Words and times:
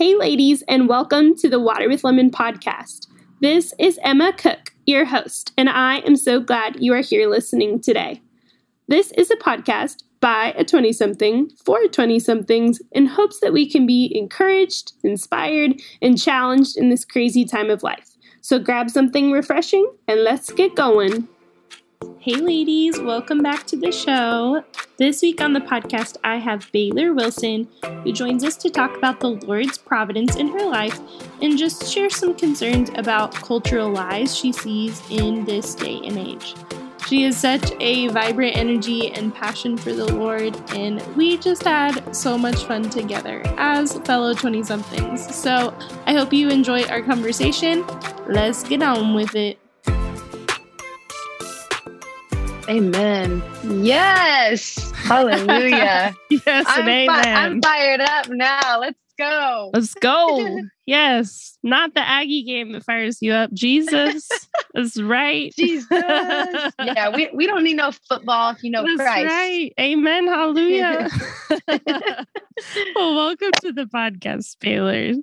Hey, 0.00 0.14
ladies, 0.14 0.62
and 0.66 0.88
welcome 0.88 1.36
to 1.36 1.48
the 1.50 1.60
Water 1.60 1.86
with 1.86 2.04
Lemon 2.04 2.30
podcast. 2.30 3.06
This 3.42 3.74
is 3.78 4.00
Emma 4.02 4.32
Cook, 4.32 4.72
your 4.86 5.04
host, 5.04 5.52
and 5.58 5.68
I 5.68 5.96
am 5.98 6.16
so 6.16 6.40
glad 6.40 6.82
you 6.82 6.94
are 6.94 7.02
here 7.02 7.28
listening 7.28 7.82
today. 7.82 8.22
This 8.88 9.12
is 9.12 9.30
a 9.30 9.36
podcast 9.36 10.02
by 10.20 10.54
a 10.56 10.64
20 10.64 10.94
something 10.94 11.50
for 11.62 11.86
20 11.86 12.18
somethings 12.18 12.80
in 12.92 13.04
hopes 13.04 13.40
that 13.40 13.52
we 13.52 13.68
can 13.68 13.86
be 13.86 14.10
encouraged, 14.16 14.94
inspired, 15.04 15.78
and 16.00 16.18
challenged 16.18 16.78
in 16.78 16.88
this 16.88 17.04
crazy 17.04 17.44
time 17.44 17.68
of 17.68 17.82
life. 17.82 18.16
So 18.40 18.58
grab 18.58 18.88
something 18.88 19.30
refreshing 19.30 19.86
and 20.08 20.24
let's 20.24 20.50
get 20.50 20.74
going. 20.74 21.28
Hey, 22.22 22.34
ladies, 22.34 23.00
welcome 23.00 23.38
back 23.38 23.66
to 23.68 23.76
the 23.76 23.90
show. 23.90 24.62
This 24.98 25.22
week 25.22 25.40
on 25.40 25.54
the 25.54 25.60
podcast, 25.60 26.18
I 26.22 26.36
have 26.36 26.70
Baylor 26.70 27.14
Wilson, 27.14 27.66
who 28.04 28.12
joins 28.12 28.44
us 28.44 28.58
to 28.58 28.68
talk 28.68 28.94
about 28.94 29.20
the 29.20 29.30
Lord's 29.30 29.78
providence 29.78 30.36
in 30.36 30.48
her 30.48 30.66
life 30.66 31.00
and 31.40 31.56
just 31.56 31.90
share 31.90 32.10
some 32.10 32.34
concerns 32.34 32.90
about 32.96 33.34
cultural 33.34 33.88
lies 33.88 34.36
she 34.36 34.52
sees 34.52 35.00
in 35.08 35.46
this 35.46 35.74
day 35.74 35.98
and 36.04 36.18
age. 36.18 36.54
She 37.06 37.22
has 37.22 37.38
such 37.38 37.72
a 37.80 38.08
vibrant 38.08 38.54
energy 38.54 39.10
and 39.12 39.34
passion 39.34 39.78
for 39.78 39.94
the 39.94 40.12
Lord, 40.12 40.54
and 40.72 41.00
we 41.16 41.38
just 41.38 41.62
had 41.62 42.14
so 42.14 42.36
much 42.36 42.66
fun 42.66 42.90
together 42.90 43.40
as 43.56 43.98
fellow 44.00 44.34
20 44.34 44.62
somethings. 44.62 45.34
So 45.34 45.74
I 46.06 46.12
hope 46.12 46.34
you 46.34 46.50
enjoy 46.50 46.82
our 46.84 47.00
conversation. 47.00 47.82
Let's 48.28 48.62
get 48.62 48.82
on 48.82 49.14
with 49.14 49.34
it. 49.34 49.58
Amen. 52.70 53.42
Yes. 53.82 54.92
Hallelujah. 54.92 56.14
yes, 56.30 56.64
I'm, 56.68 56.88
and 56.88 57.10
fi- 57.10 57.20
amen. 57.20 57.36
I'm 57.36 57.60
fired 57.60 58.00
up 58.00 58.28
now. 58.28 58.78
Let's 58.78 58.96
go. 59.18 59.70
Let's 59.74 59.94
go. 59.94 60.60
yes. 60.86 61.58
Not 61.64 61.94
the 61.94 62.00
Aggie 62.00 62.44
game 62.44 62.70
that 62.70 62.84
fires 62.84 63.18
you 63.20 63.32
up. 63.32 63.52
Jesus 63.52 64.28
That's 64.74 65.02
right. 65.02 65.52
Jesus. 65.58 65.88
yeah, 65.90 67.12
we, 67.12 67.28
we 67.34 67.48
don't 67.48 67.64
need 67.64 67.76
no 67.76 67.90
football 68.08 68.52
if 68.52 68.62
you 68.62 68.70
know 68.70 68.84
That's 68.84 69.00
Christ. 69.00 69.26
right. 69.26 69.72
Amen. 69.80 70.28
Hallelujah. 70.28 71.08
well, 72.94 73.14
welcome 73.16 73.50
to 73.62 73.72
the 73.72 73.86
podcast, 73.92 74.54
Baylor. 74.60 75.14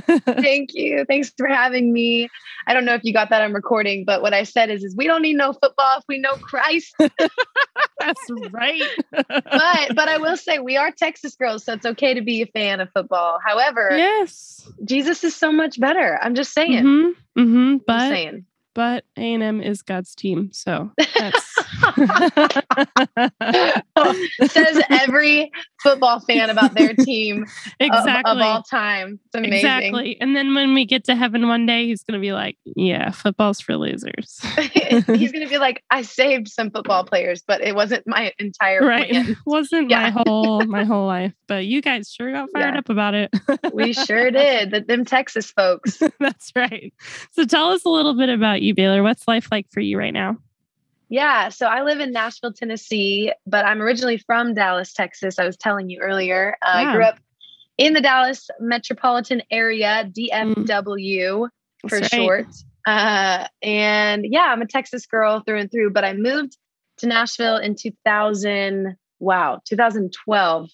Thank 0.40 0.74
you. 0.74 1.04
Thanks 1.06 1.32
for 1.36 1.46
having 1.46 1.92
me. 1.92 2.28
I 2.66 2.74
don't 2.74 2.84
know 2.84 2.94
if 2.94 3.02
you 3.04 3.12
got 3.12 3.30
that 3.30 3.42
on 3.42 3.52
recording, 3.52 4.04
but 4.04 4.22
what 4.22 4.34
I 4.34 4.44
said 4.44 4.70
is, 4.70 4.82
is 4.84 4.96
we 4.96 5.06
don't 5.06 5.22
need 5.22 5.36
no 5.36 5.52
football 5.52 5.98
if 5.98 6.04
we 6.08 6.18
know 6.18 6.36
Christ. 6.36 6.94
That's 8.00 8.30
right. 8.30 8.88
but 9.10 9.94
but 9.94 10.08
I 10.08 10.18
will 10.18 10.36
say 10.36 10.58
we 10.58 10.76
are 10.76 10.90
Texas 10.90 11.36
girls, 11.36 11.64
so 11.64 11.74
it's 11.74 11.86
okay 11.86 12.14
to 12.14 12.22
be 12.22 12.42
a 12.42 12.46
fan 12.46 12.80
of 12.80 12.90
football. 12.92 13.38
However, 13.44 13.90
yes. 13.92 14.68
Jesus 14.84 15.24
is 15.24 15.34
so 15.34 15.52
much 15.52 15.78
better. 15.78 16.18
I'm 16.20 16.34
just 16.34 16.52
saying. 16.52 16.82
hmm 16.82 17.10
hmm 17.34 17.46
I'm 17.46 17.78
just 17.78 17.86
But 17.86 18.08
saying. 18.08 18.46
But 18.74 19.04
A 19.16 19.34
and 19.34 19.42
M 19.42 19.60
is 19.60 19.82
God's 19.82 20.14
team, 20.14 20.50
so 20.52 20.92
that's 20.96 21.54
Says 24.46 24.82
every 24.90 25.50
football 25.82 26.20
fan 26.20 26.50
about 26.50 26.74
their 26.74 26.94
team 26.94 27.46
exactly. 27.80 28.32
of, 28.32 28.38
all 28.40 28.62
time. 28.62 29.20
It's 29.26 29.34
amazing. 29.34 29.54
Exactly. 29.54 30.20
And 30.20 30.34
then 30.36 30.54
when 30.54 30.74
we 30.74 30.84
get 30.86 31.04
to 31.04 31.14
heaven 31.14 31.48
one 31.48 31.66
day, 31.66 31.86
he's 31.86 32.02
going 32.02 32.18
to 32.18 32.20
be 32.20 32.32
like, 32.32 32.56
yeah, 32.64 33.10
football's 33.10 33.60
for 33.60 33.76
losers. 33.76 34.40
He's 34.56 35.32
going 35.32 35.44
to 35.44 35.48
be 35.48 35.58
like, 35.58 35.82
I 35.90 36.02
saved 36.02 36.48
some 36.48 36.70
football 36.70 37.04
players, 37.04 37.42
but 37.46 37.60
it 37.60 37.74
wasn't 37.74 38.06
my 38.06 38.32
entire 38.38 38.80
right. 38.80 39.10
plan. 39.10 39.36
Wasn't 39.46 39.90
Yeah. 39.90 40.10
my 40.10 40.22
whole 40.26 40.64
my 40.64 40.84
whole 40.84 41.06
life, 41.06 41.32
but 41.46 41.66
you 41.66 41.82
guys 41.82 42.10
sure 42.10 42.32
got 42.32 42.48
fired 42.52 42.74
Yeah. 42.74 42.78
up 42.78 42.88
about 42.88 43.14
it. 43.14 43.30
We 43.72 43.92
sure 43.92 44.30
did. 44.30 44.70
That 44.72 44.88
them 44.88 45.04
Texas 45.04 45.50
folks. 45.50 46.02
That's 46.18 46.50
right. 46.56 46.92
So 47.32 47.44
tell 47.44 47.70
us 47.70 47.84
a 47.84 47.88
little 47.90 48.14
bit 48.16 48.28
about 48.28 48.62
you, 48.64 48.74
Baylor. 48.74 49.02
What's 49.02 49.28
life 49.28 49.48
like 49.50 49.66
for 49.70 49.80
you 49.80 49.98
right 49.98 50.12
now? 50.12 50.38
Yeah. 51.08 51.50
So 51.50 51.66
I 51.66 51.82
live 51.82 52.00
in 52.00 52.12
Nashville, 52.12 52.52
Tennessee, 52.52 53.32
but 53.46 53.64
I'm 53.64 53.80
originally 53.80 54.18
from 54.18 54.54
Dallas, 54.54 54.92
Texas. 54.92 55.38
I 55.38 55.44
was 55.44 55.56
telling 55.56 55.88
you 55.90 56.00
earlier. 56.00 56.56
Uh, 56.62 56.72
I 56.74 56.92
grew 56.92 57.04
up 57.04 57.18
in 57.78 57.92
the 57.92 58.00
Dallas 58.00 58.48
metropolitan 58.60 59.42
area, 59.50 60.10
DFW 60.10 61.48
for 61.88 61.98
Mm. 61.98 62.00
That's 62.00 62.12
right. 62.12 62.22
short. 62.22 62.46
Uh, 62.86 63.46
and 63.62 64.26
yeah, 64.28 64.46
I'm 64.50 64.62
a 64.62 64.66
Texas 64.66 65.06
girl 65.06 65.40
through 65.40 65.60
and 65.60 65.70
through, 65.70 65.90
but 65.90 66.04
I 66.04 66.14
moved 66.14 66.56
to 66.98 67.06
Nashville 67.06 67.56
in 67.56 67.74
2000. 67.76 68.96
Wow, 69.20 69.60
2012 69.66 70.70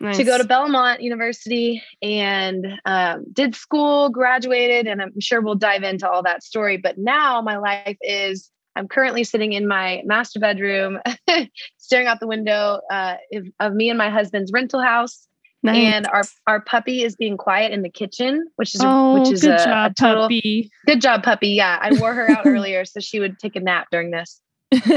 Nice. 0.00 0.16
to 0.16 0.24
go 0.24 0.36
to 0.36 0.44
Belmont 0.44 1.00
University 1.02 1.82
and 2.02 2.66
um, 2.84 3.24
did 3.32 3.54
school, 3.54 4.10
graduated, 4.10 4.86
and 4.86 5.00
I'm 5.00 5.18
sure 5.20 5.40
we'll 5.40 5.54
dive 5.54 5.82
into 5.82 6.08
all 6.08 6.22
that 6.24 6.42
story. 6.42 6.76
But 6.76 6.98
now 6.98 7.40
my 7.40 7.56
life 7.56 7.96
is 8.00 8.50
I'm 8.76 8.88
currently 8.88 9.24
sitting 9.24 9.52
in 9.52 9.68
my 9.68 10.02
master 10.04 10.40
bedroom, 10.40 10.98
staring 11.78 12.06
out 12.06 12.20
the 12.20 12.26
window 12.26 12.80
uh, 12.90 13.16
of, 13.60 13.74
me 13.74 13.88
and 13.88 13.98
my 13.98 14.10
husband's 14.10 14.50
rental 14.52 14.80
house. 14.80 15.28
Nice. 15.62 15.94
And 15.94 16.06
our 16.08 16.24
our 16.46 16.60
puppy 16.60 17.04
is 17.04 17.16
being 17.16 17.38
quiet 17.38 17.72
in 17.72 17.80
the 17.80 17.88
kitchen, 17.88 18.48
which 18.56 18.74
is 18.74 18.82
oh, 18.84 19.18
which 19.18 19.32
is 19.32 19.40
good 19.40 19.58
a, 19.58 19.64
job, 19.64 19.92
a 19.92 19.94
total 19.94 20.24
puppy. 20.24 20.70
good 20.84 21.00
job, 21.00 21.22
puppy. 21.22 21.48
Yeah, 21.48 21.78
I 21.80 21.98
wore 21.98 22.12
her 22.12 22.30
out 22.30 22.42
earlier 22.46 22.84
so 22.84 23.00
she 23.00 23.18
would 23.18 23.38
take 23.38 23.56
a 23.56 23.60
nap 23.60 23.86
during 23.90 24.10
this. 24.10 24.42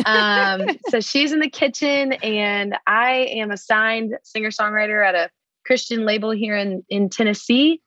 Um, 0.06 0.68
so 0.88 1.00
she's 1.00 1.32
in 1.32 1.40
the 1.40 1.50
kitchen, 1.50 2.14
and 2.14 2.78
I 2.88 3.28
am 3.32 3.52
a 3.52 3.58
signed 3.58 4.16
singer 4.24 4.50
songwriter 4.50 5.06
at 5.06 5.16
a 5.16 5.30
Christian 5.66 6.06
label 6.06 6.32
here 6.32 6.56
in 6.56 6.84
in 6.90 7.10
Tennessee. 7.10 7.82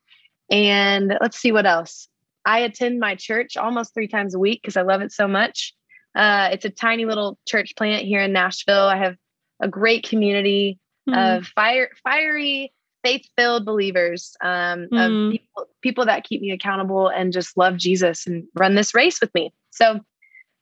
And 0.51 1.15
let's 1.21 1.39
see 1.39 1.53
what 1.53 1.67
else. 1.67 2.09
I 2.45 2.61
attend 2.61 2.99
my 2.99 3.15
church 3.15 3.57
almost 3.57 3.95
three 3.95 4.09
times 4.09 4.35
a 4.35 4.39
week 4.39 4.61
because 4.63 4.77
I 4.77 4.83
love 4.83 5.01
it 5.03 5.13
so 5.13 5.29
much. 5.29 5.75
Uh, 6.15 6.49
it's 6.53 6.65
a 6.65 6.71
tiny 6.71 7.05
little 7.05 7.39
church 7.47 7.75
plant 7.77 8.05
here 8.05 8.21
in 8.21 8.33
Nashville. 8.33 8.87
I 8.87 8.97
have 8.97 9.17
a 9.63 9.69
great 9.69 10.09
community 10.09 10.79
Mm. 11.09 11.39
of 11.39 11.47
fire, 11.47 11.89
fiery, 12.05 12.73
faith-filled 13.03 13.65
believers, 13.65 14.37
um, 14.43 14.87
Mm. 14.93 15.27
of 15.27 15.33
people, 15.33 15.67
people 15.81 16.05
that 16.07 16.25
keep 16.25 16.43
me 16.43 16.51
accountable 16.51 17.09
and 17.09 17.33
just 17.33 17.57
love 17.57 17.79
Jesus 17.79 18.27
and 18.27 18.45
run 18.55 18.75
this 18.75 18.95
race 18.95 19.19
with 19.21 19.33
me. 19.35 19.51
So 19.71 20.01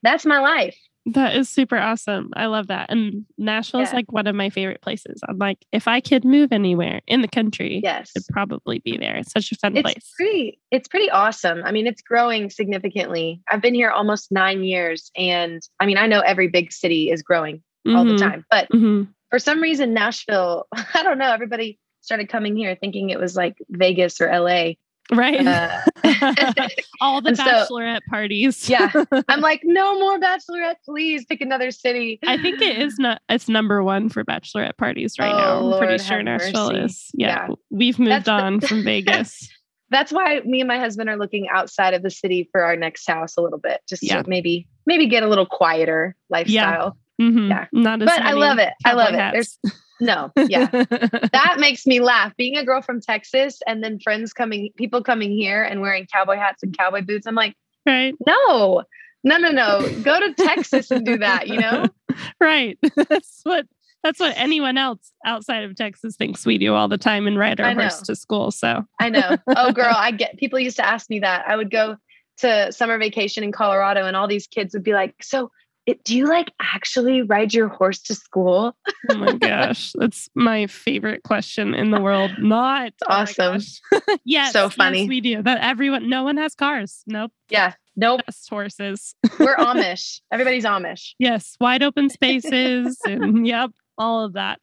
that's 0.03 0.25
my 0.25 0.39
life. 0.39 0.79
That 1.15 1.35
is 1.37 1.49
super 1.49 1.77
awesome. 1.79 2.31
I 2.37 2.47
love 2.47 2.67
that. 2.69 2.91
And 2.91 3.25
Nashville 3.39 3.81
is 3.81 3.91
Yeah. 3.91 3.97
like 3.97 4.13
one 4.13 4.27
of 4.27 4.35
my 4.35 4.51
favorite 4.51 4.83
places. 4.83 5.21
I'm 5.29 5.39
like, 5.39 5.59
if 5.73 5.89
I 5.89 6.01
could 6.01 6.25
move 6.25 6.53
anywhere 6.53 7.01
in 7.07 7.23
the 7.23 7.29
country, 7.29 7.81
Yes, 7.83 8.11
it'd 8.15 8.29
probably 8.29 8.81
be 8.81 8.97
there. 8.99 9.17
It's 9.17 9.33
such 9.33 9.51
a 9.53 9.57
fun 9.57 9.77
it's 9.77 9.83
place. 9.83 10.13
pretty. 10.17 10.59
It's 10.71 10.87
pretty 10.89 11.11
awesome. 11.11 11.63
I 11.65 11.73
mean, 11.73 11.87
it's 11.87 12.03
growing 12.03 12.51
significantly. 12.51 13.41
I've 13.51 13.63
been 13.63 13.75
here 13.75 13.91
almost 13.91 14.31
nine 14.31 14.65
years, 14.65 15.11
and 15.17 15.63
I 15.81 15.87
mean, 15.87 15.97
I 15.99 16.07
know 16.07 16.21
every 16.21 16.49
big 16.49 16.73
city 16.73 17.11
is 17.11 17.23
growing 17.23 17.63
all 17.87 18.05
the 18.05 18.13
Mhm. 18.13 18.19
time, 18.19 18.45
but 18.51 18.69
Mhm. 18.71 19.09
for 19.31 19.39
some 19.39 19.63
reason, 19.63 19.95
Nashville. 19.95 20.67
I 20.95 21.03
don't 21.03 21.17
know. 21.19 21.33
Everybody 21.33 21.79
started 22.03 22.29
coming 22.29 22.55
here 22.57 22.75
thinking 22.75 23.11
it 23.11 23.19
was 23.19 23.35
like 23.37 23.57
Vegas 23.71 24.21
or 24.21 24.29
LA. 24.29 24.75
Right. 25.13 25.47
Uh, 25.47 25.81
All 27.01 27.21
the 27.23 27.29
and 27.29 27.37
so- 27.37 27.45
bachelorette 27.45 28.01
parties. 28.11 28.69
Yeah. 28.69 28.91
I'm 29.29 29.41
like, 29.41 29.61
no 29.65 29.99
more 29.99 30.19
bachelorette, 30.21 30.77
please 30.85 31.25
pick 31.25 31.41
another 31.41 31.71
city. 31.71 32.19
I 32.27 32.37
think 32.37 32.61
it 32.61 32.79
is 32.79 32.99
not 32.99 33.23
it's 33.29 33.49
number 33.49 33.83
one 33.83 34.09
for 34.09 34.25
bachelorette 34.25 34.77
parties 34.77 35.15
right 35.19 35.33
Oh, 35.33 35.71
now. 35.71 35.73
I'm 35.73 35.79
pretty 35.79 36.03
sure 36.03 36.23
Nashville 36.23 36.73
mercy. 36.73 36.85
is. 36.85 37.11
Yeah. 37.15 37.47
Yeah. 37.49 37.55
We've 37.71 37.99
moved 37.99 38.11
That's 38.11 38.25
the- 38.27 38.33
on 38.33 38.61
from 38.61 38.85
Vegas. 38.85 39.49
That's 39.91 40.13
why 40.13 40.41
me 40.45 40.61
and 40.61 40.69
my 40.69 40.79
husband 40.79 41.09
are 41.09 41.17
looking 41.17 41.49
outside 41.51 41.95
of 41.95 42.03
the 42.03 42.11
city 42.11 42.47
for 42.53 42.63
our 42.63 42.77
next 42.77 43.09
house 43.09 43.39
a 43.39 43.41
little 43.41 43.59
bit, 43.59 43.81
just 43.89 44.03
Yeah. 44.03 44.23
to 44.23 44.29
maybe 44.29 44.69
maybe 44.85 45.07
get 45.07 45.23
a 45.23 45.27
little 45.29 45.47
quieter 45.47 46.15
lifestyle. 46.29 46.99
Mhm. 47.21 47.49
Yeah. 47.49 47.67
Not 47.73 48.03
as 48.03 48.07
But 48.07 48.23
I 48.23 48.33
love 48.33 48.59
it. 48.59 48.73
I 48.85 48.93
love 48.93 49.09
cowboy 49.09 49.19
it. 49.29 49.33
There's 49.33 49.59
hats. 49.65 49.83
no, 50.01 50.31
yeah. 50.49 50.67
that 50.67 51.57
makes 51.59 51.87
me 51.87 52.01
laugh. 52.01 52.37
Being 52.37 52.57
a 52.57 52.65
girl 52.65 52.81
from 52.83 53.01
Texas 53.01 53.61
and 53.67 53.83
then 53.83 53.99
friends 53.99 54.33
coming, 54.33 54.71
people 54.77 55.03
coming 55.03 55.33
here 55.33 55.63
and 55.63 55.81
wearing 55.81 56.07
cowboy 56.07 56.37
hats 56.37 56.63
and 56.63 56.77
cowboy 56.77 57.03
boots. 57.03 57.27
I'm 57.27 57.35
like, 57.35 57.55
right. 57.87 58.15
no, 58.27 58.83
no, 59.25 59.37
no, 59.37 59.51
no. 59.51 60.03
Go 60.03 60.21
to 60.21 60.35
Texas 60.35 60.91
and 60.91 61.05
do 61.05 61.19
that. 61.19 61.49
You 61.49 61.61
know? 61.61 61.87
Right. 62.41 62.79
That's 62.97 63.41
what 63.45 63.67
that's 64.03 64.19
what 64.19 64.35
anyone 64.37 64.77
else 64.79 65.13
outside 65.25 65.65
of 65.65 65.77
Texas 65.77 66.17
thinks 66.17 66.47
we 66.47 66.59
do 66.59 66.75
all 66.75 66.89
the 66.89 66.99
time 66.99 67.27
and 67.27 67.39
ride 67.39 67.61
our 67.61 67.75
horse 67.75 68.01
to 68.03 68.17
school. 68.17 68.51
So 68.51 68.85
I 69.01 69.09
know. 69.09 69.37
Oh, 69.49 69.73
girl, 69.73 69.95
I 69.95 70.11
get. 70.13 70.37
People 70.37 70.59
used 70.59 70.77
to 70.77 70.87
ask 70.87 71.11
me 71.11 71.21
that. 71.21 71.45
I 71.47 71.57
would 71.57 71.71
go 71.71 71.97
to 72.39 72.73
summer 72.73 72.99
vacation 72.99 73.43
in 73.45 73.53
Colorado, 73.53 74.07
and 74.07 74.17
all 74.17 74.29
these 74.29 74.47
kids 74.47 74.75
would 74.75 74.85
be 74.85 74.95
like, 74.95 75.15
"So, 75.23 75.51
it, 75.89 76.05
do 76.05 76.17
you 76.17 76.27
like 76.27 76.53
actually 76.61 77.23
ride 77.23 77.55
your 77.55 77.69
horse 77.69 78.01
to 78.03 78.15
school?" 78.15 78.77
oh 79.11 79.17
my 79.17 79.33
gosh. 79.39 79.93
That's 79.95 80.29
my 80.35 80.67
favorite 80.67 81.23
question 81.23 81.75
in 81.75 81.91
the 81.91 82.01
world. 82.01 82.33
Not 82.39 82.93
oh 83.05 83.13
Awesome. 83.13 83.55
gosh. 83.55 84.19
yes. 84.25 84.53
So 84.53 84.65
yes, 84.65 84.75
funny. 84.75 85.09
we 85.09 85.21
do. 85.21 85.43
But 85.43 85.59
everyone 85.59 86.09
no 86.09 86.23
one 86.23 86.37
has 86.37 86.55
cars. 86.55 87.03
Nope. 87.07 87.33
Yeah. 87.49 87.73
Nope. 87.97 88.21
Just 88.27 88.49
horses. 88.49 89.15
We're 89.39 89.57
Amish. 89.57 90.21
Everybody's 90.31 90.65
Amish. 90.65 91.15
Yes, 91.19 91.57
wide 91.61 91.83
open 91.83 92.11
spaces 92.11 92.99
and 93.05 93.47
yep, 93.47 93.71
all 93.97 94.25
of 94.25 94.35
that. 94.35 94.61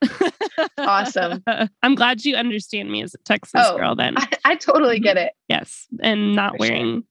awesome. 0.78 1.44
I'm 1.84 1.96
glad 1.96 2.24
you 2.24 2.36
understand 2.36 2.90
me 2.90 3.02
as 3.04 3.14
a 3.14 3.18
Texas 3.26 3.62
oh, 3.66 3.78
girl 3.78 3.96
then. 3.96 4.18
I, 4.18 4.28
I, 4.46 4.56
totally 4.56 5.02
get 5.02 5.18
mm-hmm. 5.18 5.26
it. 5.26 5.34
Yes. 5.50 5.86
And 6.02 6.34
not 6.34 6.54
For 6.54 6.60
wearing 6.60 6.94
sure. 6.94 7.04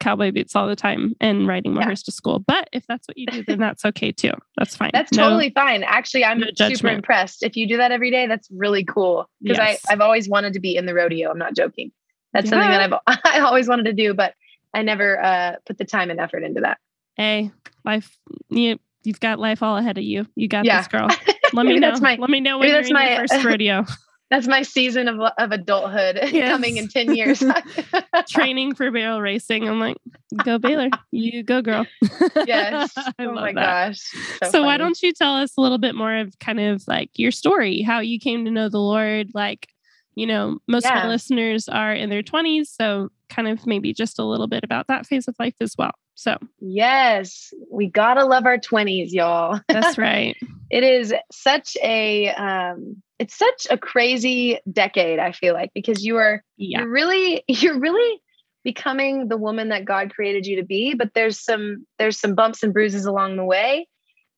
Cowboy 0.00 0.32
boots 0.32 0.54
all 0.54 0.66
the 0.68 0.76
time 0.76 1.14
and 1.20 1.46
riding 1.46 1.74
my 1.74 1.80
yeah. 1.80 1.86
horse 1.86 2.02
to 2.04 2.12
school. 2.12 2.38
But 2.38 2.68
if 2.72 2.86
that's 2.86 3.06
what 3.08 3.16
you 3.18 3.26
do, 3.26 3.44
then 3.46 3.58
that's 3.58 3.84
okay 3.84 4.12
too. 4.12 4.32
That's 4.56 4.76
fine. 4.76 4.90
That's 4.92 5.12
no, 5.12 5.24
totally 5.24 5.50
fine. 5.50 5.82
Actually, 5.82 6.24
I'm 6.24 6.38
no 6.38 6.46
super 6.56 6.88
impressed. 6.88 7.42
If 7.42 7.56
you 7.56 7.66
do 7.66 7.76
that 7.76 7.92
every 7.92 8.10
day, 8.10 8.26
that's 8.26 8.48
really 8.50 8.84
cool. 8.84 9.28
Because 9.42 9.58
yes. 9.58 9.84
I've 9.88 10.00
always 10.00 10.28
wanted 10.28 10.52
to 10.54 10.60
be 10.60 10.76
in 10.76 10.86
the 10.86 10.94
rodeo. 10.94 11.30
I'm 11.30 11.38
not 11.38 11.54
joking. 11.54 11.90
That's 12.32 12.46
yeah. 12.46 12.50
something 12.50 12.70
that 12.70 12.92
I've 13.06 13.20
I 13.24 13.40
always 13.40 13.68
wanted 13.68 13.86
to 13.86 13.92
do, 13.92 14.14
but 14.14 14.34
I 14.74 14.82
never 14.82 15.22
uh, 15.22 15.56
put 15.66 15.78
the 15.78 15.84
time 15.84 16.10
and 16.10 16.20
effort 16.20 16.44
into 16.44 16.60
that. 16.60 16.78
Hey, 17.16 17.50
life 17.84 18.16
you 18.48 18.78
you've 19.02 19.20
got 19.20 19.38
life 19.38 19.62
all 19.62 19.76
ahead 19.76 19.98
of 19.98 20.04
you. 20.04 20.26
You 20.36 20.48
got 20.48 20.64
yeah. 20.64 20.78
this, 20.78 20.88
girl. 20.88 21.08
Let 21.52 21.66
me 21.66 21.78
know. 21.78 21.94
My, 22.00 22.16
Let 22.16 22.30
me 22.30 22.40
know 22.40 22.58
when 22.58 22.68
that's 22.68 22.90
my 22.90 23.16
first 23.16 23.44
rodeo. 23.44 23.84
That's 24.30 24.46
my 24.46 24.62
season 24.62 25.08
of 25.08 25.20
of 25.38 25.52
adulthood 25.52 26.18
yes. 26.32 26.50
coming 26.50 26.76
in 26.76 26.88
ten 26.88 27.14
years. 27.14 27.42
Training 28.28 28.74
for 28.74 28.90
barrel 28.90 29.22
racing. 29.22 29.68
I'm 29.68 29.80
like, 29.80 29.96
go 30.44 30.58
Baylor, 30.58 30.90
you 31.10 31.42
go, 31.42 31.62
girl. 31.62 31.86
yes. 32.46 32.92
oh 33.18 33.32
my 33.32 33.52
that. 33.52 33.88
gosh. 33.88 34.00
So, 34.44 34.50
so 34.50 34.62
why 34.64 34.76
don't 34.76 35.00
you 35.02 35.12
tell 35.12 35.34
us 35.34 35.54
a 35.56 35.60
little 35.60 35.78
bit 35.78 35.94
more 35.94 36.14
of 36.16 36.38
kind 36.38 36.60
of 36.60 36.82
like 36.86 37.10
your 37.14 37.30
story, 37.30 37.80
how 37.80 38.00
you 38.00 38.18
came 38.18 38.44
to 38.44 38.50
know 38.50 38.68
the 38.68 38.78
Lord, 38.78 39.30
like 39.34 39.68
you 40.14 40.26
know, 40.26 40.58
most 40.66 40.84
yeah. 40.84 40.98
of 40.98 41.04
our 41.04 41.08
listeners 41.08 41.68
are 41.68 41.92
in 41.92 42.10
their 42.10 42.24
20s. 42.24 42.66
So, 42.66 43.10
kind 43.28 43.46
of 43.46 43.64
maybe 43.66 43.92
just 43.92 44.18
a 44.18 44.24
little 44.24 44.48
bit 44.48 44.64
about 44.64 44.88
that 44.88 45.06
phase 45.06 45.28
of 45.28 45.36
life 45.38 45.54
as 45.60 45.76
well. 45.78 45.92
So, 46.16 46.36
yes, 46.58 47.54
we 47.70 47.88
got 47.88 48.14
to 48.14 48.24
love 48.24 48.44
our 48.44 48.58
20s, 48.58 49.12
y'all. 49.12 49.60
That's 49.68 49.96
right. 49.96 50.36
it 50.70 50.82
is 50.82 51.14
such 51.30 51.76
a, 51.80 52.30
um, 52.30 53.00
it's 53.18 53.36
such 53.36 53.66
a 53.70 53.78
crazy 53.78 54.58
decade, 54.70 55.18
I 55.18 55.32
feel 55.32 55.54
like, 55.54 55.70
because 55.74 56.04
you 56.04 56.16
are, 56.16 56.42
yeah. 56.56 56.80
you're 56.80 56.90
really, 56.90 57.44
you're 57.48 57.78
really 57.78 58.20
becoming 58.64 59.28
the 59.28 59.36
woman 59.36 59.70
that 59.70 59.84
God 59.84 60.14
created 60.14 60.46
you 60.46 60.56
to 60.56 60.64
be, 60.64 60.94
but 60.94 61.14
there's 61.14 61.38
some, 61.40 61.86
there's 61.98 62.18
some 62.18 62.34
bumps 62.34 62.62
and 62.62 62.72
bruises 62.72 63.06
along 63.06 63.36
the 63.36 63.44
way. 63.44 63.88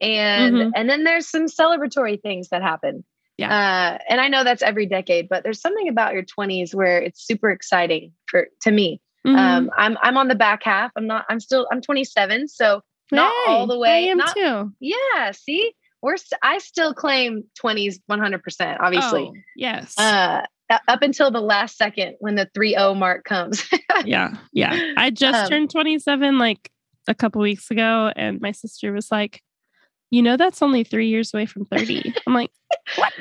And, 0.00 0.54
mm-hmm. 0.54 0.70
and 0.74 0.88
then 0.88 1.04
there's 1.04 1.28
some 1.28 1.46
celebratory 1.46 2.20
things 2.22 2.48
that 2.50 2.62
happen 2.62 3.04
yeah. 3.40 3.96
Uh, 3.96 3.98
and 4.08 4.20
I 4.20 4.28
know 4.28 4.44
that's 4.44 4.62
every 4.62 4.84
decade, 4.84 5.28
but 5.28 5.42
there's 5.42 5.62
something 5.62 5.88
about 5.88 6.12
your 6.12 6.24
20s 6.24 6.74
where 6.74 6.98
it's 7.00 7.26
super 7.26 7.50
exciting 7.50 8.12
for 8.26 8.48
to 8.62 8.70
me. 8.70 9.00
Mm-hmm. 9.26 9.36
Um, 9.36 9.70
I'm 9.76 9.96
I'm 10.02 10.16
on 10.18 10.28
the 10.28 10.34
back 10.34 10.62
half. 10.62 10.92
I'm 10.94 11.06
not. 11.06 11.24
I'm 11.28 11.40
still. 11.40 11.66
I'm 11.72 11.80
27, 11.80 12.48
so 12.48 12.82
not 13.10 13.32
hey, 13.46 13.52
all 13.52 13.66
the 13.66 13.78
way. 13.78 14.08
I 14.08 14.10
am 14.10 14.18
not, 14.18 14.34
too. 14.34 14.72
Yeah. 14.78 15.32
See, 15.32 15.72
we're. 16.02 16.16
I 16.42 16.58
still 16.58 16.94
claim 16.94 17.44
20s 17.62 17.96
100. 18.06 18.42
percent 18.42 18.80
Obviously. 18.80 19.30
Oh, 19.32 19.34
yes. 19.56 19.98
Uh, 19.98 20.42
up 20.88 21.02
until 21.02 21.30
the 21.30 21.40
last 21.40 21.76
second 21.76 22.14
when 22.20 22.36
the 22.36 22.48
3-0 22.56 22.96
mark 22.96 23.24
comes. 23.24 23.68
yeah. 24.04 24.36
Yeah. 24.52 24.92
I 24.96 25.10
just 25.10 25.36
um, 25.36 25.48
turned 25.48 25.70
27 25.70 26.38
like 26.38 26.70
a 27.08 27.14
couple 27.14 27.40
weeks 27.40 27.70
ago, 27.70 28.12
and 28.14 28.40
my 28.40 28.52
sister 28.52 28.92
was 28.92 29.10
like, 29.10 29.42
"You 30.10 30.22
know, 30.22 30.36
that's 30.36 30.62
only 30.62 30.84
three 30.84 31.08
years 31.08 31.34
away 31.34 31.46
from 31.46 31.64
30." 31.64 32.14
I'm 32.26 32.34
like, 32.34 32.50
"What?" 32.96 33.12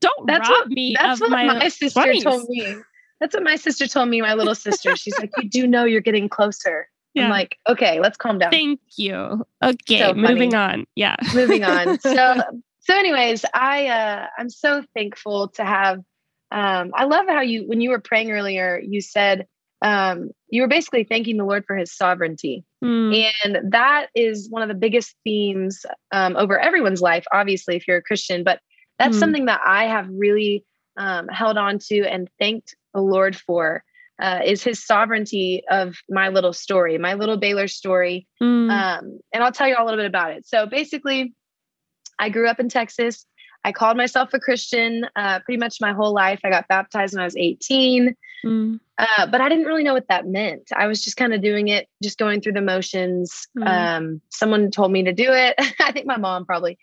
don't 0.00 0.26
that's 0.26 0.48
rob 0.48 0.58
what, 0.58 0.68
me 0.68 0.94
that's 1.00 1.20
what 1.20 1.30
my, 1.30 1.46
my 1.46 1.68
sister 1.68 2.00
20s. 2.00 2.22
told 2.22 2.48
me. 2.48 2.76
That's 3.20 3.34
what 3.34 3.42
my 3.42 3.56
sister 3.56 3.88
told 3.88 4.08
me, 4.08 4.20
my 4.20 4.34
little 4.34 4.54
sister. 4.54 4.94
She's 4.94 5.18
like, 5.18 5.32
you 5.38 5.48
do 5.48 5.66
know 5.66 5.84
you're 5.84 6.00
getting 6.00 6.28
closer. 6.28 6.88
Yeah. 7.14 7.24
I'm 7.24 7.30
like, 7.30 7.56
okay, 7.68 8.00
let's 8.00 8.16
calm 8.16 8.38
down. 8.38 8.50
Thank 8.50 8.80
you. 8.96 9.46
Okay, 9.62 9.98
so 9.98 10.14
moving 10.14 10.54
on. 10.54 10.86
Yeah. 10.94 11.16
moving 11.34 11.64
on. 11.64 11.98
So 12.02 12.42
so 12.80 12.94
anyways, 12.94 13.44
I 13.52 13.88
uh 13.88 14.26
I'm 14.38 14.50
so 14.50 14.82
thankful 14.94 15.48
to 15.48 15.64
have 15.64 15.98
um 16.50 16.92
I 16.94 17.04
love 17.04 17.26
how 17.28 17.40
you 17.40 17.66
when 17.66 17.80
you 17.80 17.90
were 17.90 18.00
praying 18.00 18.30
earlier, 18.30 18.80
you 18.82 19.00
said 19.00 19.46
um 19.82 20.30
you 20.48 20.62
were 20.62 20.68
basically 20.68 21.04
thanking 21.04 21.36
the 21.36 21.44
Lord 21.44 21.64
for 21.66 21.76
his 21.76 21.94
sovereignty. 21.94 22.64
Mm. 22.82 23.30
And 23.44 23.72
that 23.72 24.08
is 24.14 24.48
one 24.48 24.62
of 24.62 24.68
the 24.68 24.74
biggest 24.74 25.14
themes 25.24 25.84
um, 26.12 26.36
over 26.36 26.58
everyone's 26.58 27.02
life, 27.02 27.24
obviously, 27.32 27.76
if 27.76 27.86
you're 27.86 27.98
a 27.98 28.02
Christian, 28.02 28.44
but 28.44 28.60
that's 28.98 29.16
mm. 29.16 29.20
something 29.20 29.44
that 29.46 29.60
I 29.64 29.84
have 29.84 30.08
really 30.10 30.64
um, 30.96 31.28
held 31.28 31.56
on 31.56 31.78
to 31.88 32.04
and 32.04 32.28
thanked 32.38 32.74
the 32.94 33.00
Lord 33.00 33.36
for. 33.36 33.84
Uh, 34.20 34.40
is 34.44 34.64
his 34.64 34.84
sovereignty 34.84 35.62
of 35.70 35.94
my 36.10 36.28
little 36.28 36.52
story, 36.52 36.98
my 36.98 37.14
little 37.14 37.36
Baylor 37.36 37.68
story. 37.68 38.26
Mm. 38.42 38.68
Um, 38.68 39.20
and 39.32 39.44
I'll 39.44 39.52
tell 39.52 39.68
you 39.68 39.76
all 39.76 39.84
a 39.84 39.86
little 39.86 40.00
bit 40.00 40.06
about 40.06 40.32
it. 40.32 40.44
So 40.44 40.66
basically, 40.66 41.34
I 42.18 42.28
grew 42.28 42.48
up 42.48 42.58
in 42.58 42.68
Texas. 42.68 43.24
I 43.64 43.72
called 43.72 43.96
myself 43.96 44.30
a 44.34 44.40
Christian 44.40 45.06
uh, 45.16 45.40
pretty 45.40 45.58
much 45.58 45.80
my 45.80 45.92
whole 45.92 46.12
life. 46.12 46.40
I 46.44 46.50
got 46.50 46.68
baptized 46.68 47.14
when 47.14 47.20
I 47.20 47.24
was 47.24 47.36
18, 47.36 48.14
mm. 48.44 48.80
uh, 48.98 49.26
but 49.26 49.40
I 49.40 49.48
didn't 49.48 49.66
really 49.66 49.82
know 49.82 49.94
what 49.94 50.08
that 50.08 50.26
meant. 50.26 50.70
I 50.74 50.86
was 50.86 51.02
just 51.02 51.16
kind 51.16 51.34
of 51.34 51.42
doing 51.42 51.68
it, 51.68 51.88
just 52.02 52.18
going 52.18 52.40
through 52.40 52.52
the 52.52 52.60
motions. 52.60 53.48
Mm. 53.58 53.66
Um, 53.66 54.20
someone 54.30 54.70
told 54.70 54.92
me 54.92 55.04
to 55.04 55.12
do 55.12 55.26
it. 55.28 55.54
I 55.80 55.92
think 55.92 56.06
my 56.06 56.16
mom 56.16 56.46
probably. 56.46 56.78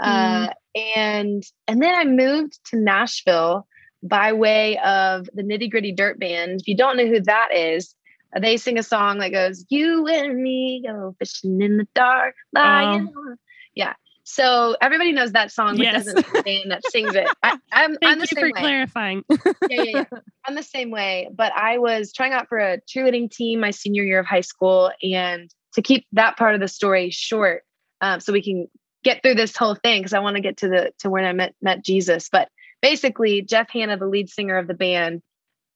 Uh, 0.00 0.48
mm. 0.48 0.52
and 0.86 1.42
and 1.66 1.82
then 1.82 1.94
I 1.94 2.04
moved 2.04 2.60
to 2.70 2.78
Nashville 2.78 3.66
by 4.02 4.32
way 4.32 4.78
of 4.78 5.28
the 5.34 5.42
Nitty 5.42 5.70
Gritty 5.70 5.92
Dirt 5.92 6.18
Band. 6.18 6.60
If 6.60 6.68
you 6.68 6.76
don't 6.76 6.96
know 6.96 7.06
who 7.06 7.20
that 7.22 7.54
is, 7.54 7.94
they 8.38 8.56
sing 8.56 8.78
a 8.78 8.82
song 8.82 9.18
that 9.18 9.30
goes, 9.30 9.64
"You 9.68 10.06
and 10.06 10.40
me 10.42 10.82
go 10.86 11.14
fishing 11.18 11.60
in 11.60 11.78
the 11.78 11.88
dark, 11.94 12.34
lying." 12.52 13.08
Uh, 13.08 13.34
yeah. 13.74 13.94
So 14.24 14.76
everybody 14.82 15.12
knows 15.12 15.32
that 15.32 15.50
song, 15.50 15.78
but 15.78 15.84
yes. 15.84 16.04
doesn't 16.04 16.18
understand 16.18 16.70
that 16.70 16.82
sings 16.90 17.14
it. 17.14 17.26
I, 17.42 17.58
am 17.72 17.96
I'm 18.04 18.18
the 18.18 18.26
same 18.26 18.44
way. 18.44 18.52
clarifying. 18.52 19.24
yeah, 19.30 19.52
yeah, 19.70 19.82
yeah. 19.84 20.04
I'm 20.44 20.54
the 20.54 20.62
same 20.62 20.90
way. 20.90 21.30
But 21.34 21.54
I 21.54 21.78
was 21.78 22.12
trying 22.12 22.34
out 22.34 22.46
for 22.46 22.58
a 22.58 22.78
cheerleading 22.82 23.30
team 23.30 23.60
my 23.60 23.70
senior 23.70 24.02
year 24.02 24.18
of 24.18 24.26
high 24.26 24.42
school, 24.42 24.90
and 25.02 25.50
to 25.74 25.82
keep 25.82 26.06
that 26.12 26.36
part 26.36 26.54
of 26.54 26.60
the 26.60 26.68
story 26.68 27.08
short, 27.08 27.62
um, 28.02 28.20
so 28.20 28.34
we 28.34 28.42
can 28.42 28.68
get 29.02 29.22
through 29.22 29.34
this 29.34 29.56
whole 29.56 29.74
thing 29.74 30.00
because 30.02 30.12
I 30.12 30.18
want 30.18 30.36
to 30.36 30.42
get 30.42 30.58
to 30.58 30.68
the 30.68 30.92
to 30.98 31.08
when 31.08 31.24
I 31.24 31.32
met 31.32 31.54
met 31.62 31.82
Jesus. 31.82 32.28
But 32.30 32.50
basically, 32.82 33.42
Jeff 33.42 33.70
Hanna, 33.70 33.96
the 33.96 34.06
lead 34.06 34.28
singer 34.28 34.56
of 34.56 34.66
the 34.66 34.74
band, 34.74 35.22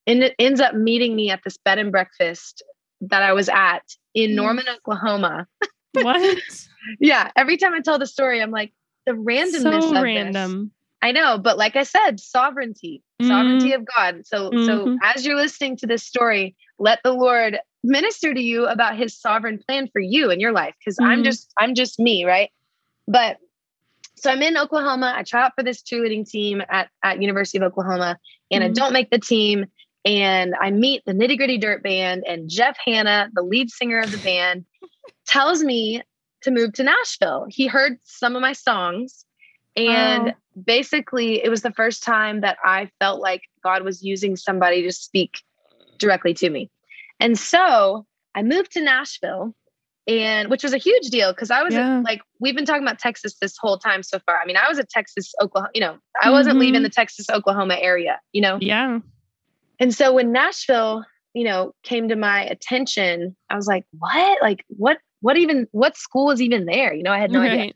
ends 0.06 0.60
up 0.60 0.74
meeting 0.74 1.14
me 1.14 1.30
at 1.30 1.40
this 1.44 1.56
bed 1.56 1.78
and 1.78 1.92
breakfast 1.92 2.62
that 3.02 3.22
I 3.22 3.32
was 3.32 3.48
at 3.48 3.82
in 4.14 4.30
mm. 4.30 4.34
Norman, 4.34 4.64
Oklahoma. 4.68 5.46
What? 5.94 6.38
yeah. 7.00 7.30
Every 7.36 7.58
time 7.58 7.74
I 7.74 7.80
tell 7.80 7.98
the 7.98 8.06
story, 8.06 8.40
I'm 8.40 8.50
like 8.50 8.72
the 9.04 9.12
randomness 9.12 9.82
so 9.82 9.94
of 9.94 10.02
random. 10.02 10.60
This. 10.62 10.70
I 11.02 11.12
know, 11.12 11.36
but 11.36 11.58
like 11.58 11.76
I 11.76 11.82
said, 11.82 12.18
sovereignty, 12.18 13.02
mm 13.20 13.28
sovereignty 13.28 13.72
of 13.74 13.84
God. 13.84 14.26
So, 14.26 14.50
mm-hmm. 14.50 14.64
so 14.64 14.98
as 15.02 15.26
you're 15.26 15.36
listening 15.36 15.76
to 15.76 15.86
this 15.86 16.02
story, 16.02 16.56
let 16.78 17.00
the 17.04 17.12
Lord 17.12 17.58
minister 17.84 18.32
to 18.32 18.40
you 18.40 18.66
about 18.66 18.96
His 18.96 19.14
sovereign 19.14 19.58
plan 19.58 19.86
for 19.92 20.00
you 20.00 20.30
in 20.30 20.40
your 20.40 20.52
life. 20.52 20.74
Because 20.78 20.96
mm 20.96 21.06
I'm 21.06 21.24
just, 21.24 21.52
I'm 21.58 21.74
just 21.74 21.98
me, 21.98 22.24
right? 22.24 22.50
But 23.06 23.36
so 24.22 24.30
I'm 24.30 24.40
in 24.40 24.56
Oklahoma. 24.56 25.12
I 25.16 25.24
try 25.24 25.42
out 25.42 25.52
for 25.56 25.64
this 25.64 25.82
cheerleading 25.82 26.28
team 26.28 26.62
at, 26.70 26.88
at 27.02 27.20
University 27.20 27.58
of 27.58 27.64
Oklahoma, 27.64 28.18
and 28.52 28.62
mm-hmm. 28.62 28.70
I 28.70 28.72
don't 28.72 28.92
make 28.92 29.10
the 29.10 29.18
team. 29.18 29.66
And 30.04 30.54
I 30.60 30.70
meet 30.70 31.02
the 31.04 31.12
Nitty 31.12 31.36
Gritty 31.36 31.58
Dirt 31.58 31.82
Band, 31.82 32.22
and 32.26 32.48
Jeff 32.48 32.76
Hanna, 32.84 33.30
the 33.32 33.42
lead 33.42 33.70
singer 33.70 33.98
of 33.98 34.12
the 34.12 34.18
band, 34.18 34.64
tells 35.26 35.64
me 35.64 36.02
to 36.42 36.52
move 36.52 36.72
to 36.74 36.84
Nashville. 36.84 37.46
He 37.48 37.66
heard 37.66 37.98
some 38.04 38.36
of 38.36 38.42
my 38.42 38.52
songs, 38.52 39.24
and 39.76 40.28
oh. 40.28 40.60
basically, 40.64 41.42
it 41.42 41.48
was 41.48 41.62
the 41.62 41.72
first 41.72 42.04
time 42.04 42.42
that 42.42 42.58
I 42.64 42.90
felt 43.00 43.20
like 43.20 43.42
God 43.64 43.82
was 43.82 44.04
using 44.04 44.36
somebody 44.36 44.82
to 44.82 44.92
speak 44.92 45.42
directly 45.98 46.34
to 46.34 46.48
me. 46.48 46.70
And 47.18 47.36
so 47.36 48.06
I 48.36 48.44
moved 48.44 48.70
to 48.72 48.82
Nashville 48.82 49.52
and 50.06 50.50
which 50.50 50.62
was 50.62 50.72
a 50.72 50.78
huge 50.78 51.08
deal 51.10 51.32
because 51.32 51.50
I 51.50 51.62
was 51.62 51.74
yeah. 51.74 52.00
like, 52.04 52.20
we've 52.40 52.56
been 52.56 52.64
talking 52.64 52.82
about 52.82 52.98
Texas 52.98 53.36
this 53.40 53.56
whole 53.58 53.78
time 53.78 54.02
so 54.02 54.18
far. 54.26 54.38
I 54.40 54.46
mean, 54.46 54.56
I 54.56 54.68
was 54.68 54.78
a 54.78 54.84
Texas, 54.84 55.32
Oklahoma, 55.40 55.70
you 55.74 55.80
know, 55.80 55.96
I 56.20 56.30
wasn't 56.30 56.54
mm-hmm. 56.54 56.60
leaving 56.60 56.82
the 56.82 56.88
Texas, 56.88 57.26
Oklahoma 57.30 57.76
area, 57.80 58.20
you 58.32 58.42
know? 58.42 58.58
Yeah. 58.60 58.98
And 59.78 59.94
so 59.94 60.12
when 60.12 60.32
Nashville, 60.32 61.04
you 61.34 61.44
know, 61.44 61.72
came 61.82 62.08
to 62.08 62.16
my 62.16 62.44
attention, 62.44 63.36
I 63.48 63.56
was 63.56 63.66
like, 63.66 63.84
what? 63.98 64.42
Like, 64.42 64.64
what, 64.68 64.98
what 65.20 65.36
even, 65.36 65.68
what 65.70 65.96
school 65.96 66.30
is 66.30 66.42
even 66.42 66.66
there? 66.66 66.92
You 66.92 67.04
know, 67.04 67.12
I 67.12 67.18
had 67.18 67.30
no 67.30 67.40
right. 67.40 67.52
idea. 67.52 67.72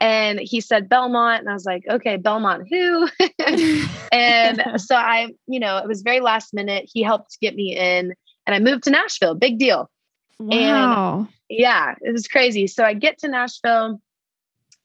And 0.00 0.40
he 0.40 0.60
said 0.60 0.88
Belmont. 0.88 1.40
And 1.40 1.50
I 1.50 1.52
was 1.52 1.66
like, 1.66 1.84
okay, 1.88 2.16
Belmont 2.16 2.66
who? 2.68 3.08
and 4.12 4.62
so 4.80 4.96
I, 4.96 5.28
you 5.46 5.60
know, 5.60 5.76
it 5.76 5.86
was 5.86 6.02
very 6.02 6.20
last 6.20 6.52
minute. 6.52 6.90
He 6.92 7.02
helped 7.02 7.38
get 7.40 7.54
me 7.54 7.76
in 7.76 8.14
and 8.46 8.54
I 8.54 8.58
moved 8.58 8.84
to 8.84 8.90
Nashville. 8.90 9.34
Big 9.34 9.58
deal. 9.58 9.90
Wow. 10.40 11.18
And 11.18 11.28
yeah, 11.48 11.94
it 12.00 12.12
was 12.12 12.26
crazy. 12.26 12.66
So 12.66 12.84
I 12.84 12.94
get 12.94 13.18
to 13.18 13.28
Nashville 13.28 14.00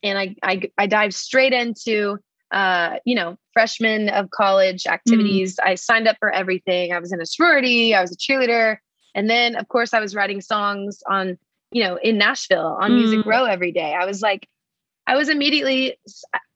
and 0.04 0.18
I 0.18 0.36
I, 0.44 0.62
I 0.78 0.88
dive 0.88 1.14
straight 1.14 1.54
into 1.54 2.20
uh, 2.52 2.98
you 3.06 3.16
know, 3.16 3.38
freshman 3.54 4.10
of 4.10 4.30
college 4.30 4.86
activities. 4.88 5.56
Mm. 5.56 5.68
I 5.68 5.76
signed 5.76 6.08
up 6.08 6.18
for 6.20 6.32
everything. 6.32 6.94
I 6.94 7.00
was 7.00 7.12
in 7.12 7.20
a 7.20 7.26
sorority, 7.26 7.96
I 7.96 8.02
was 8.02 8.12
a 8.12 8.18
cheerleader. 8.18 8.78
And 9.14 9.30
then 9.30 9.56
of 9.56 9.68
course 9.68 9.94
I 9.94 10.00
was 10.00 10.16
writing 10.16 10.42
songs 10.42 11.02
on, 11.10 11.38
you 11.72 11.84
know, 11.84 11.98
in 11.98 12.18
Nashville 12.18 12.78
on 12.80 12.92
mm. 12.92 12.96
Music 12.96 13.26
Row 13.26 13.46
every 13.46 13.72
day. 13.72 13.94
I 13.94 14.06
was 14.06 14.22
like, 14.22 14.48
I 15.08 15.16
was 15.16 15.30
immediately 15.30 15.98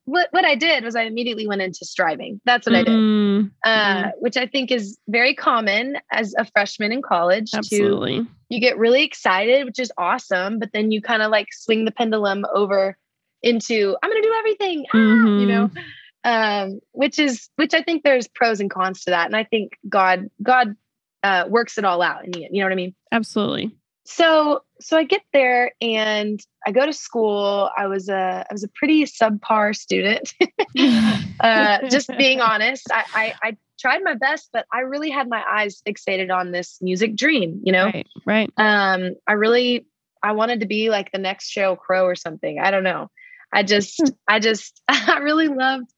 what 0.09 0.27
what 0.31 0.43
I 0.43 0.55
did 0.55 0.83
was 0.83 0.95
I 0.95 1.03
immediately 1.03 1.47
went 1.47 1.61
into 1.61 1.85
striving. 1.85 2.41
That's 2.43 2.65
what 2.65 2.73
mm-hmm. 2.75 3.47
I 3.63 4.01
did, 4.01 4.07
uh, 4.07 4.11
which 4.19 4.37
I 4.37 4.47
think 4.47 4.71
is 4.71 4.97
very 5.07 5.35
common 5.35 5.97
as 6.11 6.33
a 6.37 6.45
freshman 6.45 6.91
in 6.91 7.03
college. 7.03 7.51
Absolutely, 7.53 8.19
to, 8.23 8.27
you 8.49 8.59
get 8.59 8.77
really 8.77 9.03
excited, 9.03 9.65
which 9.65 9.79
is 9.79 9.91
awesome, 9.97 10.57
but 10.57 10.71
then 10.73 10.91
you 10.91 11.01
kind 11.01 11.21
of 11.21 11.29
like 11.29 11.47
swing 11.51 11.85
the 11.85 11.91
pendulum 11.91 12.43
over 12.53 12.97
into 13.43 13.95
I'm 14.01 14.09
going 14.09 14.21
to 14.21 14.27
do 14.27 14.35
everything, 14.39 14.85
mm-hmm. 14.93 15.25
ah, 15.25 15.39
you 15.39 15.45
know, 15.45 15.67
mm-hmm. 15.67 16.71
um, 16.71 16.79
which 16.91 17.19
is 17.19 17.49
which 17.55 17.75
I 17.75 17.83
think 17.83 18.03
there's 18.03 18.27
pros 18.27 18.59
and 18.59 18.69
cons 18.69 19.03
to 19.03 19.11
that, 19.11 19.27
and 19.27 19.35
I 19.35 19.43
think 19.43 19.73
God 19.87 20.27
God 20.41 20.75
uh, 21.21 21.45
works 21.47 21.77
it 21.77 21.85
all 21.85 22.01
out, 22.01 22.25
and 22.25 22.35
you 22.35 22.49
know 22.51 22.65
what 22.65 22.71
I 22.71 22.75
mean. 22.75 22.95
Absolutely. 23.11 23.75
So 24.05 24.63
so 24.81 24.97
I 24.97 25.03
get 25.03 25.21
there 25.33 25.73
and 25.81 26.39
I 26.65 26.71
go 26.71 26.85
to 26.85 26.93
school. 26.93 27.69
I 27.77 27.87
was 27.87 28.09
a 28.09 28.45
I 28.49 28.53
was 28.53 28.63
a 28.63 28.69
pretty 28.69 29.03
subpar 29.05 29.75
student. 29.75 30.33
uh, 31.39 31.89
just 31.89 32.09
being 32.17 32.41
honest, 32.41 32.87
I, 32.91 33.03
I, 33.13 33.49
I 33.49 33.57
tried 33.79 34.03
my 34.03 34.15
best, 34.15 34.49
but 34.53 34.65
I 34.71 34.81
really 34.81 35.09
had 35.09 35.27
my 35.27 35.43
eyes 35.49 35.81
fixated 35.85 36.31
on 36.31 36.51
this 36.51 36.77
music 36.81 37.15
dream. 37.15 37.61
You 37.63 37.73
know, 37.73 37.85
right? 37.85 38.07
Right. 38.25 38.51
Um, 38.57 39.15
I 39.27 39.33
really 39.33 39.85
I 40.23 40.33
wanted 40.33 40.61
to 40.61 40.65
be 40.65 40.89
like 40.89 41.11
the 41.11 41.19
next 41.19 41.53
Sheryl 41.53 41.77
Crow 41.77 42.05
or 42.05 42.15
something. 42.15 42.59
I 42.59 42.71
don't 42.71 42.83
know. 42.83 43.09
I 43.53 43.63
just 43.63 43.99
hmm. 43.99 44.09
I 44.27 44.39
just 44.39 44.81
I 44.87 45.19
really 45.19 45.47
loved 45.47 45.91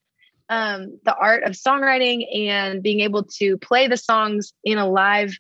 um, 0.49 0.99
the 1.05 1.15
art 1.15 1.43
of 1.43 1.53
songwriting 1.53 2.49
and 2.49 2.83
being 2.83 3.01
able 3.01 3.23
to 3.37 3.57
play 3.57 3.87
the 3.87 3.97
songs 3.97 4.53
in 4.63 4.77
a 4.77 4.89
live 4.89 5.33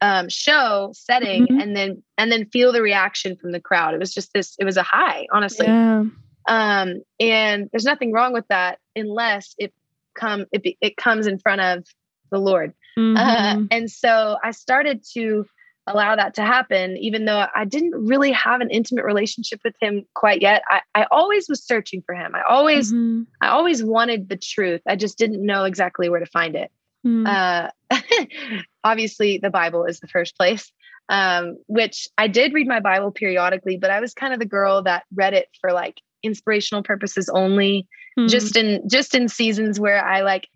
um, 0.00 0.28
show 0.28 0.90
setting 0.94 1.46
mm-hmm. 1.46 1.60
and 1.60 1.76
then 1.76 2.02
and 2.16 2.32
then 2.32 2.46
feel 2.46 2.72
the 2.72 2.82
reaction 2.82 3.36
from 3.36 3.52
the 3.52 3.60
crowd. 3.60 3.94
It 3.94 4.00
was 4.00 4.14
just 4.14 4.32
this. 4.32 4.54
It 4.58 4.64
was 4.64 4.76
a 4.76 4.82
high, 4.82 5.26
honestly. 5.32 5.66
Yeah. 5.66 6.04
Um, 6.48 7.02
and 7.20 7.68
there's 7.70 7.84
nothing 7.84 8.12
wrong 8.12 8.32
with 8.32 8.46
that 8.48 8.78
unless 8.96 9.54
it 9.58 9.72
come 10.14 10.46
it, 10.52 10.62
be, 10.62 10.78
it 10.80 10.96
comes 10.96 11.26
in 11.26 11.38
front 11.38 11.60
of 11.60 11.84
the 12.30 12.38
Lord. 12.38 12.72
Uh, 12.96 13.00
mm-hmm. 13.00 13.16
Uh, 13.16 13.66
and 13.70 13.90
so 13.90 14.36
I 14.42 14.50
started 14.50 15.04
to 15.12 15.44
allow 15.86 16.16
that 16.16 16.34
to 16.34 16.42
happen, 16.42 16.96
even 16.98 17.24
though 17.24 17.46
I 17.54 17.64
didn't 17.64 17.92
really 17.92 18.32
have 18.32 18.60
an 18.60 18.70
intimate 18.70 19.04
relationship 19.04 19.60
with 19.64 19.74
him 19.80 20.04
quite 20.14 20.42
yet. 20.42 20.62
I, 20.68 20.80
I 20.94 21.06
always 21.10 21.48
was 21.48 21.64
searching 21.64 22.02
for 22.04 22.14
him. 22.14 22.34
I 22.34 22.42
always, 22.48 22.92
mm-hmm. 22.92 23.22
I 23.40 23.48
always 23.48 23.82
wanted 23.82 24.28
the 24.28 24.36
truth. 24.36 24.82
I 24.86 24.96
just 24.96 25.18
didn't 25.18 25.44
know 25.44 25.64
exactly 25.64 26.08
where 26.08 26.20
to 26.20 26.26
find 26.26 26.54
it. 26.54 26.70
Mm. 27.06 27.26
Uh, 27.26 27.70
obviously, 28.84 29.38
the 29.38 29.50
Bible 29.50 29.84
is 29.84 30.00
the 30.00 30.08
first 30.08 30.36
place, 30.36 30.72
um, 31.08 31.56
which 31.66 32.08
I 32.18 32.28
did 32.28 32.52
read 32.52 32.66
my 32.66 32.80
Bible 32.80 33.10
periodically, 33.10 33.76
but 33.76 33.90
I 33.90 34.00
was 34.00 34.14
kind 34.14 34.32
of 34.32 34.38
the 34.38 34.46
girl 34.46 34.82
that 34.82 35.04
read 35.14 35.34
it 35.34 35.48
for 35.60 35.72
like 35.72 36.00
inspirational 36.22 36.82
purposes 36.82 37.28
only, 37.28 37.88
mm. 38.18 38.28
just 38.28 38.56
in 38.56 38.88
just 38.88 39.14
in 39.14 39.28
seasons 39.28 39.80
where 39.80 40.04
I 40.04 40.22
like 40.22 40.48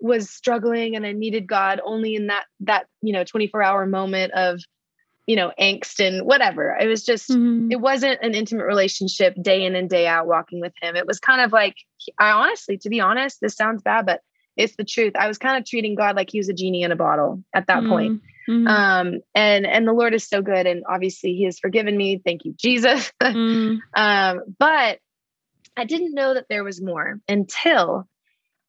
was 0.00 0.30
struggling 0.30 0.94
and 0.94 1.06
I 1.06 1.12
needed 1.12 1.46
God 1.46 1.80
only 1.84 2.14
in 2.14 2.26
that 2.26 2.44
that 2.60 2.86
you 3.02 3.12
know 3.12 3.24
24 3.24 3.62
hour 3.62 3.86
moment 3.86 4.32
of 4.34 4.60
you 5.26 5.36
know 5.36 5.52
angst 5.58 6.04
and 6.04 6.26
whatever. 6.26 6.76
It 6.78 6.86
was 6.86 7.04
just 7.04 7.30
mm-hmm. 7.30 7.70
it 7.70 7.80
wasn't 7.80 8.20
an 8.22 8.34
intimate 8.34 8.64
relationship 8.64 9.34
day 9.40 9.64
in 9.64 9.74
and 9.74 9.88
day 9.88 10.06
out 10.06 10.26
walking 10.26 10.60
with 10.60 10.72
him. 10.80 10.96
It 10.96 11.06
was 11.06 11.18
kind 11.18 11.40
of 11.40 11.52
like 11.52 11.76
I 12.18 12.30
honestly 12.30 12.78
to 12.78 12.88
be 12.88 13.00
honest, 13.00 13.40
this 13.40 13.54
sounds 13.54 13.82
bad 13.82 14.06
but 14.06 14.20
it's 14.56 14.76
the 14.76 14.84
truth. 14.84 15.14
I 15.18 15.28
was 15.28 15.38
kind 15.38 15.58
of 15.58 15.68
treating 15.68 15.94
God 15.94 16.16
like 16.16 16.30
he 16.30 16.38
was 16.38 16.48
a 16.48 16.54
genie 16.54 16.82
in 16.82 16.92
a 16.92 16.96
bottle 16.96 17.42
at 17.54 17.66
that 17.66 17.78
mm-hmm. 17.78 17.88
point. 17.88 18.22
Mm-hmm. 18.48 18.66
Um, 18.66 19.20
and 19.34 19.66
and 19.66 19.86
the 19.86 19.92
Lord 19.92 20.14
is 20.14 20.26
so 20.26 20.40
good, 20.40 20.66
and 20.66 20.84
obviously 20.88 21.34
He 21.34 21.44
has 21.44 21.58
forgiven 21.58 21.96
me. 21.96 22.20
Thank 22.24 22.44
you, 22.44 22.54
Jesus. 22.58 23.12
mm. 23.22 23.78
um, 23.94 24.40
but 24.58 24.98
I 25.76 25.84
didn't 25.84 26.14
know 26.14 26.34
that 26.34 26.46
there 26.48 26.64
was 26.64 26.80
more 26.80 27.20
until 27.28 28.08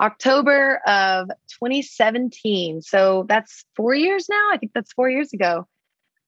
October 0.01 0.81
of 0.85 1.29
2017. 1.61 2.81
So 2.81 3.25
that's 3.27 3.65
four 3.75 3.93
years 3.93 4.27
now. 4.29 4.49
I 4.51 4.57
think 4.57 4.73
that's 4.73 4.93
four 4.93 5.09
years 5.09 5.33
ago. 5.33 5.67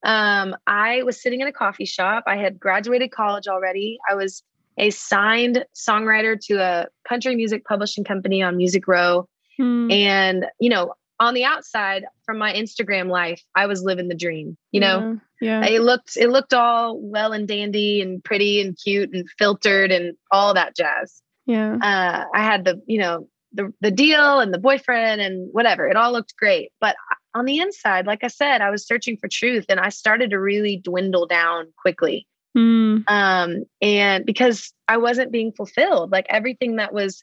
Um, 0.04 0.56
I 0.66 1.02
was 1.02 1.22
sitting 1.22 1.40
in 1.40 1.46
a 1.46 1.52
coffee 1.52 1.84
shop. 1.84 2.24
I 2.26 2.36
had 2.36 2.58
graduated 2.58 3.10
college 3.10 3.46
already. 3.46 3.98
I 4.08 4.14
was 4.14 4.42
a 4.78 4.90
signed 4.90 5.64
songwriter 5.74 6.40
to 6.46 6.54
a 6.62 6.86
country 7.06 7.36
music 7.36 7.64
publishing 7.64 8.04
company 8.04 8.42
on 8.42 8.56
Music 8.56 8.88
Row. 8.88 9.28
Hmm. 9.60 9.90
And, 9.90 10.46
you 10.58 10.70
know, 10.70 10.94
on 11.18 11.34
the 11.34 11.44
outside 11.44 12.04
from 12.24 12.38
my 12.38 12.52
Instagram 12.54 13.08
life, 13.10 13.42
I 13.54 13.66
was 13.66 13.82
living 13.82 14.08
the 14.08 14.14
dream, 14.14 14.56
you 14.72 14.80
know? 14.80 15.20
Yeah. 15.40 15.60
yeah. 15.60 15.66
It 15.68 15.82
looked 15.82 16.16
it 16.16 16.30
looked 16.30 16.54
all 16.54 16.98
well 16.98 17.32
and 17.32 17.46
dandy 17.46 18.00
and 18.00 18.24
pretty 18.24 18.62
and 18.62 18.76
cute 18.82 19.10
and 19.12 19.28
filtered 19.38 19.92
and 19.92 20.16
all 20.30 20.54
that 20.54 20.74
jazz. 20.74 21.20
Yeah. 21.44 21.74
Uh, 21.74 22.24
I 22.34 22.42
had 22.42 22.64
the, 22.64 22.80
you 22.86 22.98
know, 22.98 23.28
the 23.52 23.72
the 23.82 23.90
deal 23.90 24.40
and 24.40 24.54
the 24.54 24.58
boyfriend 24.58 25.20
and 25.20 25.48
whatever. 25.52 25.86
It 25.86 25.96
all 25.96 26.12
looked 26.12 26.36
great. 26.36 26.72
But 26.80 26.96
on 27.34 27.44
the 27.44 27.58
inside, 27.58 28.06
like 28.06 28.24
I 28.24 28.28
said, 28.28 28.62
I 28.62 28.70
was 28.70 28.86
searching 28.86 29.18
for 29.18 29.28
truth 29.28 29.66
and 29.68 29.78
I 29.78 29.90
started 29.90 30.30
to 30.30 30.40
really 30.40 30.80
dwindle 30.82 31.26
down 31.26 31.72
quickly. 31.76 32.26
Mm. 32.56 33.04
Um, 33.06 33.64
and 33.80 34.24
because 34.24 34.72
I 34.88 34.96
wasn't 34.96 35.32
being 35.32 35.52
fulfilled, 35.52 36.10
like 36.10 36.26
everything 36.30 36.76
that 36.76 36.92
was 36.92 37.22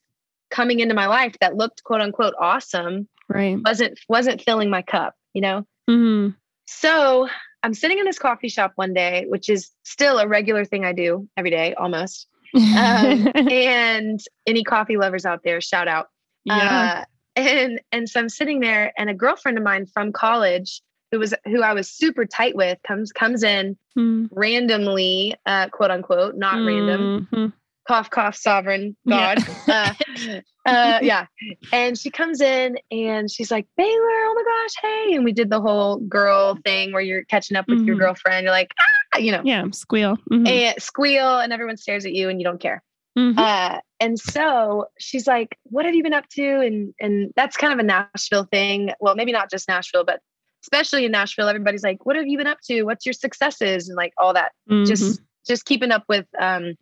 coming 0.50 0.80
into 0.80 0.94
my 0.94 1.08
life 1.08 1.36
that 1.42 1.56
looked 1.56 1.84
quote 1.84 2.02
unquote 2.02 2.34
awesome 2.40 3.08
right 3.30 3.58
wasn't 3.64 4.00
wasn't 4.08 4.42
filling 4.42 4.70
my 4.70 4.82
cup 4.82 5.16
you 5.34 5.42
know 5.42 5.66
mm-hmm. 5.90 6.30
so 6.66 7.28
i'm 7.64 7.74
sitting 7.74 8.00
in 8.00 8.06
this 8.06 8.20
coffee 8.20 8.50
shop 8.50 8.72
one 8.76 8.94
day 8.94 9.26
which 9.28 9.50
is 9.50 9.72
still 9.84 10.20
a 10.20 10.28
regular 10.28 10.66
thing 10.66 10.86
i 10.86 10.94
do 10.94 11.28
every 11.38 11.52
day 11.52 11.74
almost 11.76 12.28
um, 12.56 13.30
and 13.36 14.22
any 14.46 14.64
coffee 14.64 14.98
lovers 14.98 15.26
out 15.26 15.42
there 15.44 15.60
shout 15.62 15.88
out 15.88 16.08
yeah. 16.46 17.04
Uh, 17.04 17.06
and 17.36 17.82
and 17.92 18.10
so 18.10 18.20
i'm 18.20 18.30
sitting 18.30 18.60
there 18.60 18.92
and 18.98 19.10
a 19.10 19.14
girlfriend 19.14 19.58
of 19.58 19.64
mine 19.64 19.86
from 19.86 20.12
college 20.12 20.82
who 21.12 21.20
was 21.20 21.34
who 21.46 21.62
i 21.62 21.74
was 21.74 21.90
super 21.90 22.26
tight 22.26 22.56
with 22.56 22.78
comes 22.88 23.12
comes 23.12 23.44
in 23.44 23.78
mm. 23.98 24.28
randomly 24.32 25.36
uh, 25.46 25.68
quote 25.70 25.92
unquote 25.92 26.36
not 26.36 26.56
mm-hmm. 26.56 26.68
random 26.68 27.54
cough 27.88 28.10
cough 28.10 28.36
sovereign 28.36 28.96
god 29.08 29.40
yeah. 29.68 29.94
uh, 30.66 31.00
yeah. 31.02 31.26
And 31.72 31.98
she 31.98 32.10
comes 32.10 32.42
in 32.42 32.78
and 32.92 33.30
she's 33.30 33.52
like 33.52 33.68
baylor 33.78 33.90
oh 33.90 34.34
my 34.36 34.44
gosh 34.44 34.76
hey. 34.82 35.16
And 35.16 35.24
we 35.24 35.32
did 35.32 35.50
the 35.50 35.62
whole 35.62 35.98
girl 35.98 36.58
thing 36.64 36.94
where 36.94 37.02
you're 37.02 37.24
catching 37.26 37.58
up 37.58 37.68
with 37.68 37.80
mm-hmm. 37.80 37.88
your 37.88 37.96
girlfriend. 37.98 38.44
You're 38.44 38.52
like 38.52 38.72
ah, 39.14 39.18
you 39.18 39.32
know. 39.32 39.42
Yeah 39.44 39.66
squeal. 39.72 40.18
Mm-hmm. 40.32 40.48
and 40.48 40.82
squeal 40.82 41.40
and 41.40 41.54
everyone 41.54 41.78
stares 41.78 42.06
at 42.06 42.14
you 42.14 42.30
and 42.30 42.40
you 42.40 42.46
don't 42.46 42.60
care. 42.60 42.84
Mm-hmm. 43.18 43.40
uh, 43.40 43.80
and 44.00 44.20
so 44.20 44.86
she's 45.00 45.26
like 45.26 45.58
what 45.64 45.86
have 45.86 45.96
you 45.96 46.04
been 46.04 46.14
up 46.14 46.28
to? 46.30 46.60
And 46.62 46.94
and 47.00 47.34
that's 47.36 47.58
kind 47.58 47.74
of 47.74 47.80
a 47.80 47.84
nashville 47.84 48.48
thing. 48.52 48.92
Well 49.00 49.16
maybe 49.16 49.32
not 49.32 49.50
just 49.50 49.68
nashville 49.68 50.06
but 50.06 50.22
especially 50.64 51.06
in 51.06 51.12
nashville 51.12 51.48
everybody's 51.48 51.84
like 51.84 52.06
what 52.06 52.16
have 52.16 52.28
you 52.28 52.38
been 52.38 52.48
up 52.48 52.60
to? 52.68 52.84
What's 52.84 53.06
your 53.06 53.14
successes? 53.14 53.90
And 53.90 53.96
like 53.96 54.14
all 54.18 54.34
that. 54.34 54.52
Just 54.70 55.04
mm-hmm. 55.04 55.24
just 55.48 55.66
keeping 55.66 55.92
up 55.92 56.04
with 56.10 56.26
um 56.40 56.76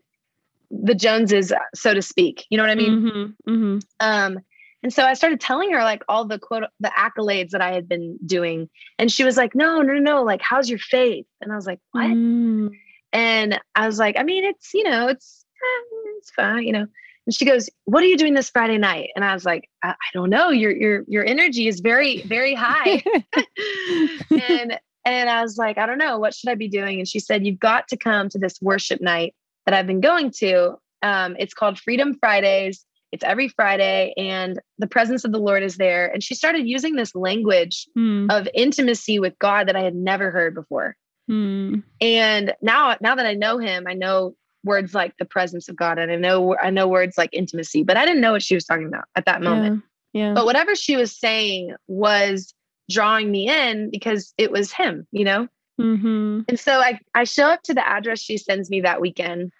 the 0.84 0.96
Joneses, 0.96 1.54
so 1.74 1.94
to 1.94 2.02
speak. 2.02 2.46
You 2.50 2.58
know 2.58 2.64
what 2.64 2.70
I 2.70 2.76
mean? 2.76 3.02
Mm-hmm, 3.02 3.52
mm-hmm. 3.52 3.78
Um, 4.00 4.40
and 4.84 4.94
so 4.94 5.04
I 5.04 5.16
started 5.16 5.40
telling 5.40 5.72
her 5.72 5.82
like 5.82 6.04
all 6.08 6.26
the 6.26 6.38
quote 6.38 6.66
the 6.80 6.92
accolades 6.96 7.50
that 7.50 7.62
I 7.62 7.72
had 7.72 7.90
been 7.90 8.20
doing, 8.26 8.70
and 9.00 9.12
she 9.12 9.24
was 9.24 9.36
like, 9.36 9.56
"No, 9.56 9.82
no, 9.82 9.94
no! 9.94 10.22
Like, 10.24 10.42
how's 10.42 10.70
your 10.70 10.78
faith?" 10.78 11.26
And 11.42 11.52
I 11.52 11.56
was 11.56 11.66
like, 11.66 11.80
"What?" 11.92 12.06
Mm. 12.06 12.70
And 13.12 13.60
I 13.74 13.88
was 13.88 13.98
like, 13.98 14.16
"I 14.16 14.22
mean, 14.22 14.44
it's 14.44 14.74
you 14.76 14.84
know, 14.84 15.08
it's 15.08 15.44
eh, 15.56 15.98
it's 16.18 16.30
fine, 16.32 16.64
you 16.64 16.72
know." 16.72 16.86
And 17.26 17.34
she 17.34 17.46
goes, 17.46 17.68
"What 17.86 18.04
are 18.04 18.08
you 18.08 18.16
doing 18.16 18.36
this 18.36 18.52
Friday 18.52 18.78
night?" 18.78 19.10
And 19.16 19.26
I 19.26 19.34
was 19.34 19.44
like, 19.44 19.68
"I, 19.82 19.90
I 19.90 20.10
don't 20.14 20.30
know. 20.30 20.50
Your 20.50 20.72
your 20.72 21.04
your 21.08 21.26
energy 21.26 21.68
is 21.68 21.80
very 21.80 22.22
very 22.22 22.54
high." 22.54 23.02
and 24.30 24.80
and 25.04 25.30
I 25.32 25.42
was 25.42 25.58
like, 25.58 25.80
"I 25.80 25.88
don't 25.88 25.98
know. 25.98 26.20
What 26.20 26.36
should 26.36 26.50
I 26.52 26.56
be 26.56 26.68
doing?" 26.68 27.00
And 27.00 27.08
she 27.08 27.20
said, 27.20 27.44
"You've 27.44 27.60
got 27.60 27.88
to 27.88 27.98
come 27.98 28.30
to 28.30 28.38
this 28.38 28.62
worship 28.62 29.02
night 29.02 29.34
that 29.66 29.74
I've 29.74 29.88
been 29.88 30.02
going 30.02 30.32
to. 30.40 30.76
Um, 31.02 31.36
it's 31.40 31.54
called 31.54 31.80
Freedom 31.80 32.16
Fridays. 32.16 32.86
It's 33.12 33.24
every 33.24 33.48
Friday, 33.48 34.14
and 34.18 34.60
the 34.78 34.88
presence 34.88 35.24
of 35.24 35.32
the 35.32 35.40
Lord 35.40 35.64
is 35.64 35.78
there. 35.78 36.08
And 36.08 36.22
she 36.22 36.36
started 36.36 36.68
using 36.68 36.96
this 36.96 37.16
language 37.16 37.88
mm. 37.98 38.30
of 38.30 38.50
intimacy 38.54 39.20
with 39.20 39.38
God 39.40 39.68
that 39.68 39.76
I 39.76 39.84
had 39.84 39.96
never 39.96 40.32
heard 40.32 40.54
before. 40.54 40.98
Mm. 41.30 41.84
And 42.02 42.54
now, 42.62 42.98
now 43.02 43.16
that 43.16 43.26
I 43.26 43.34
know 43.34 43.58
Him, 43.58 43.86
I 43.88 43.94
know 43.94 44.36
words 44.66 44.94
like 44.94 45.16
the 45.18 45.26
presence 45.26 45.70
of 45.70 45.76
God, 45.76 45.98
and 45.98 46.12
I 46.12 46.16
know 46.16 46.58
I 46.58 46.72
know 46.72 46.88
words 46.88 47.18
like 47.18 47.30
intimacy. 47.32 47.84
But 47.84 47.98
I 47.98 48.06
didn't 48.06 48.22
know 48.22 48.34
what 48.34 48.44
she 48.44 48.56
was 48.56 48.66
talking 48.66 48.88
about 48.88 49.06
at 49.16 49.26
that 49.26 49.42
moment. 49.42 49.84
Yeah. 50.12 50.28
yeah. 50.28 50.34
But 50.34 50.46
whatever 50.46 50.76
she 50.76 50.98
was 50.98 51.18
saying 51.18 51.74
was 51.88 52.54
drawing 52.90 53.32
me 53.32 53.48
in 53.48 53.92
because 53.92 54.34
it 54.38 54.52
was 54.52 54.74
Him. 54.74 55.08
You 55.12 55.24
know. 55.24 55.48
Mm-hmm. 55.80 56.42
And 56.48 56.60
so 56.60 56.80
I, 56.80 57.00
I 57.14 57.24
show 57.26 57.46
up 57.46 57.64
to 57.64 57.74
the 57.74 57.88
address 57.88 58.22
she 58.22 58.38
sends 58.38 58.70
me 58.70 58.82
that 58.82 59.02
weekend, 59.02 59.52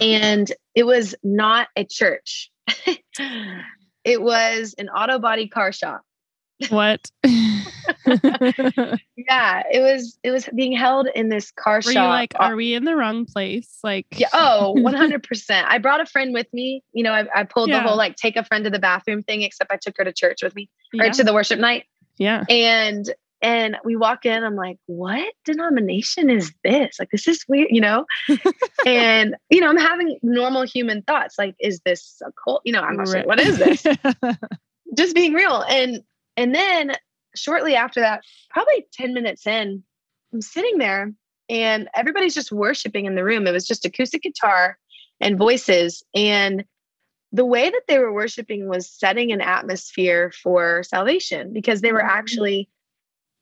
and 0.00 0.50
it 0.74 0.84
was 0.84 1.14
not 1.22 1.68
a 1.76 1.84
church. 1.84 2.50
it 4.04 4.20
was 4.22 4.74
an 4.78 4.88
auto 4.88 5.18
body 5.18 5.48
car 5.48 5.72
shop. 5.72 6.02
What? 6.68 7.10
yeah, 8.06 9.62
it 9.70 9.80
was 9.80 10.18
it 10.22 10.30
was 10.30 10.48
being 10.54 10.72
held 10.72 11.08
in 11.14 11.28
this 11.28 11.50
car 11.50 11.76
Were 11.76 11.82
shop. 11.82 11.94
you 11.94 12.08
like, 12.08 12.34
are 12.38 12.54
we 12.56 12.74
in 12.74 12.84
the 12.84 12.94
wrong 12.94 13.24
place? 13.24 13.78
Like, 13.82 14.06
yeah, 14.16 14.28
oh, 14.32 14.74
100%. 14.78 15.64
I 15.66 15.78
brought 15.78 16.00
a 16.00 16.06
friend 16.06 16.32
with 16.32 16.46
me. 16.52 16.82
You 16.92 17.04
know, 17.04 17.12
I, 17.12 17.26
I 17.34 17.44
pulled 17.44 17.68
Yeah. 17.70 17.82
the 17.82 17.88
whole 17.88 17.96
like 17.96 18.16
take 18.16 18.36
a 18.36 18.44
friend 18.44 18.64
to 18.64 18.70
the 18.70 18.78
bathroom 18.78 19.22
thing, 19.22 19.42
except 19.42 19.72
I 19.72 19.76
took 19.76 19.96
her 19.98 20.04
to 20.04 20.12
church 20.12 20.42
with 20.42 20.54
me 20.54 20.68
or 20.98 21.06
yeah, 21.06 21.12
to 21.12 21.24
the 21.24 21.32
worship 21.34 21.58
night. 21.58 21.84
yeah. 22.18 22.44
And 22.48 23.12
and 23.42 23.76
we 23.84 23.96
walk 23.96 24.24
in, 24.24 24.44
I'm 24.44 24.54
like, 24.54 24.78
what 24.86 25.34
denomination 25.44 26.30
is 26.30 26.52
this? 26.62 26.98
Like, 27.00 27.10
this 27.10 27.26
is 27.26 27.44
weird, 27.48 27.68
you 27.70 27.80
know? 27.80 28.06
and, 28.86 29.34
you 29.50 29.60
know, 29.60 29.68
I'm 29.68 29.76
having 29.76 30.18
normal 30.22 30.62
human 30.62 31.02
thoughts. 31.02 31.34
Like, 31.38 31.56
is 31.58 31.80
this 31.84 32.22
a 32.24 32.30
cult? 32.42 32.62
You 32.64 32.72
know, 32.72 32.80
I'm 32.80 32.96
not 32.96 33.08
sure. 33.08 33.24
What 33.24 33.40
is 33.40 33.58
this? 33.58 33.84
Just 34.96 35.14
being 35.14 35.32
real. 35.32 35.64
And 35.68 36.02
and 36.36 36.54
then 36.54 36.92
shortly 37.34 37.74
after 37.74 38.00
that, 38.00 38.22
probably 38.50 38.86
10 38.92 39.12
minutes 39.12 39.46
in, 39.46 39.82
I'm 40.32 40.40
sitting 40.40 40.78
there 40.78 41.12
and 41.48 41.88
everybody's 41.94 42.34
just 42.34 42.52
worshiping 42.52 43.06
in 43.06 43.14
the 43.14 43.24
room. 43.24 43.46
It 43.46 43.52
was 43.52 43.66
just 43.66 43.84
acoustic 43.84 44.22
guitar 44.22 44.78
and 45.20 45.36
voices. 45.36 46.02
And 46.14 46.64
the 47.32 47.44
way 47.44 47.68
that 47.70 47.82
they 47.88 47.98
were 47.98 48.12
worshiping 48.12 48.68
was 48.68 48.88
setting 48.88 49.32
an 49.32 49.40
atmosphere 49.40 50.32
for 50.42 50.82
salvation 50.84 51.52
because 51.52 51.80
they 51.80 51.92
were 51.92 52.00
Mhm. 52.00 52.08
actually 52.08 52.68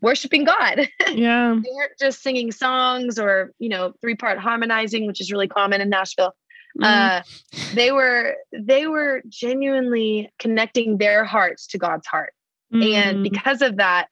worshiping 0.00 0.44
God. 0.44 0.88
yeah. 1.12 1.54
they 1.62 1.70
weren't 1.72 1.98
just 1.98 2.22
singing 2.22 2.52
songs 2.52 3.18
or, 3.18 3.52
you 3.58 3.68
know, 3.68 3.92
three 4.00 4.14
part 4.14 4.38
harmonizing, 4.38 5.06
which 5.06 5.20
is 5.20 5.30
really 5.32 5.48
common 5.48 5.80
in 5.80 5.88
Nashville. 5.90 6.34
Mm. 6.80 6.84
Uh, 6.84 7.22
they 7.74 7.90
were 7.92 8.36
they 8.52 8.86
were 8.86 9.22
genuinely 9.28 10.30
connecting 10.38 10.98
their 10.98 11.24
hearts 11.24 11.66
to 11.68 11.78
God's 11.78 12.06
heart 12.06 12.32
and 12.72 13.18
Mm. 13.18 13.22
because 13.24 13.62
of 13.62 13.78
that 13.78 14.06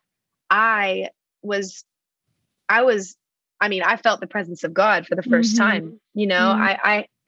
i 0.51 1.09
was 1.43 1.85
i 2.69 2.83
was 2.83 3.15
i 3.61 3.69
mean 3.69 3.83
i 3.85 3.97
felt 3.97 4.19
the 4.21 4.27
presence 4.27 4.65
of 4.65 4.75
god 4.75 5.07
for 5.07 5.15
the 5.15 5.23
1st 5.23 5.55
Mhm. 5.55 5.59
time 5.59 6.01
you 6.15 6.27
know 6.27 6.35
Mhm. 6.57 6.61
I, 6.61 6.79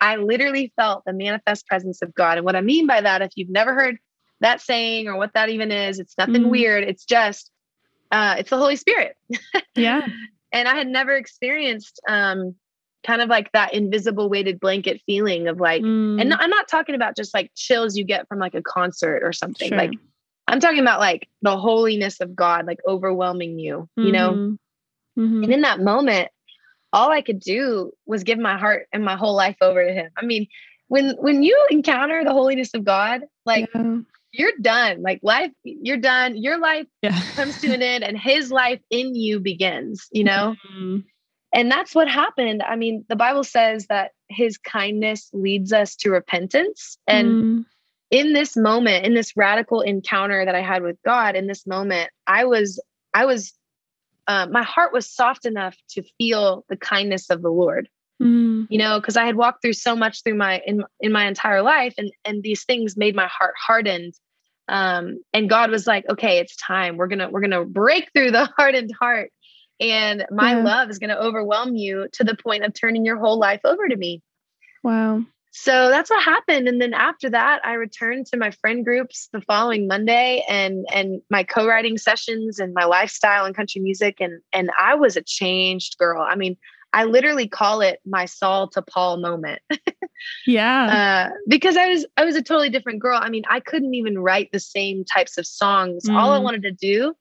I 0.00 0.12
i 0.12 0.16
literally 0.16 0.72
felt 0.74 1.04
the 1.06 1.12
manifest 1.12 1.68
presence 1.68 2.02
of 2.02 2.12
god 2.16 2.38
and 2.38 2.44
what 2.44 2.56
i 2.56 2.60
mean 2.62 2.88
by 2.88 3.00
that 3.02 3.22
if 3.22 3.30
you've 3.36 3.48
never 3.48 3.74
heard 3.74 3.98
that 4.40 4.60
saying 4.60 5.06
or 5.06 5.16
what 5.16 5.32
that 5.34 5.50
even 5.50 5.70
is 5.70 6.00
it's 6.00 6.18
nothing 6.18 6.42
Mhm. 6.46 6.50
weird 6.50 6.82
it's 6.82 7.04
just 7.04 7.52
uh 8.10 8.36
it's 8.38 8.50
the 8.50 8.56
holy 8.56 8.76
spirit 8.76 9.16
yeah. 9.76 10.06
and 10.52 10.68
i 10.68 10.74
had 10.74 10.86
never 10.88 11.14
experienced 11.14 12.00
um 12.08 12.54
kind 13.06 13.22
of 13.22 13.28
like 13.28 13.50
that 13.52 13.72
invisible 13.72 14.28
weighted 14.28 14.60
blanket 14.60 15.00
feeling 15.06 15.48
of 15.48 15.58
like 15.60 15.82
Mm. 15.82 16.20
and 16.20 16.34
i'm 16.34 16.50
not 16.50 16.68
talking 16.68 16.94
about 16.94 17.16
just 17.16 17.32
like 17.32 17.50
chills 17.54 17.96
you 17.96 18.04
get 18.04 18.28
from 18.28 18.38
like 18.38 18.54
a 18.54 18.62
concert 18.62 19.22
or 19.22 19.32
something 19.32 19.68
Sure. 19.68 19.78
like 19.78 19.92
I'm 20.48 20.58
talking 20.58 20.80
about 20.80 20.98
like 20.98 21.28
the 21.42 21.56
holiness 21.56 22.18
of 22.18 22.34
God, 22.34 22.66
like 22.66 22.80
overwhelming 22.84 23.60
you, 23.60 23.88
you 23.96 24.10
know? 24.10 24.32
Mhm. 24.34 24.58
Mhm. 25.16 25.44
And 25.44 25.52
in 25.52 25.60
that 25.60 25.78
moment, 25.78 26.28
all 26.92 27.12
I 27.12 27.20
could 27.20 27.38
do 27.38 27.92
was 28.04 28.24
give 28.24 28.40
my 28.40 28.58
heart 28.58 28.88
and 28.92 29.04
my 29.04 29.14
whole 29.14 29.36
life 29.36 29.54
over 29.60 29.86
to 29.86 29.92
him. 29.92 30.10
I 30.16 30.24
mean, 30.24 30.48
when 30.88 31.10
when 31.20 31.44
you 31.44 31.56
encounter 31.70 32.24
the 32.24 32.32
holiness 32.32 32.74
of 32.74 32.84
God, 32.84 33.20
like 33.46 33.68
yeah. 33.72 33.98
You're 34.32 34.52
done. 34.60 35.02
Like 35.02 35.20
life, 35.22 35.52
you're 35.64 35.96
done. 35.96 36.36
Your 36.36 36.58
life 36.58 36.86
yeah. 37.02 37.20
comes 37.34 37.60
to 37.60 37.72
an 37.72 37.82
end 37.82 38.04
and 38.04 38.18
his 38.18 38.50
life 38.50 38.80
in 38.90 39.14
you 39.14 39.40
begins, 39.40 40.06
you 40.12 40.24
know? 40.24 40.54
Mm. 40.72 41.04
And 41.52 41.70
that's 41.70 41.94
what 41.94 42.08
happened. 42.08 42.62
I 42.62 42.76
mean, 42.76 43.04
the 43.08 43.16
Bible 43.16 43.42
says 43.42 43.86
that 43.88 44.12
his 44.28 44.56
kindness 44.58 45.30
leads 45.32 45.72
us 45.72 45.96
to 45.96 46.10
repentance. 46.10 46.98
And 47.06 47.28
Mm. 47.28 47.64
in 48.10 48.32
this 48.32 48.56
moment 48.56 49.06
in 49.06 49.14
this 49.14 49.36
radical 49.36 49.80
encounter 49.82 50.44
that 50.44 50.54
i 50.54 50.60
had 50.60 50.82
with 50.82 50.96
god 51.04 51.36
in 51.36 51.46
this 51.46 51.66
moment 51.66 52.10
i 52.26 52.44
was 52.44 52.82
i 53.14 53.24
was 53.24 53.52
uh, 54.26 54.46
my 54.50 54.62
heart 54.62 54.92
was 54.92 55.08
soft 55.08 55.46
enough 55.46 55.76
to 55.88 56.02
feel 56.18 56.64
the 56.68 56.76
kindness 56.76 57.30
of 57.30 57.40
the 57.40 57.50
lord 57.50 57.88
Mm. 58.20 58.66
you 58.68 58.76
know 58.78 59.00
because 59.00 59.16
i 59.16 59.24
had 59.24 59.36
walked 59.36 59.62
through 59.62 59.72
so 59.72 59.96
much 59.96 60.22
through 60.22 60.34
my 60.34 60.60
in, 60.66 60.84
in 61.00 61.10
my 61.10 61.26
entire 61.26 61.62
life 61.62 61.94
and 61.96 62.12
and 62.24 62.42
these 62.42 62.64
things 62.64 62.94
made 62.96 63.16
my 63.16 63.26
heart 63.28 63.54
hardened 63.58 64.12
um 64.68 65.18
and 65.32 65.48
god 65.48 65.70
was 65.70 65.86
like 65.86 66.04
okay 66.10 66.38
it's 66.38 66.54
time 66.56 66.98
we're 66.98 67.06
gonna 67.06 67.30
we're 67.30 67.40
gonna 67.40 67.64
break 67.64 68.10
through 68.12 68.30
the 68.30 68.44
hardened 68.58 68.90
heart 69.00 69.32
and 69.80 70.26
my 70.30 70.52
Yeah. 70.52 70.62
love 70.62 70.90
is 70.90 70.98
gonna 70.98 71.14
overwhelm 71.16 71.74
you 71.76 72.08
to 72.12 72.24
the 72.24 72.36
point 72.36 72.62
of 72.62 72.74
turning 72.74 73.06
your 73.06 73.16
whole 73.16 73.38
life 73.38 73.60
over 73.64 73.88
to 73.88 73.96
me 73.96 74.20
Wow. 74.82 75.24
so 75.50 75.88
that's 75.88 76.10
what 76.10 76.22
happened 76.22 76.68
and 76.68 76.78
then 76.78 76.92
after 76.92 77.30
that 77.30 77.60
i 77.64 77.72
returned 77.72 78.26
to 78.26 78.36
my 78.36 78.50
friend 78.50 78.84
groups 78.84 79.30
the 79.32 79.40
following 79.40 79.86
monday 79.86 80.44
and 80.46 80.84
and 80.92 81.22
my 81.30 81.42
co-writing 81.42 81.96
sessions 81.96 82.58
and 82.58 82.74
my 82.74 82.84
lifestyle 82.84 83.46
and 83.46 83.56
country 83.56 83.80
music 83.80 84.16
and 84.20 84.42
and 84.52 84.70
i 84.78 84.94
was 84.94 85.16
a 85.16 85.22
changed 85.22 85.96
girl 85.96 86.22
i 86.22 86.34
mean 86.34 86.54
i 86.92 87.04
literally 87.04 87.48
call 87.48 87.80
it 87.80 88.00
my 88.06 88.24
saul 88.24 88.68
to 88.68 88.82
paul 88.82 89.16
moment 89.18 89.60
Yeah. 90.46 91.30
uh, 91.30 91.34
because 91.48 91.76
i 91.76 91.88
was 91.88 92.06
i 92.16 92.24
was 92.24 92.36
a 92.36 92.42
totally 92.42 92.70
different 92.70 92.98
girl 93.00 93.18
i 93.22 93.28
mean 93.28 93.42
i 93.48 93.60
couldn't 93.60 93.94
even 93.94 94.18
write 94.18 94.50
the 94.52 94.60
same 94.60 95.04
types 95.04 95.38
of 95.38 95.46
songs 95.46 96.04
all 96.10 96.32
i 96.32 96.38
Mm. 96.38 96.42
wanted 96.42 96.62
to 96.62 96.72
do 96.72 97.14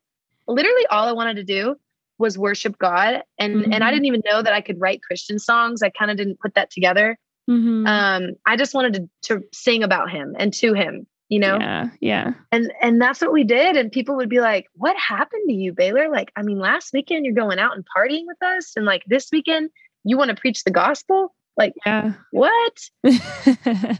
literally 0.48 0.86
all 0.88 1.08
i 1.08 1.12
wanted 1.14 1.36
to 1.36 1.44
do 1.44 1.76
was 2.18 2.38
worship 2.38 2.78
god 2.78 3.24
and 3.40 3.62
and 3.74 3.84
i 3.84 3.88
Mhm. 3.90 3.92
didn't 3.94 4.06
even 4.06 4.22
know 4.26 4.42
that 4.42 4.54
i 4.54 4.62
could 4.62 4.80
write 4.82 5.02
christian 5.02 5.40
songs 5.40 5.82
i 5.82 5.90
kind 5.90 6.12
of 6.12 6.18
didn't 6.18 6.40
put 6.40 6.56
that 6.56 6.70
together 6.72 7.18
Mhm. 7.50 7.88
um 7.88 8.34
i 8.46 8.58
just 8.58 8.74
wanted 8.74 8.94
to, 8.96 9.10
to 9.40 9.44
sing 9.54 9.84
about 9.84 10.10
him 10.12 10.36
and 10.38 10.54
to 10.56 10.74
him 10.74 11.08
you 11.30 11.40
know 11.40 11.58
Yeah. 11.60 11.90
Yeah. 12.02 12.34
and 12.52 12.72
and 12.82 13.02
that's 13.02 13.22
what 13.22 13.32
we 13.32 13.44
did 13.44 13.78
and 13.78 13.92
people 13.92 14.16
would 14.18 14.30
be 14.30 14.40
like 14.42 14.66
what 14.74 14.96
happened 14.98 15.44
to 15.48 15.54
you 15.54 15.72
baylor 15.74 16.10
like 16.12 16.32
i 16.36 16.42
mean 16.42 16.60
last 16.60 16.92
weekend 16.94 17.26
you're 17.26 17.34
going 17.36 17.60
out 17.60 17.76
and 17.76 17.86
partying 17.96 18.24
with 18.28 18.42
us 18.44 18.74
and 18.76 18.86
like 18.86 19.04
this 19.08 19.30
weekend 19.32 19.70
you 20.04 20.18
want 20.18 20.30
to 20.30 20.36
preach 20.36 20.64
the 20.64 20.72
gospel 20.72 21.34
like 21.58 21.74
Yeah. 21.86 22.14
what 22.32 22.80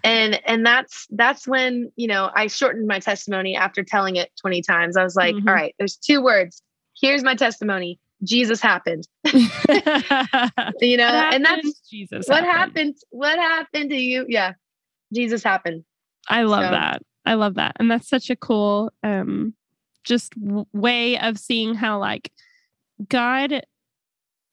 and 0.04 0.40
and 0.46 0.66
that's 0.66 1.06
that's 1.12 1.48
when 1.48 1.92
you 1.96 2.08
know 2.08 2.32
i 2.36 2.48
shortened 2.48 2.88
my 2.88 3.00
testimony 3.00 3.56
after 3.56 3.84
telling 3.84 4.16
it 4.16 4.32
20 4.42 4.62
times 4.62 4.98
i 4.98 5.04
was 5.04 5.16
like 5.16 5.36
Mhm. 5.36 5.48
all 5.48 5.54
right 5.54 5.76
there's 5.78 5.98
two 5.98 6.22
words 6.24 6.62
here's 7.00 7.24
my 7.24 7.36
testimony 7.36 8.00
jesus 8.24 8.60
happened 8.62 9.08
you 9.34 10.98
know 10.98 11.08
What 11.14 11.34
and 11.34 11.46
that's 11.46 11.80
Jesus. 11.90 12.28
what 12.28 12.44
happened 12.44 12.96
what 13.12 13.38
happened 13.38 13.90
to 13.92 13.96
you 13.98 14.26
yeah 14.28 14.54
jesus 15.14 15.44
happened 15.44 15.84
I 16.32 16.44
love 16.44 16.66
So- 16.66 16.72
that. 16.72 17.02
I 17.26 17.34
love 17.36 17.56
that. 17.56 17.76
And 17.80 17.90
that's 17.92 18.10
such 18.10 18.30
a 18.30 18.36
cool 18.36 18.92
um 19.04 19.54
just 20.04 20.34
w- 20.40 20.66
way 20.74 21.20
of 21.20 21.38
seeing 21.38 21.76
how 21.76 22.00
like 22.00 22.32
God 23.08 23.62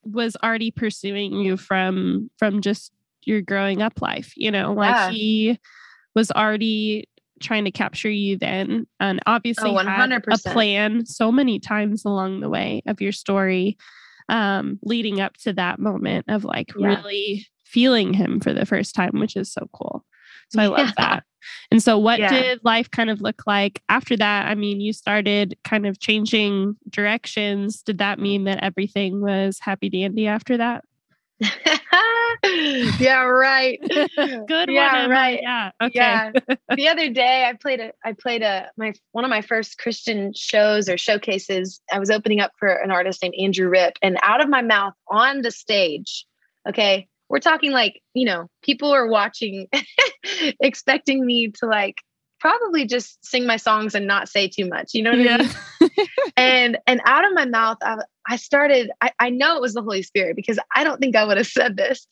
was 0.03 0.37
already 0.43 0.71
pursuing 0.71 1.33
you 1.33 1.57
from 1.57 2.29
from 2.37 2.61
just 2.61 2.91
your 3.23 3.41
growing 3.41 3.81
up 3.81 4.01
life, 4.01 4.33
you 4.37 4.51
know, 4.51 4.73
like 4.73 4.95
Yeah. 4.95 5.11
he 5.11 5.59
was 6.15 6.31
already 6.31 7.09
trying 7.41 7.65
to 7.65 7.71
capture 7.71 8.09
you 8.09 8.37
then 8.37 8.87
and 8.99 9.19
obviously 9.27 9.69
Oh, 9.69 9.77
had 9.77 10.11
a 10.11 10.19
100%. 10.21 10.53
plan 10.53 11.05
so 11.05 11.31
many 11.31 11.59
times 11.59 12.03
along 12.03 12.39
the 12.39 12.49
way 12.49 12.81
of 12.87 12.99
your 12.99 13.11
story 13.11 13.77
um 14.29 14.79
leading 14.81 15.19
up 15.21 15.37
to 15.37 15.53
that 15.53 15.77
moment 15.79 16.25
of 16.29 16.43
like 16.43 16.71
Yeah. 16.75 16.87
really 16.87 17.45
feeling 17.63 18.13
him 18.13 18.39
for 18.39 18.53
the 18.53 18.65
first 18.65 18.95
time 18.95 19.11
which 19.19 19.35
is 19.35 19.51
so 19.53 19.69
cool 19.71 20.03
so 20.49 20.59
i 20.61 20.65
love 20.65 20.87
Yeah. 20.87 20.93
that 20.97 21.23
and 21.71 21.81
so 21.83 21.97
what 21.97 22.19
Yeah. 22.19 22.29
did 22.29 22.59
life 22.63 22.89
kind 22.91 23.09
of 23.09 23.21
look 23.21 23.43
like 23.47 23.81
after 23.89 24.15
that 24.17 24.47
i 24.47 24.55
mean 24.55 24.81
you 24.81 24.93
started 24.93 25.57
kind 25.63 25.85
of 25.85 25.99
changing 25.99 26.75
directions 26.89 27.81
did 27.83 27.97
that 27.99 28.19
mean 28.19 28.43
that 28.45 28.63
everything 28.63 29.21
was 29.21 29.59
happy 29.59 29.89
dandy 29.89 30.27
after 30.27 30.57
that 30.57 30.83
yeah, 32.99 33.21
right. 33.23 33.79
good 33.87 34.69
Yeah, 34.69 35.01
one 35.03 35.09
right. 35.11 35.39
yeah 35.41 35.71
okay 35.81 35.91
Yeah. 35.93 36.31
the 36.75 36.87
other 36.87 37.09
day 37.11 37.45
I 37.47 37.53
played 37.53 37.79
a 37.79 37.91
I 38.03 38.13
played 38.13 38.41
a 38.41 38.69
my 38.77 38.93
one 39.11 39.23
of 39.23 39.29
my 39.29 39.41
first 39.41 39.77
Christian 39.77 40.33
shows 40.35 40.89
or 40.89 40.97
showcases. 40.97 41.81
I 41.91 41.99
was 41.99 42.09
opening 42.09 42.39
up 42.39 42.51
for 42.59 42.67
an 42.69 42.91
artist 42.91 43.21
named 43.21 43.35
Andrew 43.39 43.69
Ripp 43.69 43.97
and 44.01 44.17
out 44.23 44.41
of 44.41 44.49
my 44.49 44.61
mouth 44.61 44.93
on 45.09 45.41
the 45.41 45.51
stage. 45.51 46.25
Okay. 46.67 47.07
We're 47.29 47.39
talking 47.39 47.71
like, 47.71 48.01
you 48.13 48.25
know, 48.25 48.47
people 48.61 48.91
are 48.91 49.07
watching 49.07 49.67
expecting 50.59 51.25
me 51.25 51.51
to 51.59 51.65
like 51.65 51.97
probably 52.39 52.85
just 52.85 53.23
sing 53.25 53.45
my 53.45 53.57
songs 53.57 53.95
and 53.95 54.07
not 54.07 54.29
say 54.29 54.47
too 54.47 54.67
much. 54.67 54.93
You 54.93 55.03
know 55.03 55.11
what 55.11 55.19
I 55.19 55.37
mean? 55.37 55.49
and 56.37 56.77
and 56.87 57.01
out 57.05 57.25
of 57.25 57.33
my 57.33 57.45
mouth 57.45 57.77
I, 57.81 57.97
I 58.27 58.35
started 58.35 58.91
I, 59.01 59.11
I 59.19 59.29
know 59.29 59.55
it 59.55 59.61
was 59.61 59.73
the 59.73 59.81
holy 59.81 60.03
spirit 60.03 60.35
because 60.35 60.59
i 60.75 60.83
don't 60.83 60.99
think 60.99 61.15
i 61.15 61.25
would 61.25 61.37
have 61.37 61.47
said 61.47 61.77
this 61.77 62.07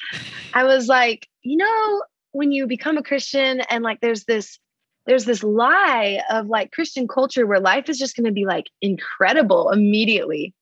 i 0.53 0.63
was 0.63 0.87
like 0.87 1.27
you 1.43 1.57
know 1.57 2.03
when 2.31 2.51
you 2.51 2.67
become 2.67 2.97
a 2.97 3.03
christian 3.03 3.61
and 3.69 3.83
like 3.83 4.01
there's 4.01 4.25
this 4.25 4.59
there's 5.05 5.25
this 5.25 5.43
lie 5.43 6.19
of 6.31 6.47
like 6.47 6.71
christian 6.71 7.07
culture 7.07 7.45
where 7.45 7.59
life 7.59 7.89
is 7.89 7.97
just 7.97 8.15
going 8.15 8.25
to 8.25 8.31
be 8.31 8.45
like 8.45 8.65
incredible 8.81 9.71
immediately 9.71 10.53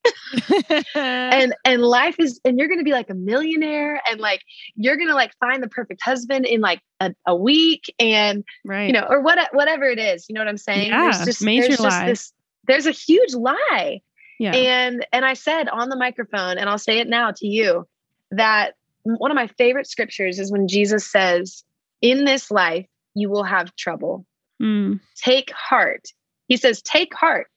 and 0.95 1.55
and 1.65 1.81
life 1.81 2.15
is 2.19 2.39
and 2.45 2.57
you're 2.57 2.67
going 2.67 2.79
to 2.79 2.83
be 2.83 2.91
like 2.91 3.09
a 3.09 3.15
millionaire 3.15 4.01
and 4.09 4.19
like 4.19 4.41
you're 4.75 4.97
going 4.97 5.09
to 5.09 5.15
like 5.15 5.33
find 5.39 5.61
the 5.61 5.69
perfect 5.69 6.01
husband 6.01 6.45
in 6.45 6.61
like 6.61 6.81
a, 6.99 7.13
a 7.27 7.35
week 7.35 7.93
and 7.99 8.43
right 8.65 8.87
you 8.87 8.93
know 8.93 9.05
or 9.09 9.21
what 9.21 9.37
whatever 9.53 9.85
it 9.85 9.99
is 9.99 10.25
you 10.29 10.33
know 10.33 10.41
what 10.41 10.47
i'm 10.47 10.57
saying 10.57 10.91
Yeah, 10.91 11.25
major 11.41 11.67
there's 11.67 11.79
just 11.79 12.05
this 12.05 12.33
there's 12.67 12.85
a 12.85 12.91
huge 12.91 13.33
lie. 13.33 14.01
Yeah. 14.39 14.53
And 14.53 15.05
and 15.11 15.25
I 15.25 15.33
said 15.33 15.69
on 15.69 15.89
the 15.89 15.95
microphone, 15.95 16.57
and 16.57 16.69
I'll 16.69 16.79
say 16.79 16.99
it 16.99 17.07
now 17.07 17.31
to 17.31 17.47
you, 17.47 17.87
that 18.31 18.73
one 19.03 19.31
of 19.31 19.35
my 19.35 19.47
favorite 19.47 19.87
scriptures 19.87 20.39
is 20.39 20.51
when 20.51 20.67
Jesus 20.67 21.09
says, 21.09 21.63
In 22.01 22.25
this 22.25 22.51
life, 22.51 22.87
you 23.15 23.29
will 23.29 23.43
have 23.43 23.75
trouble. 23.75 24.25
Mm. 24.63 24.99
Take 25.17 25.51
heart. 25.51 26.05
He 26.47 26.57
says, 26.57 26.81
Take 26.81 27.13
heart, 27.13 27.47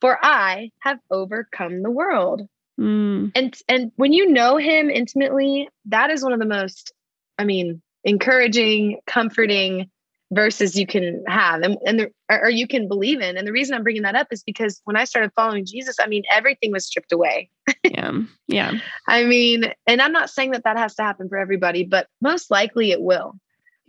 for 0.00 0.18
I 0.22 0.70
have 0.80 0.98
overcome 1.10 1.82
the 1.82 1.90
world. 1.90 2.42
Mm. 2.80 3.32
And 3.34 3.56
and 3.68 3.92
when 3.96 4.12
you 4.12 4.30
know 4.30 4.56
him 4.56 4.88
intimately, 4.88 5.68
that 5.86 6.10
is 6.10 6.22
one 6.22 6.32
of 6.32 6.38
the 6.38 6.46
most, 6.46 6.92
I 7.38 7.44
mean, 7.44 7.82
encouraging, 8.04 9.00
comforting 9.06 9.90
verses 10.32 10.76
you 10.76 10.86
can 10.86 11.24
have 11.26 11.62
and, 11.62 11.76
and 11.84 11.98
the, 11.98 12.10
or 12.30 12.48
you 12.48 12.68
can 12.68 12.86
believe 12.86 13.20
in. 13.20 13.36
And 13.36 13.46
the 13.46 13.52
reason 13.52 13.74
I'm 13.74 13.82
bringing 13.82 14.02
that 14.02 14.14
up 14.14 14.28
is 14.30 14.44
because 14.44 14.80
when 14.84 14.96
I 14.96 15.04
started 15.04 15.32
following 15.34 15.66
Jesus, 15.66 15.96
I 16.00 16.06
mean, 16.06 16.22
everything 16.30 16.70
was 16.70 16.86
stripped 16.86 17.12
away. 17.12 17.50
Yeah. 17.82 18.12
Yeah. 18.46 18.72
I 19.08 19.24
mean, 19.24 19.72
and 19.86 20.02
I'm 20.02 20.12
not 20.12 20.30
saying 20.30 20.52
that 20.52 20.64
that 20.64 20.76
has 20.76 20.94
to 20.96 21.02
happen 21.02 21.28
for 21.28 21.38
everybody, 21.38 21.84
but 21.84 22.08
most 22.20 22.50
likely 22.50 22.92
it 22.92 23.00
will. 23.00 23.34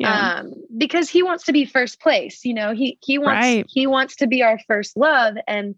Yeah. 0.02 0.40
Um, 0.40 0.54
because 0.78 1.10
he 1.10 1.24
wants 1.24 1.44
to 1.46 1.54
be 1.54 1.66
first 1.66 2.00
place, 2.02 2.44
you 2.44 2.54
know, 2.54 2.74
he, 2.74 2.98
he 3.02 3.18
wants, 3.18 3.40
Right. 3.40 3.66
he 3.68 3.88
wants 3.88 4.16
to 4.18 4.28
be 4.28 4.42
our 4.44 4.60
first 4.68 4.98
love. 4.98 5.36
And, 5.48 5.76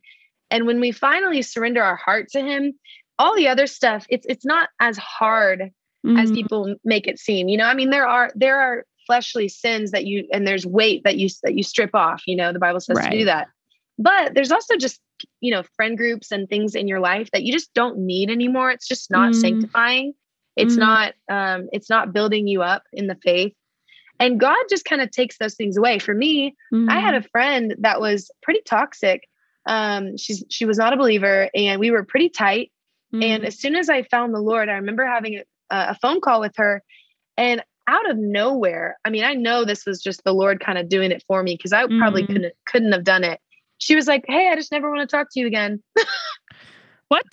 and 0.52 0.66
when 0.66 0.80
we 0.80 0.92
finally 0.92 1.42
surrender 1.42 1.84
our 1.84 1.96
heart 1.96 2.30
to 2.30 2.42
him, 2.42 2.74
all 3.20 3.36
the 3.36 3.48
other 3.48 3.68
stuff, 3.68 4.06
it's, 4.10 4.26
it's 4.30 4.46
not 4.46 4.70
as 4.80 4.98
hard 4.98 5.72
as 6.18 6.30
Mhm. 6.32 6.34
people 6.36 6.76
make 6.84 7.08
it 7.08 7.18
seem. 7.20 7.48
You 7.48 7.58
know, 7.58 7.66
I 7.66 7.74
mean, 7.74 7.90
there 7.90 8.08
are 8.08 8.32
there 8.36 8.60
are 8.60 8.86
fleshly 9.08 9.48
sins 9.48 9.92
that 9.92 10.06
you 10.06 10.28
and 10.34 10.46
there's 10.48 10.66
weight 10.66 11.04
that 11.06 11.18
you 11.18 11.30
that 11.44 11.56
you 11.56 11.64
strip 11.64 11.96
off. 11.96 12.24
You 12.28 12.36
know, 12.36 12.52
the 12.52 12.60
Bible 12.60 12.80
says 12.82 12.98
to 13.00 13.18
do 13.20 13.26
that. 13.26 13.48
But 13.98 14.34
there's 14.34 14.52
also 14.52 14.76
just 14.76 15.00
you 15.40 15.52
know 15.52 15.64
friend 15.76 15.98
groups 15.98 16.32
and 16.32 16.50
things 16.50 16.76
in 16.76 16.88
your 16.90 17.00
life 17.00 17.30
that 17.32 17.44
you 17.44 17.54
just 17.54 17.74
don't 17.74 18.00
need 18.00 18.30
anymore. 18.30 18.70
It's 18.72 18.88
just 18.88 19.10
not 19.12 19.32
Mm. 19.32 19.36
sanctifying. 19.36 20.14
It's 20.58 20.76
Mm. 20.76 20.80
not 20.80 21.14
um, 21.32 21.70
it's 21.72 21.90
not 21.90 22.12
building 22.14 22.48
you 22.48 22.62
up 22.62 22.84
in 22.92 23.08
the 23.08 23.16
faith. 23.24 23.54
And 24.24 24.40
God 24.40 24.58
just 24.70 24.86
kind 24.86 25.02
of 25.02 25.12
takes 25.12 25.38
those 25.38 25.56
things 25.56 25.76
away. 25.76 26.00
For 26.00 26.14
me, 26.14 26.56
I 26.90 27.00
had 27.00 27.14
Mm. 27.14 27.26
a 27.26 27.30
friend 27.30 27.76
that 27.80 28.00
was 28.00 28.32
pretty 28.42 28.62
toxic. 28.66 29.28
Um, 29.66 30.16
she's 30.18 30.44
she 30.50 30.64
was 30.66 30.78
not 30.78 30.94
a 30.94 30.98
believer, 30.98 31.50
and 31.54 31.78
we 31.80 31.92
were 31.92 32.06
pretty 32.06 32.30
tight. 32.30 32.72
Mm. 33.14 33.24
And 33.24 33.46
as 33.46 33.60
soon 33.60 33.76
as 33.76 33.90
I 33.90 34.04
found 34.04 34.34
the 34.34 34.40
Lord, 34.40 34.70
I 34.70 34.74
remember 34.76 35.06
having 35.06 35.36
a, 35.36 35.44
a 35.70 35.96
phone 36.02 36.22
call 36.22 36.40
with 36.40 36.54
her, 36.56 36.82
and 37.36 37.62
out 37.88 38.10
of 38.10 38.18
nowhere, 38.18 38.98
I 39.04 39.10
mean, 39.10 39.26
I 39.26 39.34
know 39.34 39.66
this 39.66 39.86
was 39.86 40.02
just 40.02 40.24
the 40.24 40.32
Lord 40.34 40.62
kind 40.62 40.78
of 40.78 40.88
doing 40.88 41.12
it 41.12 41.22
for 41.28 41.44
me 41.44 41.56
because 41.56 41.74
I 41.74 41.86
probably 41.98 42.24
Mhm. 42.24 42.28
couldn't 42.34 42.54
couldn't 42.66 42.92
have 42.94 43.04
done 43.04 43.26
it. 43.26 43.42
She 43.80 43.94
was 43.96 44.08
like, 44.08 44.24
"Hey, 44.26 44.48
I 44.50 44.56
just 44.56 44.72
never 44.72 44.90
want 44.90 45.02
to 45.02 45.14
talk 45.14 45.28
to 45.32 45.40
you 45.42 45.48
again." 45.48 45.84
what? 47.10 47.26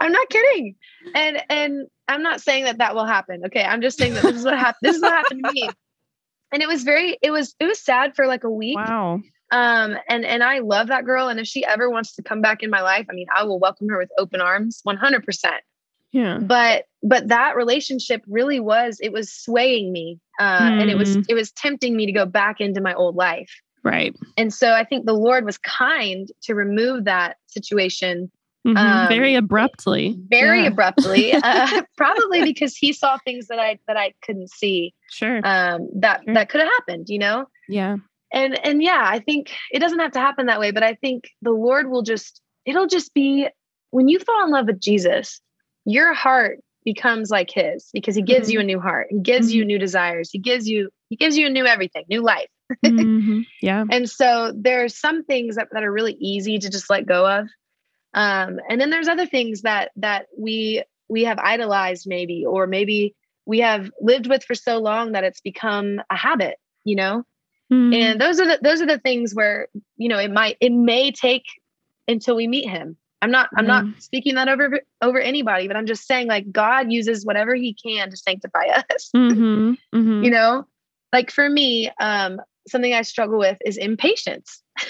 I'm 0.00 0.12
not 0.12 0.28
kidding, 0.30 0.76
and 1.14 1.42
and 1.48 1.86
I'm 2.08 2.22
not 2.22 2.40
saying 2.40 2.64
that 2.64 2.78
that 2.78 2.94
will 2.94 3.06
happen. 3.06 3.42
Okay, 3.46 3.62
I'm 3.62 3.80
just 3.82 3.98
saying 3.98 4.14
that 4.14 4.22
this 4.22 4.36
is 4.36 4.44
what 4.44 4.58
happened. 4.58 4.80
This 4.82 4.96
is 4.96 5.02
what 5.02 5.12
happened 5.12 5.44
to 5.44 5.52
me, 5.52 5.68
and 6.52 6.62
it 6.62 6.68
was 6.68 6.82
very, 6.82 7.18
it 7.22 7.30
was 7.30 7.54
it 7.60 7.64
was 7.66 7.80
sad 7.80 8.14
for 8.14 8.26
like 8.26 8.44
a 8.44 8.50
week. 8.50 8.76
wow. 8.76 9.20
Um, 9.50 9.96
and 10.08 10.24
and 10.24 10.42
I 10.42 10.58
love 10.60 10.88
that 10.88 11.04
girl, 11.04 11.28
and 11.28 11.38
if 11.38 11.46
she 11.46 11.64
ever 11.64 11.88
wants 11.90 12.14
to 12.16 12.22
come 12.22 12.40
back 12.40 12.62
in 12.62 12.70
my 12.70 12.80
life, 12.82 13.06
I 13.10 13.14
mean, 13.14 13.26
I 13.34 13.44
will 13.44 13.58
welcome 13.60 13.88
her 13.88 13.98
with 13.98 14.10
open 14.18 14.40
arms, 14.40 14.80
100 14.84 15.24
percent. 15.24 15.62
Yeah. 16.12 16.38
but 16.38 16.84
but 17.02 17.26
that 17.28 17.56
relationship 17.56 18.22
really 18.28 18.60
was 18.60 18.98
it 19.00 19.10
was 19.12 19.32
swaying 19.32 19.90
me 19.90 20.20
uh 20.38 20.70
and 20.78 20.88
it 20.88 20.96
was 20.96 21.16
Mm. 21.16 21.24
it 21.28 21.34
was 21.34 21.50
tempting 21.50 21.96
me 21.96 22.06
to 22.06 22.12
go 22.12 22.24
back 22.24 22.60
into 22.60 22.80
my 22.80 22.94
old 22.94 23.16
life 23.16 23.50
Right. 23.82 24.14
and 24.36 24.54
so 24.54 24.70
i 24.74 24.84
think 24.84 25.06
the 25.06 25.12
lord 25.12 25.44
was 25.44 25.58
kind 25.58 26.28
to 26.44 26.54
remove 26.54 27.06
that 27.06 27.38
situation 27.48 28.30
Mhm. 28.66 28.76
Um, 28.78 29.08
Very 29.08 29.34
abruptly. 29.34 30.16
very 30.30 30.62
Yeah. 30.62 30.68
abruptly 30.68 31.32
uh, 31.42 31.82
probably 31.96 32.42
because 32.42 32.76
he 32.76 32.92
saw 32.92 33.18
things 33.18 33.48
that 33.48 33.58
i 33.58 33.78
that 33.86 33.96
i 33.98 34.12
couldn't 34.22 34.50
see 34.50 34.94
Sure. 35.10 35.40
um 35.44 35.88
that 35.96 36.22
Sure. 36.24 36.34
that 36.34 36.48
could 36.48 36.60
have 36.62 36.70
happened 36.70 37.08
you 37.10 37.18
know 37.18 37.46
yeah. 37.68 37.96
and 38.32 38.58
and 38.66 38.82
yeah 38.82 39.02
i 39.04 39.18
think 39.18 39.52
it 39.70 39.80
doesn't 39.80 39.98
have 39.98 40.12
to 40.12 40.18
happen 40.20 40.46
that 40.46 40.60
way 40.60 40.70
but 40.70 40.82
i 40.82 40.94
think 40.94 41.28
the 41.42 41.50
lord 41.52 41.90
will 41.90 42.02
just 42.02 42.40
it'll 42.64 42.86
just 42.86 43.12
be 43.12 43.46
when 43.90 44.08
you 44.08 44.18
fall 44.18 44.44
in 44.44 44.50
love 44.50 44.66
with 44.66 44.80
jesus 44.80 45.40
your 45.84 46.14
heart 46.14 46.58
becomes 46.86 47.30
like 47.30 47.50
his 47.50 47.88
because 47.92 48.14
he 48.14 48.22
gives 48.22 48.50
you 48.50 48.60
a 48.60 48.64
new 48.64 48.80
heart 48.80 49.06
he 49.10 49.18
gives 49.20 49.52
you 49.52 49.64
new 49.64 49.78
desires 49.78 50.30
he 50.30 50.38
gives 50.38 50.66
you 50.68 50.88
he 51.10 51.16
gives 51.16 51.36
you 51.36 51.46
a 51.46 51.50
new 51.50 51.66
everything 51.66 52.04
new 52.08 52.22
life 52.22 52.48
Mhm. 52.84 53.44
Yeah. 53.60 53.84
and 53.90 54.08
so 54.08 54.52
there 54.56 54.84
are 54.84 54.88
some 54.88 55.22
things 55.24 55.56
that, 55.56 55.68
that 55.72 55.84
are 55.84 55.92
really 55.92 56.16
easy 56.18 56.58
to 56.58 56.70
just 56.70 56.88
let 56.88 57.04
go 57.06 57.26
of 57.28 57.46
um 58.14 58.58
and 58.68 58.80
then 58.80 58.90
there's 58.90 59.08
other 59.08 59.26
things 59.26 59.62
that 59.62 59.90
that 59.96 60.26
we 60.38 60.82
we 61.08 61.24
have 61.24 61.38
idolized 61.38 62.06
maybe 62.06 62.44
or 62.46 62.66
maybe 62.66 63.14
we 63.46 63.60
have 63.60 63.90
lived 64.00 64.26
with 64.28 64.42
for 64.44 64.54
so 64.54 64.78
long 64.78 65.12
that 65.12 65.24
it's 65.24 65.40
become 65.40 66.00
a 66.10 66.16
habit 66.16 66.56
you 66.84 66.96
know 66.96 67.24
Mhm. 67.72 67.94
and 67.94 68.20
those 68.20 68.40
are 68.40 68.46
the 68.46 68.58
those 68.62 68.82
are 68.82 68.86
the 68.86 68.98
things 68.98 69.34
where 69.34 69.68
you 69.96 70.08
know 70.08 70.18
it 70.18 70.30
might 70.30 70.56
it 70.60 70.70
may 70.72 71.10
take 71.10 71.44
until 72.08 72.36
we 72.36 72.46
meet 72.46 72.68
him 72.68 72.96
i'm 73.22 73.30
not 73.30 73.48
i'm 73.56 73.66
not 73.66 73.86
speaking 73.98 74.34
that 74.34 74.48
over 74.48 74.80
over 75.00 75.18
anybody 75.18 75.66
but 75.66 75.76
i'm 75.76 75.86
just 75.86 76.06
saying 76.06 76.26
like 76.26 76.52
god 76.52 76.92
uses 76.92 77.24
whatever 77.24 77.54
he 77.54 77.74
can 77.74 78.10
to 78.10 78.16
sanctify 78.16 78.66
us 78.92 79.10
Mhm. 79.16 79.78
Mhm. 79.94 80.24
you 80.24 80.30
know 80.30 80.66
like 81.12 81.30
for 81.30 81.48
me 81.48 81.90
um 82.00 82.38
something 82.68 82.92
i 82.92 83.02
struggle 83.02 83.38
with 83.38 83.56
is 83.64 83.76
impatience 83.78 84.62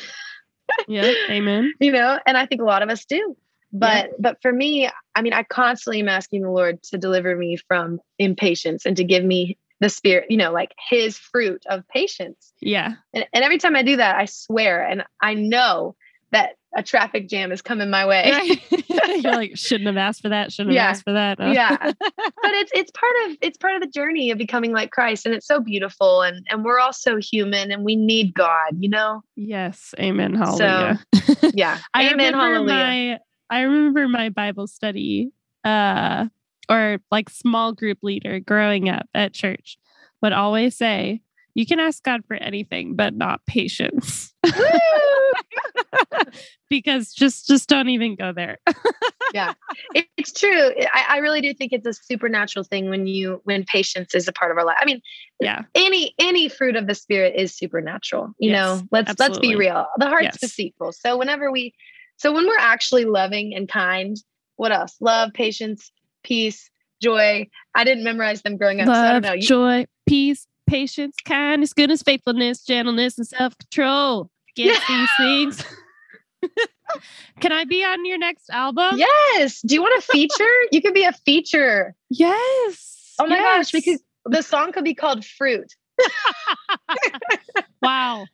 yeah. 0.89 1.13
Amen. 1.31 1.73
you 1.81 1.93
know 1.93 2.19
and 2.27 2.37
i 2.37 2.47
think 2.47 2.61
a 2.61 2.65
lot 2.65 2.83
of 2.83 2.89
us 2.89 3.05
do 3.05 3.37
but 3.73 4.11
but 4.21 4.41
for 4.41 4.53
me 4.53 4.89
i 5.15 5.23
mean 5.23 5.33
i 5.33 5.43
constantly 5.43 6.01
am 6.01 6.09
asking 6.09 6.43
the 6.43 6.51
lord 6.51 6.83
to 6.83 6.99
deliver 6.99 7.35
me 7.35 7.57
from 7.57 8.01
impatience 8.19 8.87
and 8.87 8.97
to 8.97 9.05
give 9.05 9.25
me 9.25 9.59
the 9.81 9.89
spirit 9.89 10.31
you 10.31 10.37
know 10.37 10.53
like 10.53 10.73
his 10.89 11.19
fruit 11.19 11.65
of 11.69 11.87
patience 11.89 12.53
Yeah. 12.61 12.95
And, 13.13 13.27
and 13.33 13.45
every 13.45 13.59
time 13.59 13.77
I 13.77 13.83
do 13.83 13.97
that, 13.97 14.17
I 14.17 14.25
swear, 14.25 14.87
and 14.87 15.05
I 15.21 15.35
know 15.35 15.97
that 16.33 16.57
a 16.77 16.83
traffic 16.83 17.29
jam 17.29 17.53
is 17.53 17.63
coming 17.63 17.89
my 17.91 18.07
way. 18.07 18.31
Right. 18.33 19.23
You're 19.25 19.33
like, 19.35 19.57
shouldn't 19.57 19.87
have 19.87 19.97
asked 19.97 20.23
for 20.23 20.29
that. 20.29 20.53
Shouldn't 20.53 20.75
have 20.75 20.83
Yeah. 20.83 20.91
asked 20.91 21.05
for 21.05 21.13
that. 21.13 21.39
huh? 21.41 21.53
yeah, 21.55 21.77
but 22.01 22.53
it's 22.53 22.73
it's 22.75 22.91
part 22.91 23.13
of 23.27 23.37
it's 23.41 23.57
part 23.59 23.75
of 23.77 23.81
the 23.81 23.87
journey 23.89 24.31
of 24.31 24.39
becoming 24.39 24.73
like 24.73 24.91
Christ, 24.91 25.25
and 25.27 25.35
it's 25.35 25.47
so 25.47 25.61
beautiful, 25.61 26.23
and 26.23 26.45
and 26.51 26.65
we're 26.65 26.79
all 26.81 26.93
so 26.93 27.17
human, 27.19 27.71
and 27.71 27.85
we 27.85 27.97
need 27.97 28.35
God, 28.35 28.73
you 28.79 28.89
know. 28.89 29.23
yes. 29.37 29.95
Amen. 29.99 30.35
Hallelujah. 30.35 31.05
Yeah, 31.53 31.79
I 31.95 32.03
amen, 32.11 32.35
remember 32.35 32.39
hallelujah. 32.39 32.65
my 32.67 33.19
I 33.51 33.61
remember 33.63 34.09
my 34.09 34.29
Bible 34.31 34.67
study 34.67 35.31
uh 35.65 36.27
or 36.69 36.99
like 37.11 37.29
small 37.31 37.73
group 37.73 37.99
leader 38.03 38.41
growing 38.41 38.89
up 38.89 39.07
at 39.15 39.33
church 39.35 39.79
would 40.23 40.33
always 40.33 40.75
say, 40.77 41.21
you 41.55 41.67
can 41.67 41.79
ask 41.79 42.03
God 42.03 42.23
for 42.27 42.35
anything, 42.37 42.97
but 42.97 43.15
not 43.15 43.45
patience. 43.47 44.35
Because 46.71 47.13
just 47.13 47.47
just 47.47 47.69
don't 47.69 47.89
even 47.89 48.15
go 48.17 48.33
there. 48.33 48.59
It- 49.95 50.07
it's 50.17 50.33
true. 50.33 50.71
I, 50.93 51.05
I 51.09 51.17
really 51.19 51.41
do 51.41 51.53
think 51.53 51.73
it's 51.73 51.87
a 51.87 51.93
supernatural 51.93 52.65
thing 52.65 52.89
when 52.89 53.07
you 53.09 53.41
when 53.45 53.65
patience 53.65 54.15
is 54.15 54.29
a 54.29 54.33
part 54.33 54.53
of 54.53 54.59
our 54.59 54.65
life. 54.65 54.77
I 54.81 54.85
mean, 54.85 55.01
yeah. 55.41 55.63
any 55.75 56.15
any 56.21 56.49
fruit 56.49 56.77
of 56.77 56.87
the 56.87 56.95
spirit 56.95 57.35
is 57.37 57.53
supernatural 57.55 58.33
you 58.39 58.51
Yes, 58.51 58.57
know 58.81 58.87
let's 58.93 59.19
let's 59.19 59.39
be 59.39 59.57
real 59.57 59.87
the 59.99 60.07
heart's 60.07 60.25
Yes. 60.25 60.39
deceitful 60.39 60.93
so 60.93 61.17
whenever 61.19 61.51
we 61.51 61.75
so 62.17 62.33
when 62.33 62.47
we're 62.47 62.57
actually 62.59 63.05
loving 63.05 63.55
and 63.55 63.69
kind 63.69 64.17
what 64.57 64.71
else 64.71 64.95
love 65.01 65.33
patience 65.35 65.91
peace 66.23 66.71
joy 67.03 67.47
i 67.75 67.83
didn't 67.85 68.05
memorize 68.05 68.43
them 68.43 68.57
growing 68.57 68.81
up 68.81 68.87
so 68.87 68.93
i 68.93 69.13
don't 69.13 69.15
Love, 69.15 69.23
know 69.25 69.33
You- 69.33 69.43
joy, 69.43 69.87
peace, 70.07 70.47
patience, 70.69 71.17
kindness, 71.25 71.73
goodness, 71.73 72.03
faithfulness, 72.03 72.65
gentleness, 72.65 73.19
and 73.19 73.27
self-control. 73.27 74.31
Against 74.57 74.87
these 74.89 75.09
things. 75.19 75.65
Can 77.41 77.53
I 77.53 77.65
be 77.65 77.83
on 77.85 78.05
your 78.05 78.19
next 78.19 78.51
album? 78.51 78.99
yes 78.99 79.61
do 79.63 79.75
you 79.75 79.83
want 79.83 79.99
a 79.99 80.03
feature 80.13 80.55
you 80.73 80.81
could 80.83 80.95
be 80.95 81.05
a 81.05 81.13
feature 81.13 81.95
Yes. 82.11 83.15
oh 83.19 83.27
my 83.27 83.39
gosh 83.39 83.73
we 83.73 83.83
yes. 83.85 83.99
could 83.99 84.33
the 84.33 84.43
song 84.43 84.73
could 84.73 84.85
be 84.85 84.95
called 84.95 85.25
fruit 85.25 85.75
Wow. 87.83 88.27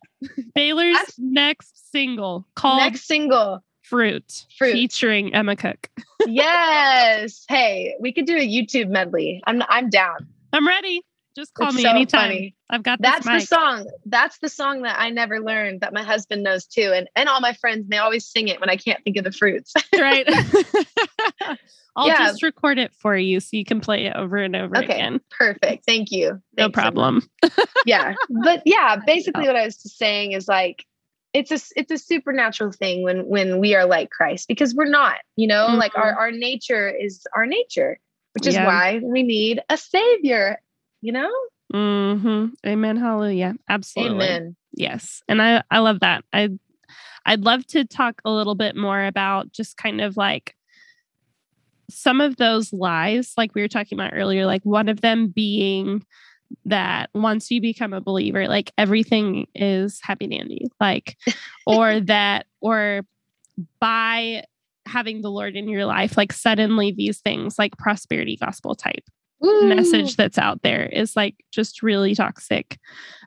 Baylor's 0.55 0.94
That's- 0.94 1.14
next 1.18 1.90
single 1.90 2.46
called 2.55 2.79
next 2.83 3.07
single 3.07 3.64
Fruit, 3.83 4.46
Fruit. 4.57 4.73
featuring 4.73 5.35
Emma 5.35 5.57
Cook. 5.57 5.88
yes 6.27 7.44
hey 7.49 7.94
we 8.01 8.12
could 8.12 8.25
do 8.27 8.37
a 8.37 8.46
youtube 8.46 8.88
medley 8.88 9.42
i'm 9.46 9.62
i'm 9.68 9.88
down 9.90 10.29
I'm 10.53 10.66
ready. 10.66 11.03
Just 11.37 11.55
call 11.55 11.69
It's 11.69 11.77
me 11.77 11.83
so 11.83 11.90
anytime. 11.90 12.21
funny. 12.29 12.57
I've 12.69 12.83
got 12.83 13.01
That's 13.01 13.27
this 13.27 13.49
the 13.49 13.57
song. 13.57 13.90
That's 14.07 14.38
the 14.38 14.49
song 14.49 14.83
that 14.83 14.99
I 14.99 15.11
never 15.11 15.40
learned 15.40 15.81
that 15.83 15.93
my 15.93 16.03
husband 16.03 16.43
knows 16.43 16.66
too. 16.66 16.93
And 16.95 17.09
and 17.14 17.29
all 17.29 17.40
my 17.40 17.53
friends, 17.55 17.87
they 17.88 17.99
always 17.99 18.27
sing 18.27 18.49
it 18.49 18.61
when 18.61 18.69
I 18.71 18.77
can't 18.77 19.03
think 19.05 19.16
of 19.16 19.25
the 19.25 19.33
fruits. 19.33 19.73
right? 19.99 20.27
I'll 21.97 22.07
Yeah. 22.07 22.27
just 22.29 22.43
record 22.43 22.79
it 22.79 22.93
for 22.95 23.16
you 23.16 23.40
so 23.40 23.57
you 23.57 23.64
can 23.64 23.81
play 23.81 24.07
it 24.07 24.14
over 24.16 24.37
and 24.37 24.55
over 24.55 24.77
Okay. 24.77 24.87
again. 24.87 25.21
Perfect. 25.31 25.85
Thank 25.87 26.11
you. 26.12 26.40
No 26.57 26.64
Thanks, 26.64 26.79
Emma. 26.79 26.83
problem. 26.93 27.23
Yeah. 27.87 28.14
But 28.29 28.62
yeah, 28.66 28.97
basically 29.07 29.47
what 29.47 29.57
I 29.57 29.64
was 29.64 29.77
just 29.77 29.97
saying 29.97 30.33
is 30.33 30.47
like 30.49 30.85
it's 31.33 31.51
a 31.51 31.59
it's 31.77 31.90
a 31.90 31.97
supernatural 31.99 32.73
thing 32.73 33.03
when 33.03 33.27
when 33.27 33.59
we 33.59 33.75
are 33.75 33.87
like 33.87 34.11
Christ 34.11 34.49
because 34.49 34.75
we're 34.75 34.85
not, 34.90 35.16
you 35.37 35.47
know, 35.47 35.69
mm-hmm. 35.69 35.79
like 35.79 35.97
our 35.97 36.12
our 36.12 36.31
nature 36.31 36.88
is 36.90 37.27
our 37.35 37.47
nature, 37.47 37.99
which 38.35 38.47
is 38.47 38.55
yeah. 38.55 38.66
why 38.66 39.01
we 39.03 39.23
need 39.23 39.61
a 39.71 39.77
savior, 39.79 40.61
you 41.01 41.13
know? 41.13 41.31
Mhm. 41.73 42.53
Amen. 42.67 42.97
Hallelujah. 42.97 43.55
Absolutely. 43.69 44.27
Amen. 44.27 44.57
Yes. 44.73 45.23
And 45.29 45.41
I 45.41 45.63
I 45.71 45.79
love 45.79 46.01
that. 46.01 46.25
I 46.33 46.51
I'd 47.27 47.43
love 47.43 47.67
to 47.69 47.85
talk 47.85 48.21
a 48.25 48.31
little 48.31 48.55
bit 48.55 48.77
more 48.77 49.05
about 49.05 49.53
just 49.53 49.77
kind 49.77 50.01
of 50.01 50.17
like 50.17 50.55
some 51.91 52.21
of 52.21 52.37
those 52.37 52.73
lies 52.73 53.33
like 53.37 53.55
we 53.55 53.61
were 53.61 53.69
talking 53.69 53.99
about 53.99 54.13
earlier 54.15 54.47
like 54.47 54.63
one 54.65 54.89
of 54.89 55.01
them 55.01 55.27
being 55.27 56.05
that 56.65 57.11
once 57.15 57.51
you 57.51 57.61
become 57.61 57.93
a 57.93 58.01
believer, 58.01 58.49
like 58.49 58.73
everything 58.77 59.47
is 59.55 60.01
happy 60.03 60.27
dandy, 60.27 60.67
like, 60.81 61.17
or 61.67 62.01
that, 62.01 62.47
or 62.61 63.03
by 63.81 64.45
having 64.87 65.23
the 65.23 65.31
Lord 65.31 65.57
in 65.57 65.69
your 65.69 65.85
life, 65.85 66.17
like 66.17 66.33
suddenly 66.33 66.93
these 66.93 67.21
things 67.21 67.59
like 67.59 67.77
prosperity 67.79 68.37
gospel 68.37 68.75
type 68.75 69.05
Ooh. 69.44 69.66
message 69.66 70.16
that's 70.16 70.38
out 70.38 70.62
there 70.62 70.87
is 70.87 71.16
like 71.16 71.44
just 71.50 71.83
really 71.83 72.14
toxic. 72.14 72.79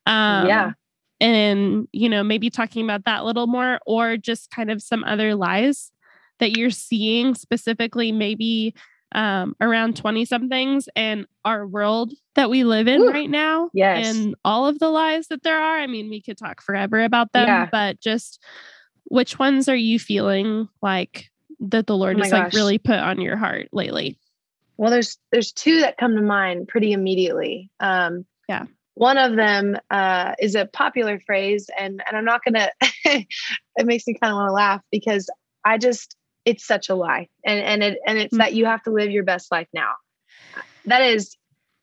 Um, 0.05 0.47
yeah. 0.47 0.71
And, 1.19 1.87
you 1.91 2.09
know, 2.09 2.23
maybe 2.23 2.49
talking 2.49 2.83
about 2.83 3.05
that 3.05 3.21
a 3.21 3.23
little 3.23 3.47
more, 3.47 3.79
or 3.85 4.17
just 4.17 4.51
kind 4.51 4.69
of 4.69 4.81
some 4.81 5.03
other 5.05 5.35
lies 5.35 5.91
that 6.39 6.57
you're 6.57 6.69
seeing 6.69 7.33
specifically, 7.35 8.11
maybe 8.11 8.75
um, 9.13 9.55
around 9.61 9.95
20 9.95 10.25
somethings 10.25 10.89
and 10.95 11.25
our 11.45 11.65
world 11.65 12.11
that 12.35 12.49
we 12.49 12.63
live 12.63 12.87
in 12.87 13.01
Ooh, 13.01 13.09
right 13.09 13.29
now. 13.29 13.69
Yes. 13.73 14.13
And 14.13 14.35
all 14.43 14.65
of 14.65 14.79
the 14.79 14.89
lies 14.89 15.27
that 15.27 15.43
there 15.43 15.59
are. 15.59 15.77
I 15.77 15.87
mean, 15.87 16.09
we 16.09 16.21
could 16.21 16.37
talk 16.37 16.61
forever 16.61 17.03
about 17.03 17.31
them, 17.31 17.47
yeah. 17.47 17.69
but 17.71 17.99
just 17.99 18.41
which 19.05 19.37
ones 19.39 19.69
are 19.69 19.75
you 19.75 19.99
feeling 19.99 20.67
like 20.81 21.29
that 21.59 21.87
the 21.87 21.95
Lord 21.95 22.19
oh 22.19 22.23
has 22.23 22.31
like 22.31 22.53
really 22.53 22.77
put 22.77 22.97
on 22.97 23.21
your 23.21 23.37
heart 23.37 23.69
lately? 23.71 24.17
Well, 24.77 24.91
there's 24.91 25.17
there's 25.31 25.51
two 25.51 25.81
that 25.81 25.97
come 25.97 26.15
to 26.15 26.21
mind 26.21 26.67
pretty 26.67 26.93
immediately. 26.93 27.69
Um, 27.79 28.25
yeah. 28.47 28.65
One 28.95 29.17
of 29.17 29.35
them 29.35 29.77
uh, 29.89 30.33
is 30.39 30.55
a 30.55 30.65
popular 30.67 31.19
phrase, 31.19 31.69
and 31.79 32.01
and 32.07 32.17
I'm 32.17 32.25
not 32.25 32.41
gonna. 32.43 32.69
it 33.05 33.27
makes 33.85 34.05
me 34.07 34.15
kind 34.21 34.31
of 34.31 34.37
want 34.37 34.49
to 34.49 34.53
laugh 34.53 34.81
because 34.91 35.29
I 35.65 35.77
just 35.77 36.15
it's 36.45 36.65
such 36.65 36.89
a 36.89 36.95
lie 36.95 37.27
and 37.45 37.59
and 37.59 37.83
it 37.83 37.99
and 38.05 38.17
it's 38.17 38.33
mm-hmm. 38.33 38.39
that 38.39 38.53
you 38.53 38.65
have 38.65 38.81
to 38.83 38.91
live 38.91 39.11
your 39.11 39.23
best 39.23 39.51
life 39.51 39.67
now 39.73 39.91
that 40.85 41.01
is 41.01 41.35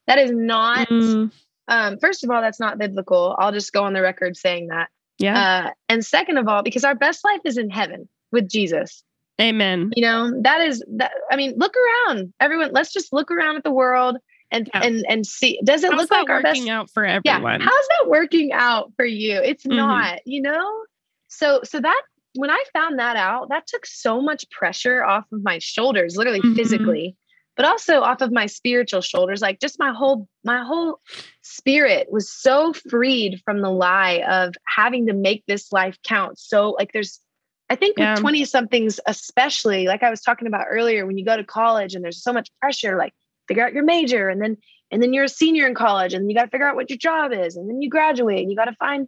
that 0.07 0.19
is 0.19 0.31
not 0.31 0.89
mm-hmm. 0.89 1.27
um 1.69 1.99
first 1.99 2.25
of 2.25 2.31
all 2.31 2.41
that's 2.41 2.61
not 2.61 2.79
biblical 2.79 3.37
i'll 3.39 3.53
just 3.53 3.73
go 3.73 3.85
on 3.85 3.93
the 3.93 4.03
record 4.03 4.37
saying 4.37 4.69
that 4.69 4.89
yeah 5.19 5.67
uh, 5.67 5.71
and 5.89 6.05
second 6.05 6.37
of 6.37 6.49
all 6.49 6.63
because 6.63 6.85
our 6.85 6.95
best 6.95 7.25
life 7.25 7.41
is 7.45 7.57
in 7.57 7.71
heaven 7.71 8.09
with 8.33 8.49
jesus 8.49 9.03
amen 9.41 9.91
you 9.95 10.03
know 10.03 10.33
that 10.43 10.61
is 10.61 10.85
that 10.97 11.13
i 11.31 11.37
mean 11.37 11.55
look 11.57 11.75
around 11.77 12.33
everyone 12.41 12.71
let's 12.73 12.93
just 12.93 13.13
look 13.13 13.31
around 13.31 13.57
at 13.57 13.65
the 13.65 13.73
world 13.73 14.17
and 14.51 14.69
yeah. 14.75 14.83
and 14.83 15.05
and 15.09 15.27
see 15.27 15.61
does 15.65 15.85
it 15.85 15.91
how's 15.91 16.03
look 16.03 16.11
like 16.11 16.29
our 16.29 16.43
working 16.43 16.65
best 16.65 16.69
out 16.69 16.91
for 16.91 17.05
everyone 17.05 17.61
yeah. 17.61 17.67
how's 17.67 17.89
that 17.89 18.09
working 18.09 18.53
out 18.53 18.93
for 18.97 19.05
you 19.05 19.37
it's 19.37 19.65
mm-hmm. 19.65 19.77
not 19.77 20.21
you 20.27 20.43
know 20.43 20.83
so 21.29 21.61
so 21.65 21.81
that 21.81 22.03
when 22.35 22.51
I 22.51 22.63
found 22.73 22.99
that 22.99 23.17
out, 23.17 23.49
that 23.49 23.67
took 23.67 23.87
so 23.87 24.21
much 24.21 24.49
pressure 24.51 25.05
off 25.05 25.25
of 25.33 25.43
my 25.43 25.59
shoulders, 25.59 26.17
literally 26.17 26.41
mm-hmm. 26.41 26.55
physically, 26.55 27.17
but 27.57 27.65
also 27.65 28.01
off 28.01 28.21
of 28.21 28.31
my 28.31 28.47
spiritual 28.47 29.01
shoulders. 29.01 29.43
Like 29.43 29.61
just 29.61 29.79
my 29.79 29.93
whole 29.93 30.29
my 30.45 30.63
whole 30.65 31.01
spirit 31.43 32.09
was 32.11 32.33
so 32.33 32.73
freed 32.73 33.41
from 33.45 33.61
the 33.61 33.71
lie 33.71 34.23
of 34.29 34.55
having 34.67 35.07
to 35.07 35.13
make 35.13 35.45
this 35.47 35.73
life 35.73 35.97
count. 36.05 36.39
So 36.39 36.71
like 36.71 36.93
there's 36.93 37.21
I 37.71 37.77
think 37.77 37.97
with 37.97 38.19
20 38.19 38.45
somethings 38.47 38.99
especially, 39.07 39.87
like 39.87 40.03
I 40.03 40.11
was 40.11 40.21
talking 40.21 40.49
about 40.49 40.67
earlier 40.69 41.07
when 41.07 41.17
you 41.17 41.25
go 41.25 41.37
to 41.37 41.45
college 41.45 41.95
and 41.95 42.05
there's 42.05 42.23
so 42.23 42.33
much 42.33 42.51
pressure 42.61 42.99
like 42.99 43.15
figure 43.47 43.65
out 43.65 43.73
your 43.73 43.85
major 43.85 44.29
and 44.29 44.43
then 44.43 44.57
and 44.91 45.01
then 45.01 45.15
you're 45.15 45.25
a 45.25 45.29
senior 45.29 45.69
in 45.69 45.75
college 45.75 46.13
and 46.13 46.29
you 46.29 46.37
got 46.37 46.45
to 46.45 46.51
figure 46.51 46.69
out 46.69 46.75
what 46.75 46.91
your 46.91 46.99
job 46.99 47.33
is 47.33 47.57
and 47.57 47.71
then 47.71 47.81
you 47.81 47.89
graduate 47.89 48.41
and 48.41 48.51
you 48.51 48.57
got 48.57 48.65
to 48.65 48.75
find 48.75 49.07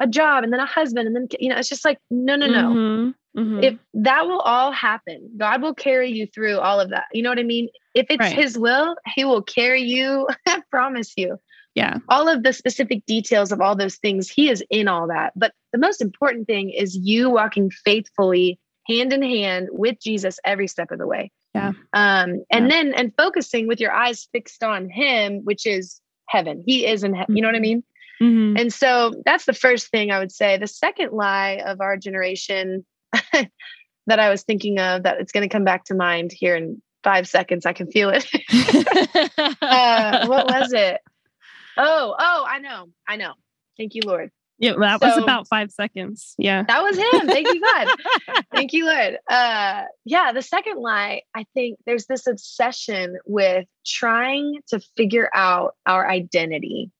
a 0.00 0.06
job 0.06 0.44
and 0.44 0.52
then 0.52 0.60
a 0.60 0.66
husband 0.66 1.08
and 1.08 1.16
then 1.16 1.26
you 1.40 1.48
know 1.48 1.56
it's 1.56 1.68
just 1.68 1.84
like 1.84 1.98
no 2.08 2.36
no 2.36 2.46
no. 2.46 2.70
Mm-hmm, 2.70 3.40
mm-hmm. 3.40 3.64
if 3.64 3.74
that 3.94 4.26
will 4.26 4.40
all 4.40 4.70
happen 4.70 5.28
god 5.36 5.60
will 5.60 5.74
carry 5.74 6.10
you 6.10 6.26
through 6.28 6.58
all 6.58 6.78
of 6.78 6.90
that. 6.90 7.06
You 7.12 7.22
know 7.22 7.30
what 7.30 7.40
i 7.40 7.44
mean? 7.44 7.68
If 7.94 8.06
it's 8.10 8.20
right. 8.20 8.34
his 8.34 8.56
will 8.56 8.94
he 9.16 9.24
will 9.24 9.42
carry 9.42 9.82
you 9.82 10.28
i 10.46 10.62
promise 10.70 11.14
you 11.16 11.38
yeah 11.74 11.98
all 12.08 12.28
of 12.28 12.42
the 12.42 12.52
specific 12.52 13.04
details 13.06 13.52
of 13.52 13.60
all 13.60 13.76
those 13.76 13.96
things 13.96 14.30
he 14.30 14.48
is 14.48 14.62
in 14.70 14.88
all 14.88 15.06
that 15.08 15.32
but 15.36 15.52
the 15.72 15.78
most 15.78 16.00
important 16.00 16.46
thing 16.46 16.70
is 16.70 16.96
you 16.96 17.30
walking 17.30 17.70
faithfully 17.70 18.58
hand 18.88 19.12
in 19.12 19.22
hand 19.22 19.68
with 19.72 20.00
jesus 20.00 20.38
every 20.44 20.66
step 20.66 20.90
of 20.90 20.98
the 20.98 21.06
way 21.06 21.30
yeah 21.54 21.72
um 21.92 22.44
and 22.50 22.66
yeah. 22.66 22.68
then 22.68 22.94
and 22.94 23.12
focusing 23.16 23.66
with 23.66 23.80
your 23.80 23.92
eyes 23.92 24.28
fixed 24.32 24.62
on 24.62 24.88
him 24.88 25.40
which 25.44 25.66
is 25.66 26.00
heaven 26.28 26.62
he 26.66 26.86
is 26.86 27.04
in 27.04 27.14
heaven 27.14 27.36
you 27.36 27.42
know 27.42 27.48
what 27.48 27.56
i 27.56 27.60
mean 27.60 27.82
Mm-hmm. 28.22 28.56
And 28.56 28.72
so 28.72 29.12
that's 29.24 29.44
the 29.44 29.52
first 29.52 29.88
thing 29.88 30.10
I 30.10 30.18
would 30.18 30.32
say. 30.32 30.56
The 30.56 30.66
second 30.66 31.12
lie 31.12 31.62
of 31.64 31.80
our 31.80 31.96
generation 31.96 32.84
that 33.32 34.20
I 34.20 34.30
was 34.30 34.42
thinking 34.42 34.78
of 34.78 35.02
that 35.02 35.20
it's 35.20 35.32
going 35.32 35.48
to 35.48 35.52
come 35.52 35.64
back 35.64 35.84
to 35.86 35.94
mind 35.94 36.32
here 36.32 36.56
in 36.56 36.80
five 37.02 37.28
seconds. 37.28 37.66
I 37.66 37.72
can 37.72 37.90
feel 37.90 38.10
it. 38.10 38.26
uh, 39.60 40.26
what 40.26 40.46
was 40.46 40.72
it? 40.72 41.00
Oh, 41.76 42.14
oh, 42.18 42.46
I 42.48 42.58
know. 42.58 42.88
I 43.08 43.16
know. 43.16 43.34
Thank 43.76 43.94
you, 43.94 44.02
Lord. 44.04 44.30
Yeah, 44.58 44.74
that 44.78 45.00
so, 45.00 45.08
was 45.08 45.18
about 45.18 45.48
five 45.48 45.72
seconds. 45.72 46.34
Yeah. 46.38 46.62
That 46.62 46.82
was 46.82 46.96
him. 46.96 47.26
Thank 47.26 47.48
you, 47.48 47.60
God. 47.60 47.88
Thank 48.54 48.72
you, 48.72 48.86
Lord. 48.86 49.18
Uh, 49.28 49.82
yeah, 50.04 50.32
the 50.32 50.42
second 50.42 50.78
lie, 50.78 51.22
I 51.34 51.44
think 51.54 51.78
there's 51.86 52.06
this 52.06 52.28
obsession 52.28 53.18
with 53.26 53.66
trying 53.84 54.60
to 54.68 54.80
figure 54.96 55.28
out 55.34 55.74
our 55.86 56.08
identity 56.08 56.92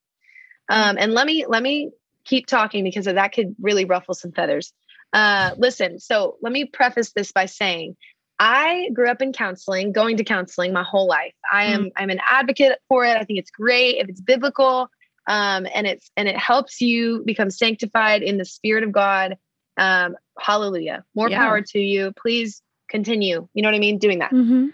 um, 0.68 0.96
and 0.98 1.12
let 1.12 1.26
me 1.26 1.44
let 1.46 1.62
me 1.62 1.90
keep 2.24 2.46
talking 2.46 2.84
because 2.84 3.04
that 3.04 3.32
could 3.32 3.54
really 3.60 3.84
ruffle 3.84 4.14
some 4.14 4.32
feathers. 4.32 4.72
Uh, 5.12 5.50
listen, 5.58 6.00
so 6.00 6.36
let 6.42 6.52
me 6.52 6.64
preface 6.64 7.12
this 7.12 7.32
by 7.32 7.46
saying 7.46 7.96
I 8.38 8.90
grew 8.92 9.08
up 9.08 9.22
in 9.22 9.32
counseling, 9.32 9.92
going 9.92 10.16
to 10.16 10.24
counseling 10.24 10.72
my 10.72 10.82
whole 10.82 11.06
life. 11.06 11.34
I 11.50 11.66
am 11.66 11.84
mm. 11.84 11.92
I'm 11.96 12.10
an 12.10 12.20
advocate 12.28 12.78
for 12.88 13.04
it. 13.04 13.16
I 13.16 13.24
think 13.24 13.38
it's 13.38 13.50
great 13.50 13.96
if 13.98 14.08
it's 14.08 14.20
biblical, 14.20 14.88
um, 15.28 15.66
and 15.72 15.86
it's 15.86 16.10
and 16.16 16.28
it 16.28 16.36
helps 16.36 16.80
you 16.80 17.22
become 17.24 17.50
sanctified 17.50 18.22
in 18.22 18.36
the 18.38 18.44
Spirit 18.44 18.84
of 18.84 18.92
God. 18.92 19.36
Um, 19.76 20.16
hallelujah! 20.38 21.04
More 21.14 21.30
yeah. 21.30 21.38
power 21.38 21.60
to 21.60 21.78
you. 21.78 22.12
Please 22.20 22.60
continue. 22.88 23.48
You 23.54 23.62
know 23.62 23.68
what 23.68 23.76
I 23.76 23.80
mean? 23.80 23.98
Doing 23.98 24.18
that. 24.18 24.32
Mm-hmm. 24.32 24.68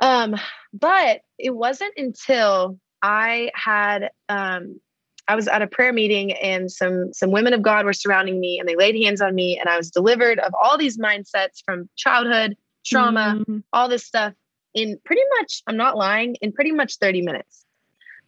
Um, 0.00 0.36
but 0.72 1.20
it 1.38 1.54
wasn't 1.54 1.94
until 1.96 2.78
I 3.02 3.50
had 3.54 4.10
um, 4.28 4.80
I 5.28 5.34
was 5.34 5.48
at 5.48 5.62
a 5.62 5.66
prayer 5.66 5.92
meeting 5.92 6.32
and 6.32 6.70
some 6.70 7.12
some 7.12 7.30
women 7.30 7.52
of 7.52 7.62
God 7.62 7.84
were 7.84 7.92
surrounding 7.92 8.40
me 8.40 8.58
and 8.58 8.68
they 8.68 8.76
laid 8.76 9.02
hands 9.02 9.20
on 9.20 9.34
me 9.34 9.58
and 9.58 9.68
I 9.68 9.76
was 9.76 9.90
delivered 9.90 10.38
of 10.38 10.52
all 10.60 10.76
these 10.76 10.98
mindsets 10.98 11.62
from 11.64 11.88
childhood, 11.96 12.56
trauma, 12.84 13.36
mm-hmm. 13.38 13.58
all 13.72 13.88
this 13.88 14.04
stuff 14.04 14.34
in 14.74 14.98
pretty 15.04 15.22
much 15.38 15.62
I'm 15.66 15.76
not 15.76 15.96
lying 15.96 16.36
in 16.40 16.52
pretty 16.52 16.72
much 16.72 16.96
30 16.96 17.22
minutes. 17.22 17.64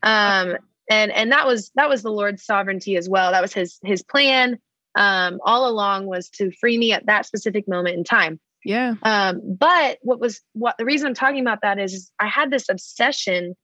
Um 0.03 0.57
and 0.89 1.11
and 1.11 1.33
that 1.33 1.47
was 1.47 1.73
that 1.75 1.89
was 1.89 2.03
the 2.03 2.13
Lord's 2.13 2.45
sovereignty 2.45 2.97
as 2.97 3.09
well. 3.09 3.33
That 3.33 3.43
was 3.43 3.53
his 3.53 3.79
his 3.83 4.03
plan 4.03 4.59
um 4.95 5.41
all 5.45 5.69
along 5.69 6.07
was 6.07 6.29
to 6.31 6.53
free 6.53 6.79
me 6.79 6.93
at 6.93 7.07
that 7.07 7.27
specific 7.27 7.67
moment 7.67 7.97
in 7.97 8.05
time. 8.05 8.39
Yeah. 8.65 8.95
Um 9.03 9.41
but 9.45 9.99
what 10.03 10.21
was 10.21 10.43
what 10.53 10.77
the 10.79 10.85
reason 10.85 11.09
I'm 11.09 11.15
talking 11.15 11.41
about 11.41 11.63
that 11.63 11.81
is, 11.81 11.93
is 11.93 12.13
I 12.21 12.29
had 12.29 12.53
this 12.53 12.69
obsession 12.69 13.57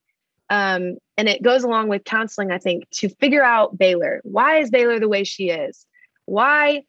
um, 0.51 0.97
and 1.17 1.29
it 1.29 1.43
goes 1.43 1.63
along 1.63 1.89
with 1.89 2.05
counseling, 2.05 2.51
I 2.51 2.59
think, 2.59 2.91
to 2.95 3.09
figure 3.09 3.45
out 3.45 3.79
Baylor. 3.79 4.21
Why 4.25 4.59
is 4.59 4.71
Baylor 4.71 4.99
the 4.99 5.09
way 5.09 5.25
she 5.25 5.49
is? 5.51 5.87
Why? 6.27 6.83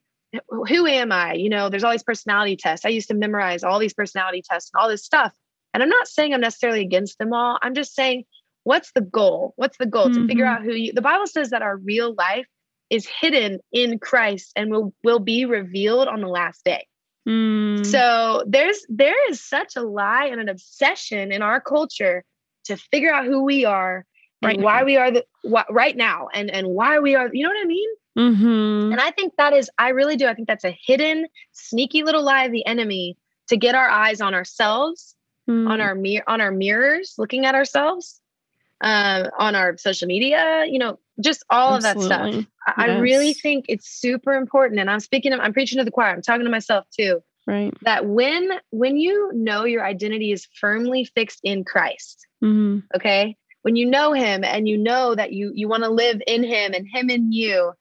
Who 0.49 0.87
am 0.87 1.11
I? 1.11 1.33
You 1.33 1.49
know, 1.49 1.69
there's 1.69 1.83
all 1.83 1.91
these 1.91 2.03
personality 2.03 2.55
tests. 2.55 2.85
I 2.85 2.89
used 2.89 3.09
to 3.09 3.13
memorize 3.13 3.63
all 3.63 3.79
these 3.79 3.93
personality 3.93 4.41
tests 4.41 4.71
and 4.73 4.81
all 4.81 4.89
this 4.89 5.05
stuff. 5.05 5.33
And 5.73 5.83
I'm 5.83 5.89
not 5.89 6.07
saying 6.07 6.33
I'm 6.33 6.41
necessarily 6.41 6.81
against 6.81 7.19
them 7.19 7.33
all. 7.33 7.59
I'm 7.61 7.75
just 7.75 7.93
saying, 7.93 8.23
what's 8.63 8.91
the 8.93 9.01
goal? 9.01 9.53
What's 9.57 9.77
the 9.77 9.85
goal 9.85 10.05
mm-hmm. 10.05 10.23
to 10.23 10.27
figure 10.27 10.45
out 10.45 10.63
who 10.63 10.73
you? 10.73 10.93
The 10.93 11.01
Bible 11.01 11.27
says 11.27 11.51
that 11.51 11.61
our 11.61 11.77
real 11.77 12.13
life 12.15 12.47
is 12.89 13.07
hidden 13.07 13.59
in 13.71 13.99
Christ 13.99 14.51
and 14.55 14.71
will 14.71 14.93
will 15.03 15.19
be 15.19 15.45
revealed 15.45 16.07
on 16.07 16.21
the 16.21 16.27
last 16.27 16.63
day. 16.65 16.87
Mm. 17.27 17.85
So 17.85 18.43
there's 18.47 18.85
there 18.89 19.29
is 19.29 19.41
such 19.41 19.75
a 19.75 19.81
lie 19.81 20.25
and 20.25 20.41
an 20.41 20.49
obsession 20.49 21.31
in 21.31 21.41
our 21.41 21.61
culture 21.61 22.23
to 22.65 22.77
figure 22.77 23.13
out 23.13 23.25
who 23.25 23.43
we 23.43 23.65
are 23.65 24.05
right 24.41 24.55
and 24.55 24.61
now. 24.61 24.65
why 24.65 24.83
we 24.83 24.97
are 24.97 25.11
the 25.11 25.25
what 25.43 25.71
right 25.73 25.95
now 25.95 26.27
and 26.33 26.49
and 26.49 26.67
why 26.67 26.99
we 26.99 27.15
are 27.15 27.29
you 27.33 27.43
know 27.43 27.49
what 27.49 27.61
i 27.61 27.65
mean 27.65 27.89
mm-hmm. 28.17 28.91
and 28.91 28.99
i 28.99 29.11
think 29.11 29.33
that 29.37 29.53
is 29.53 29.69
i 29.77 29.89
really 29.89 30.15
do 30.15 30.27
i 30.27 30.33
think 30.33 30.47
that's 30.47 30.65
a 30.65 30.77
hidden 30.85 31.27
sneaky 31.51 32.03
little 32.03 32.23
lie 32.23 32.45
of 32.45 32.51
the 32.51 32.65
enemy 32.65 33.17
to 33.47 33.57
get 33.57 33.75
our 33.75 33.89
eyes 33.89 34.21
on 34.21 34.33
ourselves 34.33 35.15
mm. 35.49 35.69
on 35.69 35.81
our 35.81 35.95
mirror 35.95 36.23
on 36.27 36.41
our 36.41 36.51
mirrors 36.51 37.15
looking 37.17 37.45
at 37.45 37.55
ourselves 37.55 38.19
um, 38.83 39.27
on 39.37 39.53
our 39.53 39.77
social 39.77 40.07
media 40.07 40.65
you 40.67 40.79
know 40.79 40.97
just 41.21 41.43
all 41.49 41.75
Absolutely. 41.75 42.03
of 42.03 42.09
that 42.09 42.15
stuff. 42.15 42.33
Yes. 42.33 42.45
I 42.77 42.97
really 42.97 43.33
think 43.33 43.65
it's 43.69 43.87
super 43.87 44.33
important. 44.33 44.79
And 44.79 44.89
I'm 44.89 44.99
speaking, 44.99 45.33
I'm 45.33 45.53
preaching 45.53 45.77
to 45.77 45.85
the 45.85 45.91
choir. 45.91 46.13
I'm 46.13 46.21
talking 46.21 46.45
to 46.45 46.51
myself 46.51 46.85
too. 46.95 47.21
Right. 47.47 47.73
That 47.81 48.05
when 48.05 48.49
when 48.69 48.97
you 48.97 49.31
know 49.33 49.65
your 49.65 49.83
identity 49.83 50.31
is 50.31 50.47
firmly 50.59 51.05
fixed 51.05 51.39
in 51.43 51.63
Christ, 51.63 52.27
mm-hmm. 52.43 52.79
okay, 52.95 53.35
when 53.63 53.75
you 53.75 53.85
know 53.87 54.13
Him 54.13 54.43
and 54.43 54.67
you 54.67 54.77
know 54.77 55.15
that 55.15 55.33
you 55.33 55.51
you 55.55 55.67
want 55.67 55.83
to 55.83 55.89
live 55.89 56.21
in 56.27 56.43
Him 56.43 56.73
and 56.73 56.87
Him 56.87 57.09
in 57.09 57.31
you, 57.31 57.73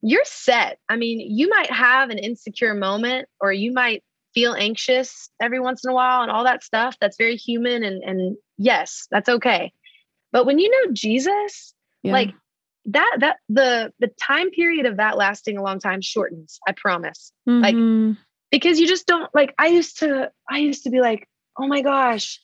you're 0.00 0.24
set. 0.24 0.78
I 0.88 0.96
mean, 0.96 1.20
you 1.20 1.48
might 1.48 1.70
have 1.70 2.10
an 2.10 2.18
insecure 2.18 2.74
moment, 2.74 3.28
or 3.40 3.52
you 3.52 3.72
might 3.72 4.02
feel 4.32 4.54
anxious 4.54 5.30
every 5.40 5.60
once 5.60 5.84
in 5.84 5.90
a 5.90 5.94
while, 5.94 6.22
and 6.22 6.30
all 6.30 6.44
that 6.44 6.64
stuff. 6.64 6.96
That's 6.98 7.18
very 7.18 7.36
human, 7.36 7.84
and 7.84 8.02
and 8.02 8.36
yes, 8.56 9.06
that's 9.10 9.28
okay. 9.28 9.72
But 10.32 10.46
when 10.46 10.58
you 10.58 10.70
know 10.70 10.92
Jesus, 10.92 11.74
yeah. 12.02 12.12
like 12.12 12.30
that 12.86 13.16
that 13.20 13.36
the 13.48 13.92
the 13.98 14.08
time 14.20 14.50
period 14.50 14.86
of 14.86 14.96
that 14.96 15.16
lasting 15.16 15.56
a 15.56 15.62
long 15.62 15.78
time 15.78 16.02
shortens 16.02 16.58
i 16.68 16.72
promise 16.72 17.32
mm-hmm. 17.48 17.62
like 17.62 17.74
because 18.60 18.78
you 18.78 18.86
just 18.86 19.06
don't 19.06 19.32
like 19.34 19.54
i 19.58 19.66
used 19.66 19.98
to 19.98 20.30
i 20.50 20.58
used 20.58 20.84
to 20.84 20.90
be 20.90 21.00
like 21.00 21.28
oh 21.58 21.66
my 21.66 21.82
gosh 21.82 22.40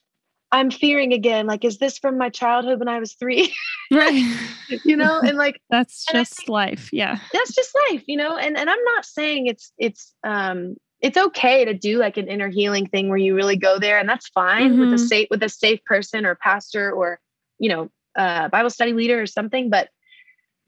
i'm 0.53 0.71
fearing 0.71 1.13
again 1.13 1.47
like 1.47 1.65
is 1.65 1.79
this 1.79 1.99
from 1.99 2.19
my 2.19 2.29
childhood 2.29 2.79
when 2.79 2.89
i 2.89 2.99
was 2.99 3.15
three 3.15 3.55
right 3.93 4.39
you 4.85 4.97
know 4.97 5.21
and 5.21 5.37
like 5.37 5.61
that's 5.71 6.07
just 6.13 6.37
think, 6.37 6.49
life 6.49 6.89
yeah 6.93 7.19
that's 7.33 7.55
just 7.55 7.75
life 7.91 8.03
you 8.07 8.17
know 8.17 8.37
and 8.37 8.57
and 8.57 8.69
i'm 8.69 8.85
not 8.85 9.05
saying 9.05 9.47
it's 9.47 9.73
it's 9.79 10.15
um 10.25 10.77
it's 11.01 11.17
okay 11.17 11.65
to 11.65 11.73
do 11.73 11.99
like 11.99 12.19
an 12.19 12.29
inner 12.29 12.51
healing 12.51 12.87
thing 12.87 13.09
where 13.09 13.17
you 13.17 13.35
really 13.35 13.57
go 13.57 13.79
there 13.79 13.99
and 13.99 14.09
that's 14.09 14.29
fine 14.29 14.73
mm-hmm. 14.73 14.81
with 14.81 14.93
a 14.93 14.97
mm-hmm. 14.97 15.07
safe 15.07 15.29
with 15.31 15.43
a 15.43 15.49
safe 15.49 15.83
person 15.85 16.27
or 16.27 16.35
pastor 16.35 16.93
or 16.93 17.21
you 17.59 17.69
know 17.69 17.89
uh 18.19 18.49
bible 18.49 18.71
study 18.71 18.93
leader 18.93 19.21
or 19.21 19.27
something 19.27 19.71
but 19.71 19.89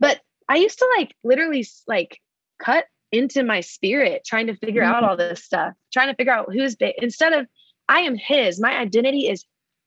but 0.02 0.20
I 0.48 0.56
used 0.56 0.80
to 0.80 0.88
like 0.98 1.14
literally 1.22 1.64
like 1.86 2.18
cut 2.60 2.84
into 3.12 3.42
my 3.44 3.60
spirit 3.60 4.22
trying 4.26 4.46
to 4.46 4.56
figure 4.56 4.82
mm-hmm. 4.82 4.94
out 4.94 5.04
all 5.04 5.16
this 5.16 5.44
stuff, 5.44 5.74
trying 5.92 6.08
to 6.08 6.14
figure 6.14 6.32
out 6.32 6.52
who's 6.52 6.74
ba- 6.74 7.00
instead 7.02 7.32
of 7.32 7.46
I 7.88 8.00
am 8.00 8.16
his, 8.16 8.60
my 8.60 8.76
identity 8.76 9.28
is 9.28 9.44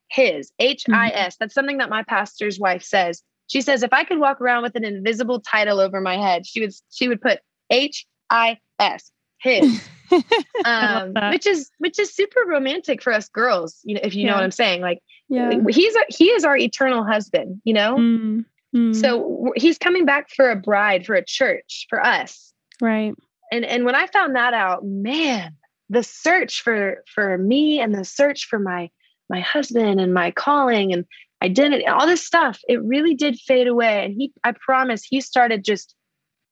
his, 0.09 0.51
H 0.59 0.83
I 0.91 1.09
S. 1.09 1.33
Mm-hmm. 1.33 1.37
That's 1.39 1.53
something 1.53 1.77
that 1.79 1.89
my 1.89 2.03
pastor's 2.03 2.59
wife 2.59 2.83
says. 2.83 3.23
She 3.47 3.61
says 3.61 3.83
if 3.83 3.93
I 3.93 4.03
could 4.03 4.19
walk 4.19 4.41
around 4.41 4.63
with 4.63 4.75
an 4.75 4.85
invisible 4.85 5.39
title 5.39 5.79
over 5.79 5.99
my 6.01 6.17
head, 6.17 6.45
she 6.45 6.61
would 6.61 6.73
she 6.91 7.07
would 7.07 7.21
put 7.21 7.39
H 7.69 8.05
I 8.29 8.59
S, 8.79 9.11
his. 9.39 9.87
um, 10.65 11.13
which 11.31 11.47
is 11.47 11.71
which 11.79 11.97
is 11.97 12.13
super 12.13 12.41
romantic 12.47 13.01
for 13.01 13.11
us 13.11 13.27
girls, 13.29 13.79
you 13.83 13.95
know, 13.95 14.01
if 14.03 14.13
you 14.13 14.23
yeah. 14.23 14.31
know 14.31 14.35
what 14.35 14.43
I'm 14.43 14.51
saying. 14.51 14.81
Like 14.81 14.99
yeah. 15.29 15.51
he's 15.69 15.95
a, 15.95 16.01
he 16.09 16.25
is 16.25 16.45
our 16.45 16.57
eternal 16.57 17.03
husband, 17.03 17.61
you 17.63 17.73
know? 17.73 17.97
Mm. 17.97 18.45
Mm. 18.75 18.95
So 18.95 19.53
he's 19.55 19.77
coming 19.77 20.05
back 20.05 20.29
for 20.29 20.51
a 20.51 20.55
bride, 20.55 21.05
for 21.05 21.15
a 21.15 21.23
church, 21.23 21.87
for 21.89 22.03
us. 22.05 22.53
Right. 22.81 23.13
And 23.51 23.65
and 23.65 23.85
when 23.85 23.95
I 23.95 24.07
found 24.07 24.35
that 24.35 24.53
out, 24.53 24.83
man, 24.83 25.55
the 25.89 26.03
search 26.03 26.61
for 26.61 27.03
for 27.13 27.37
me 27.37 27.79
and 27.79 27.93
the 27.93 28.05
search 28.05 28.47
for 28.49 28.59
my 28.59 28.89
my 29.29 29.39
husband 29.39 29.99
and 29.99 30.13
my 30.13 30.31
calling 30.31 30.93
and 30.93 31.05
identity, 31.41 31.85
all 31.87 32.07
this 32.07 32.25
stuff, 32.25 32.59
it 32.67 32.83
really 32.83 33.15
did 33.15 33.37
fade 33.37 33.67
away. 33.67 34.05
And 34.05 34.13
he, 34.15 34.31
I 34.43 34.53
promise, 34.53 35.03
he 35.03 35.21
started 35.21 35.63
just 35.63 35.95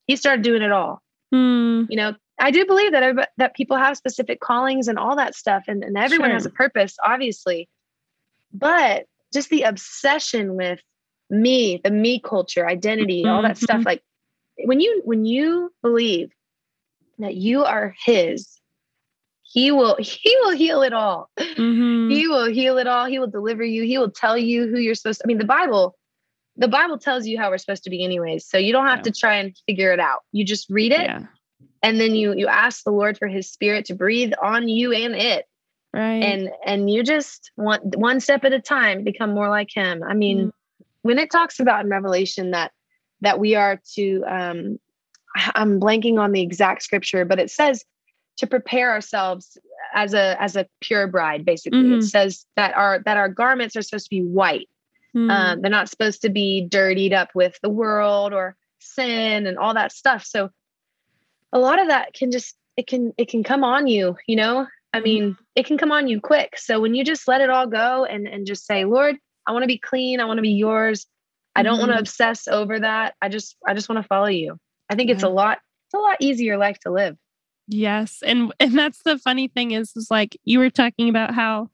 he 0.08 0.16
started 0.16 0.44
doing 0.44 0.62
it 0.62 0.72
all. 0.72 1.02
Mm. 1.34 1.88
You 1.90 1.98
know, 1.98 2.16
I 2.40 2.52
do 2.52 2.66
believe 2.66 2.92
that 2.92 3.30
that 3.38 3.56
people 3.56 3.78
have 3.78 3.98
specific 3.98 4.40
callings 4.40 4.88
and 4.88 5.00
all 5.00 5.16
that 5.16 5.36
stuff, 5.36 5.64
and, 5.68 5.84
and 5.84 5.98
everyone 5.98 6.30
sure. 6.30 6.36
has 6.36 6.46
a 6.46 6.52
purpose, 6.52 6.96
obviously. 7.04 7.70
But 8.54 9.06
just 9.34 9.50
the 9.50 9.64
obsession 9.64 10.56
with 10.56 10.80
me, 11.30 11.82
the 11.84 11.90
me 11.92 12.20
culture, 12.20 12.68
identity, 12.68 13.26
all 13.26 13.42
that 13.42 13.58
stuff. 13.58 13.78
Mm-hmm. 13.78 13.88
Like 13.88 14.04
when 14.58 14.80
you 14.80 15.02
when 15.06 15.26
you 15.26 15.72
believe 15.82 16.32
that 17.20 17.36
you 17.36 17.64
are 17.64 17.96
his, 18.06 18.60
he 19.42 19.72
will 19.72 19.96
he 20.00 20.36
will 20.42 20.52
heal 20.52 20.82
it 20.82 20.94
all. 20.94 21.30
Mm-hmm. 21.38 22.10
He 22.10 22.28
will 22.28 22.52
heal 22.52 22.78
it 22.78 22.88
all. 22.88 23.06
He 23.06 23.20
will 23.20 23.28
deliver 23.28 23.64
you. 23.64 23.84
He 23.84 23.98
will 23.98 24.12
tell 24.12 24.38
you 24.38 24.68
who 24.68 24.80
you're 24.80 24.96
supposed 24.96 25.20
to. 25.20 25.26
I 25.26 25.28
mean, 25.28 25.38
the 25.38 25.46
Bible, 25.46 25.96
the 26.58 26.68
Bible 26.68 26.98
tells 26.98 27.26
you 27.26 27.38
how 27.38 27.50
we're 27.50 27.58
supposed 27.58 27.84
to 27.84 27.90
be 27.90 28.04
anyways. 28.04 28.46
So 28.48 28.58
you 28.58 28.72
don't 28.72 28.88
have 28.88 29.00
yeah. 29.00 29.04
to 29.04 29.12
try 29.12 29.36
and 29.36 29.56
figure 29.66 29.92
it 29.94 30.00
out. 30.00 30.20
You 30.32 30.46
just 30.46 30.70
read 30.70 30.92
it. 30.92 31.02
Yeah. 31.02 31.26
And 31.82 32.00
then 32.00 32.16
you 32.16 32.34
you 32.36 32.48
ask 32.48 32.84
the 32.84 32.92
Lord 32.92 33.18
for 33.18 33.28
his 33.28 33.50
spirit 33.50 33.86
to 33.86 33.96
breathe 33.96 34.34
on 34.42 34.70
you 34.70 34.94
and 34.94 35.16
it. 35.16 35.46
Right. 35.94 36.24
And 36.24 36.50
and 36.66 36.90
you 36.90 37.04
just 37.04 37.52
want 37.58 37.96
one 37.96 38.20
step 38.20 38.44
at 38.46 38.54
a 38.54 38.60
time 38.60 39.04
become 39.04 39.32
more 39.32 39.50
like 39.50 39.70
him. 39.74 40.04
I 40.04 40.14
mean, 40.14 40.48
mm 40.48 40.52
when 41.04 41.20
it 41.20 41.30
talks 41.30 41.60
about 41.60 41.84
in 41.84 41.92
Revelation 41.92 42.52
that 42.52 42.72
that 43.24 43.40
we 43.40 43.56
are 43.56 43.82
to 43.96 44.24
um 44.28 44.80
I'm 45.56 45.80
blanking 45.80 46.20
on 46.20 46.32
the 46.32 46.42
exact 46.42 46.84
scripture, 46.84 47.26
but 47.26 47.40
it 47.40 47.50
says 47.50 47.84
to 48.38 48.48
prepare 48.48 48.92
ourselves 48.92 49.58
as 49.94 50.14
a 50.14 50.42
as 50.42 50.56
a 50.56 50.68
pure 50.82 51.08
bride 51.08 51.46
basically 51.46 51.84
mm-hmm. 51.84 52.00
it 52.00 52.04
says 52.04 52.46
that 52.56 52.76
our 52.76 53.00
that 53.06 53.18
our 53.18 53.30
garments 53.30 53.76
are 53.76 53.82
supposed 53.84 54.06
to 54.06 54.10
be 54.10 54.24
white 54.24 54.68
mm-hmm. 55.16 55.30
um, 55.30 55.62
they're 55.62 55.70
not 55.70 55.88
supposed 55.90 56.22
to 56.24 56.30
be 56.30 56.66
dirtied 56.68 57.14
up 57.14 57.30
with 57.36 57.60
the 57.62 57.70
world 57.70 58.34
or 58.34 58.56
sin 58.80 59.46
and 59.46 59.60
all 59.60 59.76
that 59.76 59.92
stuff 59.92 60.26
so 60.26 60.50
a 61.52 61.60
lot 61.60 61.80
of 61.80 61.90
that 61.90 62.14
can 62.14 62.32
just 62.32 62.56
it 62.76 62.88
can 62.88 63.14
it 63.18 63.28
can 63.28 63.44
come 63.44 63.64
on 63.64 63.86
you 63.86 64.16
you 64.26 64.36
know 64.36 64.66
i 64.94 64.98
mm-hmm. 64.98 65.04
mean 65.04 65.38
it 65.56 65.68
can 65.68 65.78
come 65.78 65.92
on 65.92 66.08
you 66.08 66.20
quick 66.20 66.58
so 66.58 66.80
when 66.80 66.96
you 66.96 67.04
just 67.04 67.28
let 67.28 67.42
it 67.42 67.52
all 67.52 67.68
go 67.68 68.06
and 68.06 68.28
and 68.28 68.48
just 68.48 68.66
say 68.66 68.84
lord 68.84 69.16
I 69.48 69.52
want 69.52 69.64
to 69.64 69.68
be 69.68 69.78
clean. 69.78 70.20
I 70.20 70.26
want 70.26 70.38
to 70.38 70.42
be 70.44 70.52
yours. 70.52 71.06
I 71.56 71.64
don't 71.64 71.74
mm-hmm. 71.74 71.88
want 71.88 71.92
to 71.94 72.00
obsess 72.00 72.48
over 72.48 72.80
that. 72.80 73.16
I 73.22 73.30
just 73.30 73.56
I 73.68 73.74
just 73.74 73.90
want 73.90 74.02
to 74.02 74.08
follow 74.08 74.28
you. 74.28 74.58
I 74.90 74.96
think 74.96 75.10
yeah. 75.10 75.16
it's 75.16 75.24
a 75.24 75.30
lot 75.30 75.60
it's 75.88 75.94
a 75.94 76.00
lot 76.00 76.18
easier 76.20 76.58
life 76.58 76.80
to 76.82 76.92
live. 76.92 77.18
Yes. 77.68 78.24
And 78.26 78.54
and 78.60 78.78
that's 78.78 79.04
the 79.04 79.18
funny 79.18 79.48
thing 79.48 79.72
is 79.72 79.96
is 79.96 80.08
like 80.10 80.38
you 80.44 80.60
were 80.60 80.70
talking 80.70 81.10
about 81.10 81.34
how 81.34 81.70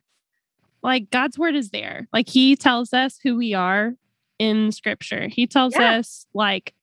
like 0.83 1.09
God's 1.09 1.37
word 1.37 1.55
is 1.55 1.71
there. 1.71 2.07
Like 2.13 2.29
he 2.29 2.55
tells 2.55 2.93
us 2.93 3.19
who 3.23 3.35
we 3.35 3.53
are 3.53 3.93
in 4.37 4.71
scripture. 4.71 5.27
He 5.27 5.47
tells 5.47 5.75
yeah. 5.75 5.97
us 5.97 6.25
like 6.33 6.73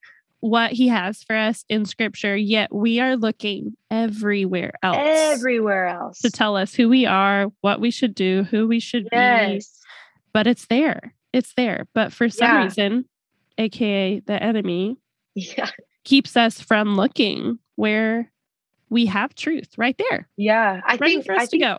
what 0.41 0.73
he 0.73 0.89
has 0.89 1.23
for 1.23 1.35
us 1.35 1.65
in 1.69 1.87
scripture, 1.87 2.37
yet 2.37 2.73
we 2.73 3.01
are 3.01 3.17
looking 3.17 3.75
everywhere 3.91 4.75
else. 4.83 4.99
Everywhere 5.01 5.87
else. 5.87 6.21
To 6.21 6.31
tell 6.31 6.57
us 6.57 6.75
who 6.75 6.89
we 6.89 7.07
are, 7.07 7.47
what 7.63 7.81
we 7.81 7.91
should 7.91 8.15
do, 8.15 8.45
who 8.45 8.69
we 8.69 8.79
should 8.79 9.09
yes. 9.11 9.67
be 9.67 9.77
but 10.37 10.47
it's 10.47 10.67
there. 10.67 11.15
It's 11.33 11.53
there. 11.55 11.87
But 11.95 12.13
for 12.13 12.29
some 12.29 12.49
yeah. 12.49 12.65
reason, 12.65 13.05
aka 13.59 14.21
the 14.21 14.43
enemy, 14.43 14.97
yeah. 15.35 15.71
keeps 16.05 16.37
us 16.37 16.61
from 16.61 16.95
looking 16.95 17.59
where 17.77 18.31
we 18.89 19.07
have 19.07 19.35
truth 19.35 19.77
right 19.77 19.97
there. 19.99 20.29
Yeah. 20.37 20.81
I 20.87 20.97
ready 20.97 21.15
think 21.15 21.27
for 21.27 21.35
us 21.35 21.43
I 21.43 21.47
to 21.47 21.59
go. 21.59 21.79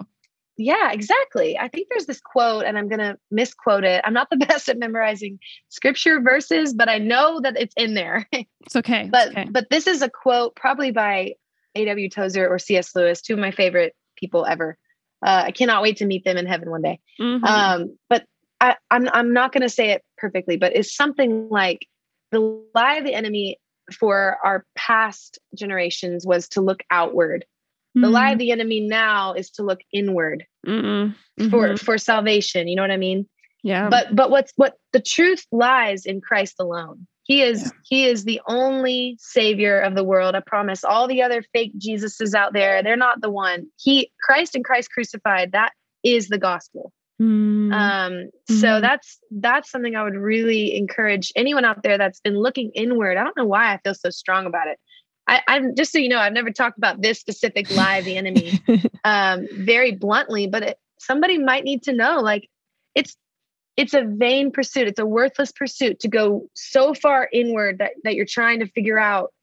Yeah, 0.57 0.91
exactly. 0.91 1.57
I 1.57 1.67
think 1.67 1.87
there's 1.89 2.07
this 2.07 2.19
quote, 2.19 2.65
and 2.65 2.77
I'm 2.77 2.89
gonna 2.89 3.17
misquote 3.29 3.83
it. 3.83 4.01
I'm 4.03 4.13
not 4.13 4.29
the 4.31 4.37
best 4.47 4.67
at 4.69 4.77
memorizing 4.77 5.39
scripture 5.69 6.19
verses, 6.19 6.73
but 6.73 6.89
I 6.89 6.97
know 6.97 7.39
that 7.41 7.55
it's 7.57 7.75
in 7.77 7.93
there. 7.93 8.27
It's 8.65 8.75
okay. 8.75 9.07
but 9.09 9.29
okay. 9.29 9.47
but 9.49 9.69
this 9.69 9.87
is 9.87 10.01
a 10.01 10.09
quote 10.09 10.53
probably 10.57 10.91
by 10.91 11.35
A.W. 11.75 12.09
Tozer 12.09 12.49
or 12.49 12.59
C.S. 12.59 12.93
Lewis, 12.93 13.21
two 13.21 13.31
of 13.31 13.39
my 13.39 13.51
favorite 13.51 13.95
people 14.17 14.45
ever. 14.45 14.77
Uh, 15.25 15.43
I 15.45 15.51
cannot 15.51 15.83
wait 15.83 15.97
to 15.97 16.05
meet 16.05 16.25
them 16.25 16.35
in 16.35 16.45
heaven 16.45 16.69
one 16.69 16.81
day. 16.81 16.99
Mm-hmm. 17.17 17.45
Um, 17.45 17.97
but 18.09 18.25
I, 18.59 18.75
I'm 18.91 19.07
I'm 19.09 19.33
not 19.33 19.51
going 19.51 19.61
to 19.61 19.69
say 19.69 19.91
it 19.91 20.03
perfectly, 20.17 20.57
but 20.57 20.75
it's 20.75 20.95
something 20.95 21.47
like 21.49 21.87
the 22.31 22.61
lie 22.73 22.95
of 22.95 23.03
the 23.03 23.13
enemy 23.13 23.57
for 23.93 24.37
our 24.43 24.65
past 24.75 25.39
generations 25.55 26.25
was 26.25 26.47
to 26.49 26.61
look 26.61 26.81
outward. 26.91 27.45
Mm-hmm. 27.97 28.01
The 28.01 28.09
lie 28.09 28.31
of 28.31 28.35
mm. 28.35 28.39
the 28.39 28.51
enemy 28.51 28.81
now 28.81 29.33
is 29.33 29.49
to 29.51 29.63
look 29.63 29.79
inward 29.93 30.45
mm-hmm. 30.65 31.49
for 31.49 31.77
for 31.77 31.97
salvation. 31.97 32.67
You 32.67 32.75
know 32.75 32.83
what 32.83 32.91
I 32.91 32.97
mean? 32.97 33.27
Yeah. 33.63 33.89
But 33.89 34.15
but 34.15 34.29
what's 34.29 34.53
what 34.55 34.75
the 34.93 35.01
truth 35.01 35.45
lies 35.51 36.05
in 36.05 36.21
Christ 36.21 36.55
alone. 36.59 37.07
He 37.23 37.41
is 37.41 37.63
yeah. 37.63 37.69
he 37.83 38.05
is 38.05 38.23
the 38.23 38.41
only 38.47 39.17
savior 39.19 39.79
of 39.79 39.95
the 39.95 40.03
world. 40.03 40.35
I 40.35 40.39
promise. 40.39 40.83
All 40.83 41.07
the 41.07 41.21
other 41.21 41.43
fake 41.53 41.73
Jesuses 41.77 42.33
out 42.33 42.53
there, 42.53 42.81
they're 42.81 42.95
not 42.95 43.21
the 43.21 43.29
one. 43.29 43.67
He 43.77 44.11
Christ 44.21 44.55
and 44.55 44.63
Christ 44.63 44.91
crucified. 44.91 45.51
That 45.51 45.73
is 46.03 46.29
the 46.29 46.37
gospel. 46.37 46.93
Mm. 47.21 47.73
Um, 47.73 48.13
mm-hmm. 48.13 48.55
so 48.55 48.79
that's 48.79 49.19
that's 49.31 49.71
something 49.71 49.95
I 49.95 50.03
would 50.03 50.15
really 50.15 50.75
encourage 50.77 51.31
anyone 51.35 51.65
out 51.65 51.81
there 51.81 51.97
that's 51.97 52.19
been 52.19 52.37
looking 52.37 52.71
inward. 52.75 53.17
I 53.17 53.23
don't 53.23 53.35
know 53.35 53.45
why 53.45 53.73
I 53.73 53.79
feel 53.83 53.95
so 53.95 54.09
strong 54.09 54.45
about 54.45 54.67
it. 54.67 54.79
I, 55.27 55.41
I'm 55.47 55.75
just 55.75 55.91
so 55.91 55.97
you 55.97 56.09
know, 56.09 56.19
I've 56.19 56.33
never 56.33 56.51
talked 56.51 56.77
about 56.77 57.01
this 57.01 57.19
specific 57.19 57.75
lie 57.75 57.97
of 57.97 58.05
the 58.05 58.17
enemy 58.17 58.61
um, 59.03 59.47
very 59.51 59.93
bluntly, 59.93 60.47
but 60.47 60.63
it, 60.63 60.77
somebody 60.99 61.37
might 61.37 61.63
need 61.63 61.83
to 61.83 61.93
know 61.93 62.19
like 62.19 62.47
it's 62.93 63.17
it's 63.75 63.93
a 63.93 64.03
vain 64.03 64.51
pursuit. 64.51 64.87
It's 64.87 64.99
a 64.99 65.05
worthless 65.05 65.51
pursuit 65.51 65.99
to 66.01 66.07
go 66.07 66.47
so 66.53 66.93
far 66.93 67.27
inward 67.31 67.79
that 67.79 67.91
that 68.03 68.15
you're 68.15 68.25
trying 68.25 68.59
to 68.59 68.67
figure 68.67 68.99
out 68.99 69.33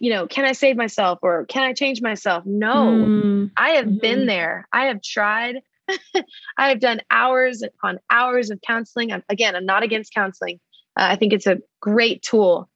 you 0.00 0.10
know, 0.10 0.26
can 0.26 0.44
I 0.44 0.52
save 0.52 0.76
myself 0.76 1.18
or 1.22 1.44
can 1.46 1.64
I 1.64 1.74
change 1.74 2.00
myself? 2.00 2.44
No, 2.46 2.74
mm. 2.74 3.50
I 3.56 3.70
have 3.70 3.86
mm-hmm. 3.86 3.98
been 3.98 4.26
there. 4.26 4.66
I 4.72 4.86
have 4.86 5.02
tried. 5.02 5.56
I 6.58 6.68
have 6.68 6.80
done 6.80 7.00
hours 7.10 7.62
on 7.82 7.98
hours 8.10 8.50
of 8.50 8.60
counseling. 8.66 9.12
I'm, 9.12 9.22
again, 9.28 9.56
I'm 9.56 9.66
not 9.66 9.82
against 9.82 10.14
counseling. 10.14 10.60
Uh, 10.98 11.08
I 11.10 11.16
think 11.16 11.32
it's 11.32 11.46
a 11.46 11.58
great 11.80 12.22
tool. 12.22 12.68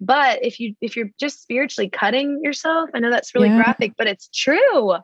But 0.00 0.44
if 0.44 0.60
you 0.60 0.74
if 0.80 0.96
you're 0.96 1.10
just 1.20 1.42
spiritually 1.42 1.88
cutting 1.88 2.40
yourself, 2.42 2.90
I 2.94 2.98
know 3.00 3.10
that's 3.10 3.34
really 3.34 3.48
Yeah. 3.48 3.56
graphic, 3.56 3.92
but 3.96 4.06
it's 4.06 4.28
true. 4.34 4.94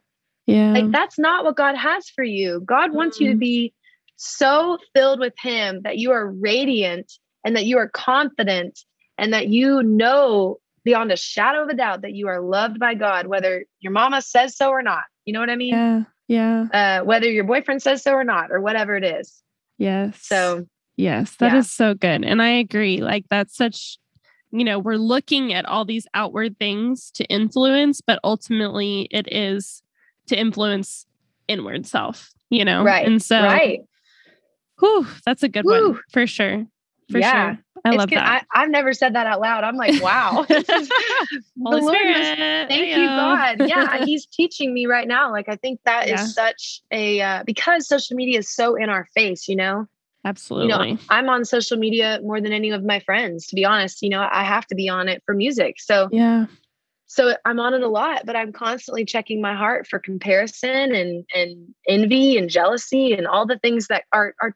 Yeah. 0.46 0.72
Like 0.72 0.90
that's 0.90 1.18
not 1.18 1.44
what 1.44 1.56
God 1.56 1.76
has 1.76 2.08
for 2.08 2.24
you. 2.24 2.60
God 2.64 2.92
wants 2.92 3.20
you 3.20 3.28
to 3.28 3.36
Mhm. 3.36 3.40
be 3.40 3.74
so 4.16 4.78
filled 4.94 5.20
with 5.20 5.34
him 5.40 5.82
that 5.82 5.98
you 5.98 6.10
are 6.10 6.30
radiant 6.30 7.10
and 7.44 7.56
that 7.56 7.64
you 7.66 7.78
are 7.78 7.88
confident 7.88 8.80
and 9.16 9.32
that 9.32 9.48
you 9.48 9.82
know 9.82 10.58
beyond 10.84 11.12
a 11.12 11.16
shadow 11.16 11.62
of 11.62 11.68
a 11.68 11.74
doubt 11.74 12.02
that 12.02 12.14
you 12.14 12.28
are 12.28 12.40
loved 12.40 12.78
by 12.78 12.94
God, 12.94 13.26
whether 13.26 13.64
your 13.80 13.92
mama 13.92 14.20
says 14.22 14.56
so 14.56 14.70
or 14.70 14.82
not. 14.82 15.04
You 15.24 15.32
know 15.32 15.40
what 15.40 15.50
I 15.50 15.56
mean? 15.56 15.74
yeah. 15.74 16.04
Yeah. 16.30 16.66
Uh, 16.72 17.04
whether 17.04 17.28
your 17.28 17.42
boyfriend 17.42 17.82
says 17.82 18.04
so 18.04 18.12
or 18.12 18.22
not, 18.22 18.52
or 18.52 18.60
whatever 18.60 18.94
it 18.96 19.02
is. 19.02 19.42
Yes. 19.78 20.16
So 20.22 20.66
Yes, 20.96 21.34
that 21.36 21.54
is 21.54 21.66
Yeah. 21.66 21.86
so 21.86 21.94
good. 21.94 22.24
And 22.24 22.40
I 22.40 22.50
agree. 22.50 22.98
Like 22.98 23.24
that's 23.28 23.56
such 23.56 23.98
you 24.52 24.64
know, 24.64 24.78
we're 24.78 24.96
looking 24.96 25.52
at 25.52 25.64
all 25.64 25.84
these 25.84 26.06
outward 26.12 26.58
things 26.58 27.10
to 27.12 27.24
influence, 27.26 28.00
but 28.00 28.18
ultimately 28.24 29.06
it 29.12 29.32
is 29.32 29.82
to 30.26 30.36
influence 30.36 31.06
inward 31.46 31.86
self, 31.86 32.30
you 32.48 32.64
know? 32.64 32.82
right. 32.82 33.06
And 33.06 33.22
so 33.22 33.40
right. 33.40 33.80
whew, 34.78 35.06
that's 35.24 35.42
a 35.42 35.48
good 35.48 35.64
one 35.64 36.00
for 36.12 36.26
sure. 36.26 36.66
For 37.11 37.18
Yeah. 37.18 37.54
sure. 37.54 37.64
I 37.84 37.88
It's 37.90 37.96
love 37.98 38.11
good. 38.11 38.18
that. 38.18 38.44
I, 38.54 38.62
I've 38.62 38.68
never 38.70 38.92
said 38.92 39.14
that 39.14 39.26
out 39.26 39.40
loud. 39.40 39.64
I'm 39.64 39.76
like, 39.76 40.02
wow. 40.02 40.44
This 40.48 40.68
is- 40.68 40.88
the 41.28 41.40
Holy 41.64 41.80
Lord 41.80 41.96
Spirit. 41.96 42.68
Thank 42.68 42.88
you. 42.96 43.06
God. 43.06 43.56
Yeah, 43.66 44.04
He's 44.04 44.26
teaching 44.26 44.74
me 44.74 44.84
right 44.86 45.08
now. 45.08 45.30
Like, 45.32 45.48
I 45.48 45.56
think 45.56 45.80
that 45.86 46.04
is 46.06 46.11
Yeah. 46.11 46.24
such 46.26 46.82
a 46.90 47.20
uh, 47.22 47.42
because 47.44 47.88
social 47.88 48.16
media 48.16 48.38
is 48.40 48.54
so 48.54 48.74
in 48.76 48.90
our 48.90 49.06
face. 49.14 49.48
You 49.48 49.56
know, 49.56 49.86
Absolutely. 50.26 50.68
you 50.90 50.94
know, 50.94 51.00
I'm 51.08 51.30
on 51.30 51.46
social 51.46 51.78
media 51.78 52.20
more 52.22 52.38
than 52.40 52.52
any 52.52 52.68
of 52.70 52.84
my 52.84 53.00
friends. 53.00 53.46
To 53.46 53.54
be 53.54 53.64
honest, 53.64 54.02
you 54.02 54.11
know, 54.11 54.28
I 54.30 54.44
have 54.44 54.66
to 54.66 54.74
be 54.74 54.88
on 54.90 55.08
it 55.08 55.22
for 55.24 55.34
music. 55.34 55.76
So, 55.78 56.08
yeah. 56.12 56.46
so 57.06 57.34
I'm 57.46 57.58
on 57.61 57.72
it 57.72 57.82
a 57.82 57.88
lot, 57.88 58.26
but 58.26 58.36
I'm 58.36 58.52
constantly 58.52 59.06
checking 59.06 59.40
my 59.40 59.54
heart 59.54 59.86
for 59.86 59.98
comparison 59.98 60.94
and 60.94 61.24
and 61.34 61.74
envy 61.88 62.36
and 62.36 62.50
jealousy 62.50 63.14
and 63.14 63.26
all 63.26 63.46
the 63.46 63.58
things 63.58 63.86
that 63.86 64.04
are 64.12 64.34
are 64.42 64.54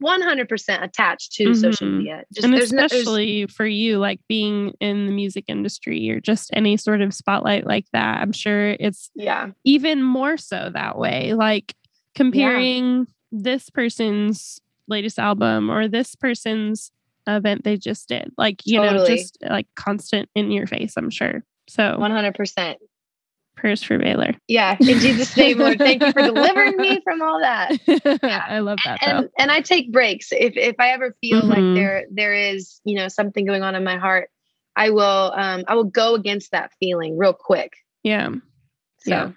100% 0.00 0.82
attached 0.82 1.32
to 1.32 1.54
social 1.54 1.86
Mhm. 1.86 1.98
media. 1.98 2.24
Just 2.32 2.44
and 2.44 2.54
there's 2.54 2.72
no, 2.72 2.84
especially 2.84 3.46
for 3.46 3.66
you, 3.66 3.98
like 3.98 4.20
being 4.28 4.72
in 4.80 5.06
the 5.06 5.12
music 5.12 5.44
industry 5.48 6.08
or 6.10 6.20
just 6.20 6.50
any 6.52 6.76
sort 6.76 7.00
of 7.00 7.14
spotlight 7.14 7.66
like 7.66 7.86
that, 7.92 8.20
I'm 8.20 8.32
sure 8.32 8.70
it's 8.80 9.10
yeah, 9.14 9.50
even 9.64 10.02
more 10.02 10.36
so 10.36 10.70
that 10.72 10.98
way. 10.98 11.34
Like 11.34 11.74
comparing 12.14 13.06
this 13.32 13.70
person's 13.70 14.60
latest 14.88 15.18
album 15.18 15.70
or 15.70 15.88
this 15.88 16.14
person's 16.14 16.90
event 17.26 17.64
they 17.64 17.76
just 17.76 18.08
did. 18.08 18.32
Like, 18.38 18.62
you 18.64 18.80
know, 18.80 19.04
just 19.04 19.36
like 19.42 19.66
constant 19.74 20.28
in 20.34 20.50
your 20.50 20.66
face, 20.66 20.94
I'm 20.96 21.10
sure. 21.10 21.42
So 21.68 21.96
100%. 21.98 22.76
Prayers 23.56 23.82
for 23.82 23.98
Baylor. 23.98 24.34
Yeah, 24.48 24.76
in 24.80 25.00
Jesus' 25.00 25.36
name, 25.36 25.58
Lord, 25.58 25.78
thank 25.78 26.02
you 26.02 26.12
for 26.12 26.22
delivering 26.22 26.76
me 26.76 27.00
from 27.04 27.22
all 27.22 27.40
that. 27.40 27.78
I 28.22 28.60
love 28.60 28.78
that 28.84 29.00
though. 29.04 29.06
and 29.10 29.28
and 29.38 29.50
I 29.50 29.60
take 29.60 29.92
breaks 29.92 30.28
if 30.32 30.56
if 30.56 30.76
I 30.78 30.90
ever 30.90 31.16
feel 31.20 31.42
Mhm. 31.42 31.48
like 31.48 31.74
there 31.74 32.04
there 32.12 32.34
is 32.34 32.80
you 32.84 32.96
know 32.96 33.08
something 33.08 33.44
going 33.44 33.62
on 33.62 33.74
in 33.74 33.82
my 33.84 33.96
heart, 33.96 34.30
I 34.76 34.90
will 34.90 35.32
um 35.36 35.64
I 35.66 35.74
will 35.74 35.84
go 35.84 36.14
against 36.14 36.52
that 36.52 36.70
feeling 36.78 37.16
real 37.18 37.32
quick. 37.32 37.72
Yeah. 38.02 38.28
So 38.98 39.10
Yeah. 39.10 39.30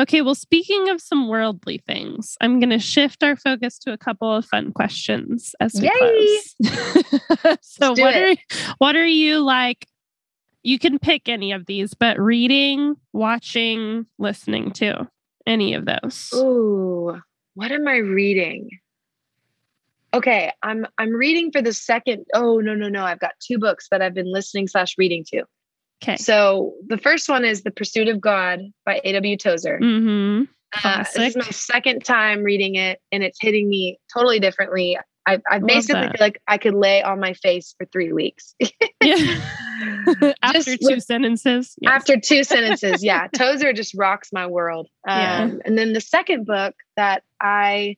Okay, 0.00 0.20
well, 0.22 0.34
speaking 0.34 0.88
of 0.88 1.00
some 1.00 1.28
worldly 1.28 1.78
things, 1.86 2.36
I'm 2.40 2.58
going 2.58 2.70
to 2.70 2.80
shift 2.80 3.22
our 3.22 3.36
focus 3.36 3.78
to 3.80 3.92
a 3.92 3.96
couple 3.96 4.28
of 4.34 4.44
fun 4.44 4.72
questions 4.72 5.54
as 5.60 5.74
we 5.74 5.82
Yay! 5.88 6.40
close. 6.58 7.58
so, 7.62 7.92
what 7.92 8.16
it. 8.16 8.36
are 8.40 8.74
what 8.78 8.96
are 8.96 9.06
you 9.06 9.38
like? 9.38 9.86
You 10.64 10.78
can 10.78 10.98
pick 10.98 11.28
any 11.28 11.52
of 11.52 11.66
these, 11.66 11.94
but 11.94 12.18
reading, 12.18 12.96
watching, 13.12 14.06
listening 14.18 14.72
to 14.72 15.08
any 15.46 15.74
of 15.74 15.84
those. 15.84 16.30
ooh, 16.34 17.20
what 17.54 17.70
am 17.70 17.86
I 17.86 17.98
reading? 17.98 18.70
Okay, 20.14 20.50
I'm 20.62 20.86
I'm 20.96 21.12
reading 21.12 21.52
for 21.52 21.60
the 21.60 21.72
second. 21.72 22.24
Oh 22.34 22.60
no 22.60 22.74
no 22.74 22.88
no! 22.88 23.04
I've 23.04 23.18
got 23.18 23.32
two 23.40 23.58
books 23.58 23.88
that 23.90 24.00
I've 24.00 24.14
been 24.14 24.32
listening 24.32 24.66
slash 24.68 24.94
reading 24.96 25.24
to. 25.32 25.44
Okay. 26.02 26.16
So 26.16 26.74
the 26.86 26.98
first 26.98 27.28
one 27.28 27.44
is 27.44 27.62
The 27.62 27.70
Pursuit 27.70 28.08
of 28.08 28.20
God 28.20 28.60
by 28.84 29.00
A.W. 29.04 29.36
Tozer. 29.36 29.78
Mm-hmm. 29.82 30.44
Uh, 30.82 31.04
this 31.14 31.30
is 31.30 31.36
my 31.36 31.50
second 31.50 32.04
time 32.04 32.42
reading 32.42 32.74
it, 32.74 33.00
and 33.12 33.22
it's 33.22 33.38
hitting 33.40 33.68
me 33.68 33.98
totally 34.12 34.40
differently. 34.40 34.98
I, 35.26 35.38
I 35.50 35.58
basically 35.58 36.02
feel 36.02 36.12
like 36.20 36.40
I 36.46 36.58
could 36.58 36.74
lay 36.74 37.02
on 37.02 37.18
my 37.18 37.32
face 37.32 37.74
for 37.78 37.86
three 37.86 38.12
weeks 38.12 38.54
Yeah. 39.02 39.40
After 40.42 40.76
two 40.76 40.78
with- 40.82 41.02
sentences. 41.04 41.74
Yes. 41.80 41.92
after 41.92 42.18
two 42.20 42.44
sentences. 42.44 43.02
Yeah, 43.02 43.26
Tozer 43.36 43.72
just 43.80 43.94
rocks 43.96 44.30
my 44.32 44.46
world. 44.46 44.88
Um, 45.08 45.18
Yeah. 45.18 45.50
And 45.64 45.78
then 45.78 45.92
the 45.92 46.00
second 46.00 46.46
book 46.46 46.74
that 46.96 47.22
I 47.40 47.96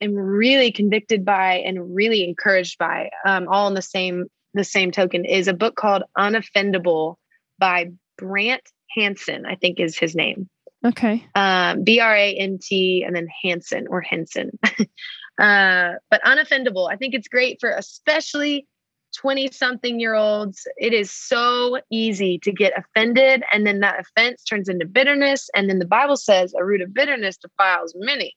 am 0.00 0.14
really 0.14 0.72
convicted 0.72 1.24
by 1.24 1.54
and 1.58 1.94
really 1.94 2.24
encouraged 2.24 2.78
by, 2.78 3.10
um, 3.24 3.48
all 3.48 3.66
in 3.68 3.74
the 3.74 3.82
same 3.82 4.26
the 4.54 4.64
same 4.64 4.90
token, 4.90 5.24
is 5.24 5.48
a 5.48 5.54
book 5.54 5.74
called 5.76 6.02
Unoffendable 6.18 7.16
by 7.58 7.90
Brant 8.18 8.62
Hansen. 8.96 9.46
I 9.46 9.54
think 9.56 9.80
is 9.80 9.96
his 9.98 10.14
name. 10.14 10.48
Okay. 10.84 11.24
um, 11.34 11.82
B 11.84 12.00
R 12.00 12.14
A 12.14 12.34
N 12.34 12.58
T 12.62 13.02
and 13.06 13.16
then 13.16 13.26
Hansen 13.42 13.86
or 13.88 14.00
Henson. 14.00 14.58
Uh, 15.38 15.94
but 16.10 16.22
unoffendable. 16.22 16.90
I 16.90 16.96
think 16.96 17.14
it's 17.14 17.28
great 17.28 17.58
for 17.60 17.70
especially 17.70 18.66
20 19.16 19.50
something 19.52 20.00
year 20.00 20.14
olds. 20.14 20.66
It 20.76 20.92
is 20.92 21.10
so 21.10 21.80
easy 21.90 22.38
to 22.40 22.52
get 22.52 22.72
offended, 22.76 23.42
and 23.52 23.66
then 23.66 23.80
that 23.80 24.00
offense 24.00 24.44
turns 24.44 24.68
into 24.68 24.86
bitterness. 24.86 25.48
And 25.54 25.68
then 25.68 25.78
the 25.78 25.86
Bible 25.86 26.16
says 26.16 26.54
a 26.58 26.64
root 26.64 26.80
of 26.80 26.92
bitterness 26.92 27.36
defiles 27.36 27.94
many. 27.96 28.34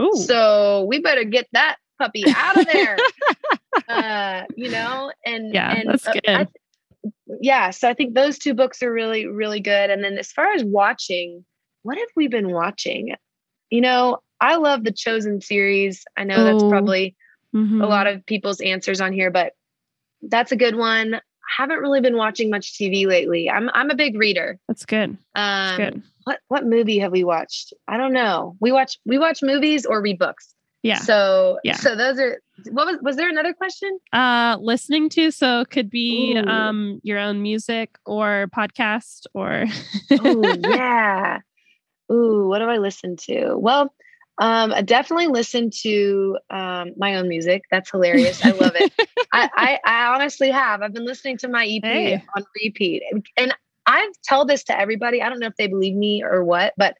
Ooh. 0.00 0.16
So 0.16 0.84
we 0.88 1.00
better 1.00 1.24
get 1.24 1.48
that 1.52 1.76
puppy 1.98 2.24
out 2.34 2.58
of 2.58 2.66
there. 2.66 2.96
uh, 3.88 4.44
you 4.56 4.70
know, 4.70 5.12
and 5.24 5.54
Yeah, 5.54 5.74
and, 5.74 5.90
that's 5.90 6.06
uh, 6.06 6.12
good. 6.12 6.22
Th- 6.24 6.48
yeah, 7.40 7.70
so 7.70 7.88
I 7.88 7.94
think 7.94 8.14
those 8.14 8.38
two 8.38 8.54
books 8.54 8.82
are 8.82 8.92
really, 8.92 9.26
really 9.26 9.60
good. 9.60 9.90
And 9.90 10.02
then 10.02 10.18
as 10.18 10.32
far 10.32 10.52
as 10.52 10.64
watching, 10.64 11.44
what 11.82 11.96
have 11.96 12.08
we 12.16 12.28
been 12.28 12.50
watching? 12.50 13.14
You 13.70 13.80
know, 13.80 14.18
I 14.40 14.56
love 14.56 14.84
the 14.84 14.92
Chosen 14.92 15.40
series. 15.40 16.04
I 16.16 16.24
know 16.24 16.44
that's 16.44 16.62
Oh, 16.62 16.68
probably 16.70 17.14
Mhm. 17.54 17.82
a 17.82 17.86
lot 17.86 18.06
of 18.06 18.24
people's 18.26 18.60
answers 18.60 19.00
on 19.00 19.12
here, 19.12 19.30
but 19.30 19.52
that's 20.22 20.52
a 20.52 20.56
good 20.56 20.76
one. 20.76 21.14
I 21.14 21.20
haven't 21.56 21.78
really 21.80 22.00
been 22.00 22.16
watching 22.16 22.48
much 22.50 22.76
TV 22.78 23.06
lately. 23.06 23.50
I'm 23.50 23.70
I'm 23.74 23.90
a 23.90 23.94
big 23.94 24.16
reader. 24.16 24.58
That's 24.68 24.84
good. 24.86 25.18
That's 25.34 25.72
Um, 25.72 25.76
good. 25.78 26.02
what 26.24 26.38
what 26.48 26.64
movie 26.66 26.98
have 27.00 27.12
we 27.12 27.24
watched? 27.24 27.72
I 27.88 27.96
don't 27.96 28.12
know. 28.12 28.56
We 28.60 28.70
watch 28.72 28.98
we 29.04 29.18
watch 29.18 29.42
movies 29.42 29.84
or 29.84 30.00
read 30.00 30.18
books. 30.18 30.54
Yeah. 30.82 30.98
So 30.98 31.58
Yeah. 31.64 31.74
so 31.76 31.96
those 31.96 32.18
are 32.20 32.40
what 32.70 32.86
was 32.86 32.98
was 33.02 33.16
there 33.16 33.28
another 33.28 33.52
question? 33.52 33.98
uh 34.12 34.56
listening 34.60 35.08
to 35.10 35.30
so 35.30 35.60
it 35.60 35.70
could 35.70 35.90
be 35.90 36.36
Ooh. 36.38 36.46
um 36.48 37.00
your 37.02 37.18
own 37.18 37.42
music 37.42 37.98
or 38.06 38.48
podcast 38.56 39.26
or 39.34 39.64
Oh 40.20 40.52
yeah. 40.64 41.40
Ooh, 42.12 42.46
what 42.48 42.58
do 42.60 42.66
I 42.66 42.78
listen 42.78 43.16
to? 43.28 43.56
Well, 43.56 43.92
um, 44.40 44.72
I 44.72 44.82
definitely 44.82 45.28
listen 45.28 45.70
to 45.82 46.38
um, 46.50 46.92
my 46.96 47.14
own 47.16 47.28
music. 47.28 47.62
That's 47.70 47.90
hilarious. 47.90 48.44
I 48.44 48.50
love 48.50 48.72
it. 48.74 48.92
I, 49.32 49.48
I, 49.54 49.78
I 49.84 50.14
honestly 50.14 50.50
have. 50.50 50.82
I've 50.82 50.92
been 50.92 51.04
listening 51.04 51.36
to 51.38 51.48
my 51.48 51.64
EP 51.66 51.84
Hey. 51.84 52.24
on 52.36 52.44
repeat, 52.62 53.02
and, 53.12 53.24
and 53.36 53.54
I 53.86 54.10
tell 54.24 54.44
this 54.44 54.64
to 54.64 54.78
everybody. 54.78 55.22
I 55.22 55.28
don't 55.28 55.38
know 55.38 55.46
if 55.46 55.56
they 55.56 55.66
believe 55.68 55.94
me 55.94 56.22
or 56.24 56.42
what, 56.42 56.74
but 56.76 56.96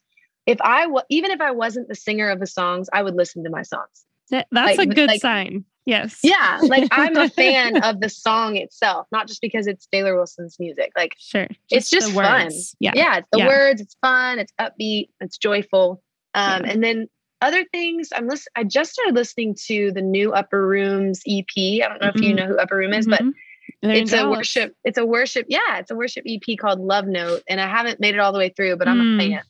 if 0.47 0.59
I 0.63 0.87
even 1.09 1.31
if 1.33 1.41
I 1.41 1.51
wasn't 1.51 1.89
the 1.89 1.95
singer 1.95 2.29
of 2.31 2.39
the 2.41 2.47
songs, 2.47 2.89
I 2.93 3.03
would 3.03 3.15
listen 3.15 3.43
to 3.45 3.51
my 3.51 3.63
songs. 3.63 4.05
Th- 4.31 4.45
that's 4.53 4.79
Like- 4.79 4.91
a 4.91 4.95
good 4.95 5.09
like- 5.09 5.21
sign 5.21 5.65
yes 5.87 6.21
Yeah, 6.23 6.61
like 6.63 6.87
I'm 6.93 7.17
a 7.17 7.29
fan 7.31 7.79
of 7.83 8.01
the 8.01 8.11
song 8.11 8.57
itself, 8.57 9.07
not 9.11 9.27
just 9.27 9.41
because 9.41 9.67
it's 9.67 9.89
Baylor 9.91 10.15
Wilson's 10.15 10.59
music. 10.61 10.93
Like 10.95 11.15
sure 11.19 11.49
it's 11.71 11.89
just 11.89 12.13
fun. 12.13 12.45
words. 12.45 12.77
yeah 12.81 12.93
yeah 12.95 13.17
it's 13.17 13.29
the 13.33 13.39
Yeah. 13.39 13.47
words 13.49 13.81
it's 13.81 13.97
fun 14.03 14.39
it's 14.39 14.53
upbeat 14.61 15.09
it's 15.21 15.39
joyful 15.39 16.03
um 16.35 16.65
Yeah. 16.65 16.71
and 16.71 16.85
then 16.85 17.09
other 17.43 17.65
things 17.73 18.09
i'm 18.15 18.27
listen 18.29 18.51
i 18.57 18.65
just 18.65 18.93
started 18.93 19.15
listening 19.15 19.55
to 19.55 19.91
the 19.93 20.03
new 20.03 20.33
upper 20.33 20.67
rooms 20.67 21.21
ep 21.27 21.47
i 21.57 21.79
don't 21.89 22.01
know 22.01 22.09
if 22.15 22.21
you 22.21 22.33
Mhm. 22.33 22.37
know 22.37 22.47
who 22.47 22.59
upper 22.59 22.77
room 22.77 22.93
is 22.93 23.07
but 23.07 23.23
Mhm. 23.23 23.33
They're 23.83 23.95
it's 23.97 24.13
a 24.13 24.29
worship 24.29 24.75
it's 24.85 24.99
a 24.99 25.07
worship 25.07 25.47
yeah 25.49 25.79
it's 25.79 25.91
a 25.91 25.95
worship 25.95 26.25
ep 26.27 26.59
called 26.59 26.81
love 26.81 27.07
note 27.07 27.43
and 27.49 27.61
i 27.61 27.67
haven't 27.69 28.01
made 28.01 28.15
it 28.15 28.21
all 28.21 28.33
the 28.33 28.39
way 28.39 28.49
through 28.51 28.77
but 28.77 28.89
i'm 28.89 28.99
Mm. 28.99 29.17
a 29.17 29.19
fan 29.31 29.43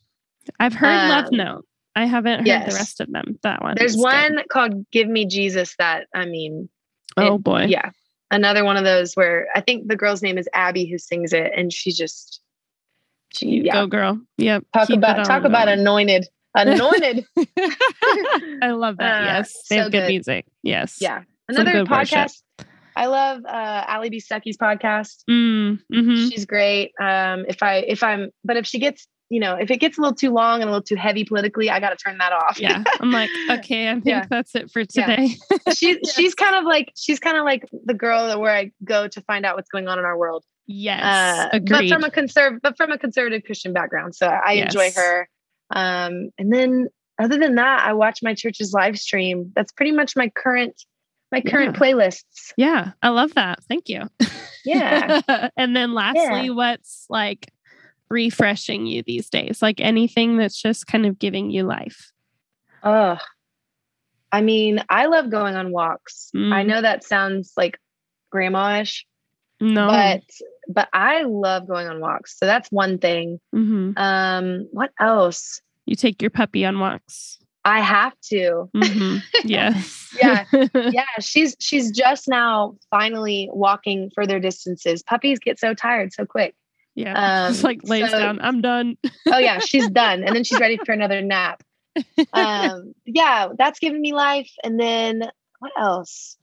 i've 0.60 0.74
heard 0.74 1.08
love 1.08 1.26
um, 1.26 1.36
note 1.36 1.66
i 1.96 2.04
haven't 2.06 2.38
heard 2.40 2.46
yes. 2.46 2.68
the 2.70 2.74
rest 2.76 3.00
of 3.00 3.10
them 3.10 3.38
that 3.42 3.62
one 3.62 3.74
there's 3.76 3.92
is 3.92 3.96
good. 3.96 4.02
one 4.04 4.40
called 4.50 4.88
give 4.90 5.08
me 5.08 5.24
jesus 5.26 5.74
that 5.78 6.06
i 6.14 6.26
mean 6.26 6.68
oh 7.16 7.34
it- 7.36 7.42
boy 7.42 7.64
yeah 7.64 7.90
another 8.30 8.64
one 8.64 8.76
of 8.76 8.84
those 8.84 9.14
where 9.14 9.48
i 9.56 9.60
think 9.60 9.88
the 9.88 9.96
girl's 9.96 10.22
name 10.22 10.38
is 10.38 10.48
abby 10.52 10.84
who 10.86 10.98
sings 10.98 11.32
it 11.32 11.50
and 11.56 11.72
she 11.72 11.90
just 11.90 12.40
she 13.32 13.62
yeah 13.62 13.72
go 13.72 13.86
girl 13.86 14.20
yep 14.36 14.64
talk 14.74 14.86
keep 14.86 14.98
about 14.98 15.24
talk 15.24 15.44
about 15.44 15.66
anointed 15.68 16.26
anointed 16.54 17.24
i 18.62 18.70
love 18.72 18.96
that 18.98 19.20
Uh, 19.22 19.24
yes 19.24 19.52
they 19.68 19.76
so 19.76 19.82
have 19.84 19.92
good, 19.92 20.00
good. 20.00 20.08
music 20.08 20.46
yes 20.62 20.98
Yeah. 21.00 21.22
Another 21.48 21.72
good 21.72 21.90
worship. 21.90 22.16
podcast. 22.18 22.42
I 22.94 23.06
love 23.06 23.44
uh 23.44 23.84
Allie 23.88 24.08
B. 24.10 24.20
Stuckey's 24.20 24.56
podcast. 24.56 25.24
Mm, 25.28 25.80
hmm 25.92 26.28
She's 26.28 26.44
great. 26.46 26.92
Um, 27.00 27.44
if 27.48 27.60
I 27.60 27.78
if 27.78 28.04
I'm 28.04 28.30
but 28.44 28.56
if 28.56 28.66
she 28.66 28.78
gets 28.78 29.08
you 29.30 29.40
know, 29.40 29.54
if 29.56 29.68
it 29.70 29.78
gets 29.78 29.98
a 29.98 30.00
little 30.00 30.14
too 30.14 30.30
long 30.30 30.60
and 30.60 30.68
a 30.68 30.72
little 30.72 30.82
too 30.84 30.94
heavy 30.96 31.24
politically, 31.24 31.68
I 31.70 31.78
got 31.80 31.90
to 31.90 31.96
turn 31.96 32.18
that 32.18 32.32
off. 32.32 32.60
Yeah. 32.60 32.82
I'm 33.00 33.10
like, 33.12 33.30
okay, 33.50 33.88
I 33.88 33.94
think 33.94 34.04
Yeah. 34.06 34.26
that's 34.30 34.54
it 34.54 34.70
for 34.70 34.80
Yeah. 34.80 35.06
today. 35.06 35.28
she's 35.74 35.98
Yes. 36.04 36.14
she's 36.14 36.34
kind 36.36 36.54
of 36.54 36.62
like 36.64 36.92
she's 36.96 37.18
kind 37.18 37.36
of 37.36 37.44
like 37.44 37.64
the 37.84 37.94
girl 37.94 38.28
that 38.28 38.38
where 38.38 38.54
I 38.54 38.70
go 38.84 39.08
to 39.08 39.20
find 39.22 39.44
out 39.44 39.56
what's 39.56 39.70
going 39.70 39.88
on 39.88 39.98
in 39.98 40.04
our 40.04 40.16
world. 40.16 40.44
yes. 40.68 41.02
Uh, 41.02 41.58
but 41.60 41.88
from 41.88 42.04
a 42.04 42.10
conserv 42.10 42.60
but 42.62 42.76
from 42.76 42.92
a 42.92 42.98
conservative 42.98 43.42
Christian 43.44 43.72
background. 43.72 44.14
So 44.14 44.26
I 44.28 44.52
enjoy 44.54 44.92
her. 44.94 45.28
Um, 45.70 46.30
and 46.38 46.52
then 46.52 46.88
other 47.18 47.38
than 47.38 47.56
that, 47.56 47.84
I 47.86 47.92
watch 47.92 48.20
my 48.22 48.34
church's 48.34 48.72
live 48.72 48.98
stream. 48.98 49.52
That's 49.54 49.72
pretty 49.72 49.92
much 49.92 50.16
my 50.16 50.28
current 50.28 50.82
my 51.32 51.40
current 51.40 51.76
playlists. 51.76 52.52
yeah. 52.56 52.92
I 53.02 53.10
love 53.10 53.34
that. 53.34 53.62
Thank 53.64 53.88
you. 53.88 54.08
Yeah. 54.64 55.20
and 55.56 55.76
then 55.76 55.94
lastly, 55.94 56.50
what's 56.50 57.06
like 57.08 57.52
refreshing 58.08 58.86
you 58.86 59.02
these 59.02 59.30
days? 59.30 59.62
Like 59.62 59.80
anything 59.80 60.36
that's 60.36 60.60
just 60.60 60.86
kind 60.86 61.06
of 61.06 61.18
giving 61.18 61.50
you 61.50 61.62
life. 61.62 62.12
Oh, 62.82 63.16
I 64.32 64.40
mean, 64.40 64.82
I 64.88 65.06
love 65.06 65.30
going 65.30 65.56
on 65.56 65.72
walks. 65.72 66.30
Mm. 66.34 66.52
I 66.52 66.62
know 66.62 66.80
that 66.82 67.04
sounds 67.04 67.52
like 67.56 67.78
grandma-ish, 68.30 69.06
No. 69.60 69.88
but 69.88 70.22
but 70.68 70.88
I 70.92 71.22
love 71.22 71.66
going 71.68 71.86
on 71.88 72.00
walks. 72.00 72.38
So 72.38 72.46
that's 72.46 72.70
one 72.70 72.98
thing. 72.98 73.40
Mhm. 73.54 73.92
Um, 73.98 74.68
what 74.72 74.90
else? 75.00 75.60
You 75.86 75.96
take 75.96 76.22
your 76.22 76.30
puppy 76.30 76.64
on 76.64 76.78
walks. 76.78 77.38
I 77.64 77.80
have 77.80 78.14
to. 78.30 78.70
Mhm. 78.74 79.22
Yes. 79.44 80.16
Yeah. 80.20 80.44
Yeah, 80.74 81.04
she's 81.20 81.56
she's 81.60 81.90
just 81.90 82.26
now 82.28 82.76
finally 82.90 83.48
walking 83.52 84.10
further 84.14 84.38
distances. 84.40 85.02
Puppies 85.02 85.38
get 85.38 85.58
so 85.58 85.74
tired 85.74 86.12
so 86.12 86.24
quick. 86.24 86.54
yeah. 86.94 87.48
Just 87.48 87.64
Um, 87.64 87.68
like 87.68 87.80
lays 87.84 88.10
so- 88.10 88.18
down. 88.18 88.40
I'm 88.40 88.60
done. 88.62 88.96
Oh 89.26 89.38
yeah, 89.38 89.58
she's 89.64 89.88
done, 89.90 90.22
and 90.24 90.34
then 90.34 90.44
she's 90.44 90.58
ready 90.60 90.78
for 90.86 90.92
another 90.92 91.20
nap. 91.22 91.62
Um, 92.32 92.94
yeah, 93.04 93.48
that's 93.58 93.78
giving 93.78 94.00
me 94.00 94.12
life. 94.12 94.50
And 94.64 94.78
then 94.80 95.22
what 95.58 95.72
else? 95.78 96.36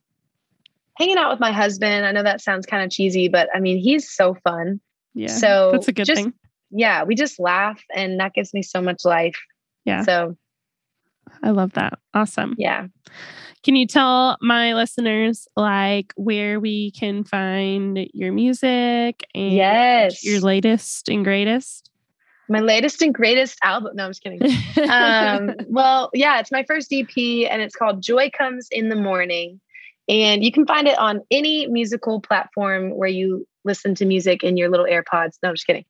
Hanging 0.98 1.18
out 1.18 1.30
with 1.32 1.40
my 1.40 1.52
husband. 1.52 2.06
I 2.06 2.12
know 2.12 2.24
that 2.24 2.42
sounds 2.42 2.66
kind 2.66 2.84
of 2.84 2.90
cheesy, 2.90 3.28
but 3.28 3.50
I 3.54 3.60
mean, 3.60 3.78
he's 3.78 4.10
so 4.12 4.36
fun. 4.44 4.80
Yeah. 5.14 5.28
So 5.28 5.72
that's 5.72 5.88
a 5.88 5.94
good 5.94 6.06
just- 6.06 6.22
thing. 6.22 6.34
Yeah, 6.70 7.04
we 7.04 7.16
just 7.16 7.40
laugh, 7.40 7.82
and 7.96 8.20
that 8.20 8.34
gives 8.34 8.54
me 8.54 8.62
so 8.62 8.82
much 8.82 9.06
life. 9.06 9.38
Yeah. 9.86 10.02
So 10.04 10.36
I 11.42 11.52
love 11.52 11.72
that. 11.74 12.00
Awesome. 12.14 12.56
yeah. 12.58 12.88
Can 13.64 13.76
you 13.76 13.88
tell 13.88 14.38
my 14.42 14.74
listeners 14.74 15.48
like 15.56 16.14
where 16.16 16.60
we 16.60 16.92
can 16.92 17.24
find 17.24 18.08
your 18.14 18.32
music 18.32 19.26
and 19.36 19.52
Yes. 19.54 20.24
your 20.24 20.40
latest 20.42 21.10
and 21.10 21.24
greatest? 21.24 21.90
My 22.50 22.60
latest 22.60 23.02
and 23.02 23.14
greatest 23.14 23.58
album. 23.64 23.96
No, 23.96 24.06
I'm 24.06 24.12
just 24.12 24.24
kidding. 24.24 24.42
um, 24.90 25.54
well, 25.68 26.10
yeah, 26.14 26.40
it's 26.40 26.52
my 26.52 26.64
first 26.64 26.94
EP 26.94 27.10
and 27.18 27.62
it's 27.62 27.76
called 27.76 28.02
Joy 28.02 28.30
Comes 28.30 28.68
in 28.72 28.88
the 28.90 28.96
Morning. 28.96 29.60
And 30.10 30.44
you 30.44 30.52
can 30.52 30.66
find 30.66 30.88
it 30.88 30.98
on 30.98 31.22
any 31.32 31.68
musical 31.68 32.22
platform 32.22 32.92
where 32.92 33.10
you 33.10 33.46
listen 33.66 33.94
to 33.96 34.06
music 34.06 34.44
in 34.44 34.56
your 34.58 34.70
little 34.70 34.86
AirPods. 34.86 35.34
No, 35.44 35.50
I'm 35.50 35.56
just 35.56 35.68
kidding. 35.68 35.86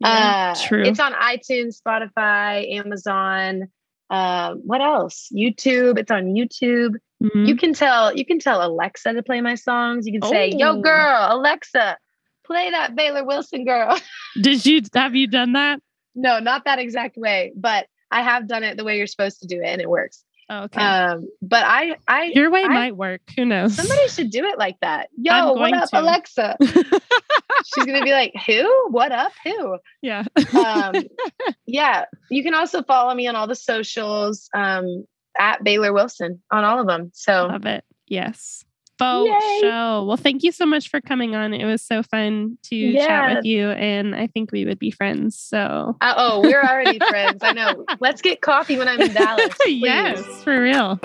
Yeah, 0.00 0.54
uh, 0.56 0.60
true. 0.68 0.84
It's 0.84 1.00
on 1.00 1.12
iTunes, 1.12 1.80
Spotify, 1.80 2.72
Amazon. 2.76 3.68
Um, 4.10 4.62
what 4.64 4.80
else? 4.80 5.28
YouTube. 5.36 5.98
It's 5.98 6.10
on 6.10 6.34
YouTube. 6.34 6.94
Mhm. 7.22 7.46
You 7.46 7.56
can 7.56 7.74
tell 7.74 8.16
you 8.16 8.24
can 8.24 8.38
tell 8.38 8.64
Alexa 8.64 9.12
to 9.12 9.22
play 9.22 9.40
my 9.40 9.54
songs. 9.56 10.06
You 10.06 10.18
can 10.20 10.28
say, 10.30 10.48
"Yo, 10.50 10.70
Oh. 10.78 10.80
girl, 10.80 11.26
Alexa, 11.30 11.98
play 12.46 12.70
that 12.70 12.94
Baylor 12.96 13.24
Wilson 13.24 13.64
girl." 13.64 13.98
Did 14.40 14.64
you 14.64 14.80
have 14.94 15.14
you 15.14 15.26
done 15.26 15.52
that? 15.52 15.80
no, 16.14 16.38
not 16.40 16.64
that 16.64 16.78
exact 16.78 17.16
way, 17.16 17.52
but 17.54 17.86
I 18.10 18.22
have 18.22 18.48
done 18.48 18.64
it 18.64 18.76
the 18.76 18.84
way 18.84 18.96
you're 18.98 19.06
supposed 19.06 19.40
to 19.42 19.46
do 19.46 19.60
it, 19.60 19.66
and 19.66 19.80
it 19.80 19.88
works. 19.90 20.24
Oh, 20.50 20.62
okay. 20.64 20.80
Um, 20.80 21.28
but 21.42 21.62
I, 21.66 21.96
I, 22.06 22.24
your 22.34 22.50
way 22.50 22.64
I- 22.64 22.68
might 22.68 22.96
work. 22.96 23.20
Who 23.36 23.44
knows? 23.44 23.74
somebody 23.74 24.08
should 24.08 24.30
do 24.30 24.44
it 24.44 24.58
like 24.58 24.78
that. 24.80 25.08
Yo, 25.16 25.52
what 25.52 25.74
up, 25.74 25.90
to. 25.90 26.00
Alexa? 26.00 26.56
She's 26.62 27.84
gonna 27.84 28.02
be 28.02 28.12
like, 28.12 28.32
who? 28.46 28.88
What 28.90 29.12
up? 29.12 29.32
Who? 29.44 29.78
yeah. 30.00 30.24
Um, 30.58 30.94
yeah. 31.66 32.04
You 32.30 32.42
can 32.42 32.54
also 32.54 32.82
follow 32.82 33.14
me 33.14 33.26
on 33.26 33.36
all 33.36 33.46
the 33.46 33.54
socials 33.54 34.48
um, 34.54 35.04
at 35.38 35.62
Baylor 35.62 35.92
Wilson 35.92 36.42
on 36.50 36.64
all 36.64 36.80
of 36.80 36.86
them. 36.86 37.10
So 37.14 37.46
Love 37.46 37.66
it. 37.66 37.84
Yes. 38.06 38.64
Faux 38.98 39.28
Yay. 39.28 39.60
show. 39.60 40.04
Well, 40.06 40.16
thank 40.16 40.42
you 40.42 40.52
so 40.52 40.66
much 40.66 40.88
for 40.90 41.00
coming 41.00 41.34
on. 41.36 41.54
It 41.54 41.64
was 41.64 41.82
so 41.82 42.02
fun 42.02 42.58
to 42.64 42.94
chat 42.94 43.36
with 43.36 43.44
you, 43.44 43.70
and 43.70 44.14
I 44.14 44.26
think 44.26 44.50
we 44.52 44.64
would 44.64 44.78
be 44.78 44.90
friends. 44.90 45.38
So, 45.38 45.96
Uh, 46.00 46.14
oh, 46.16 46.40
we're 46.42 46.62
already 46.62 46.98
friends. 47.08 47.42
I 47.42 47.52
know. 47.52 47.84
Let's 48.00 48.20
get 48.22 48.40
coffee 48.40 48.76
when 48.76 48.88
I'm 48.88 49.00
in 49.00 49.12
Dallas. 49.14 49.54
please. 49.62 49.82
yes, 49.84 50.42
for 50.42 50.60
real. 50.62 50.98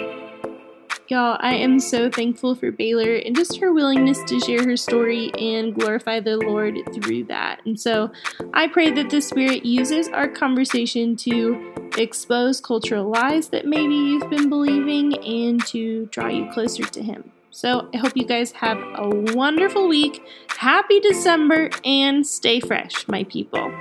Y'all, 1.10 1.38
I 1.42 1.54
am 1.56 1.80
so 1.82 2.10
thankful 2.10 2.56
for 2.56 2.72
Baylor 2.72 3.16
and 3.18 3.36
just 3.36 3.60
her 3.60 3.74
willingness 3.74 4.24
to 4.24 4.40
share 4.40 4.64
her 4.64 4.78
story 4.78 5.32
and 5.38 5.76
glorify 5.76 6.22
the 6.22 6.38
Lord 6.38 6.80
through 6.94 7.26
that. 7.26 7.60
And 7.66 7.78
so 7.80 8.10
I 8.54 8.68
pray 8.68 8.90
that 8.92 9.10
the 9.10 9.20
Spirit 9.22 9.66
uses 9.66 10.08
our 10.08 10.30
conversation 10.30 11.18
to 11.18 11.92
expose 11.98 12.62
cultural 12.62 13.10
lies 13.10 13.50
that 13.50 13.66
maybe 13.66 13.94
you've 13.94 14.30
been 14.30 14.50
believing 14.50 15.14
and 15.24 15.64
to 15.68 16.06
draw 16.08 16.28
you 16.30 16.50
closer 16.54 16.84
to 16.84 17.04
Him. 17.04 17.33
So 17.54 17.88
I 17.94 17.98
hope 17.98 18.14
you 18.16 18.26
guys 18.26 18.52
have 18.54 18.80
a 18.96 19.10
wonderful 19.36 19.88
week. 19.88 20.24
Happy 20.58 21.00
December 21.00 21.70
and 21.86 22.26
stay 22.26 22.60
fresh, 22.60 23.08
my 23.08 23.26
people. 23.26 23.72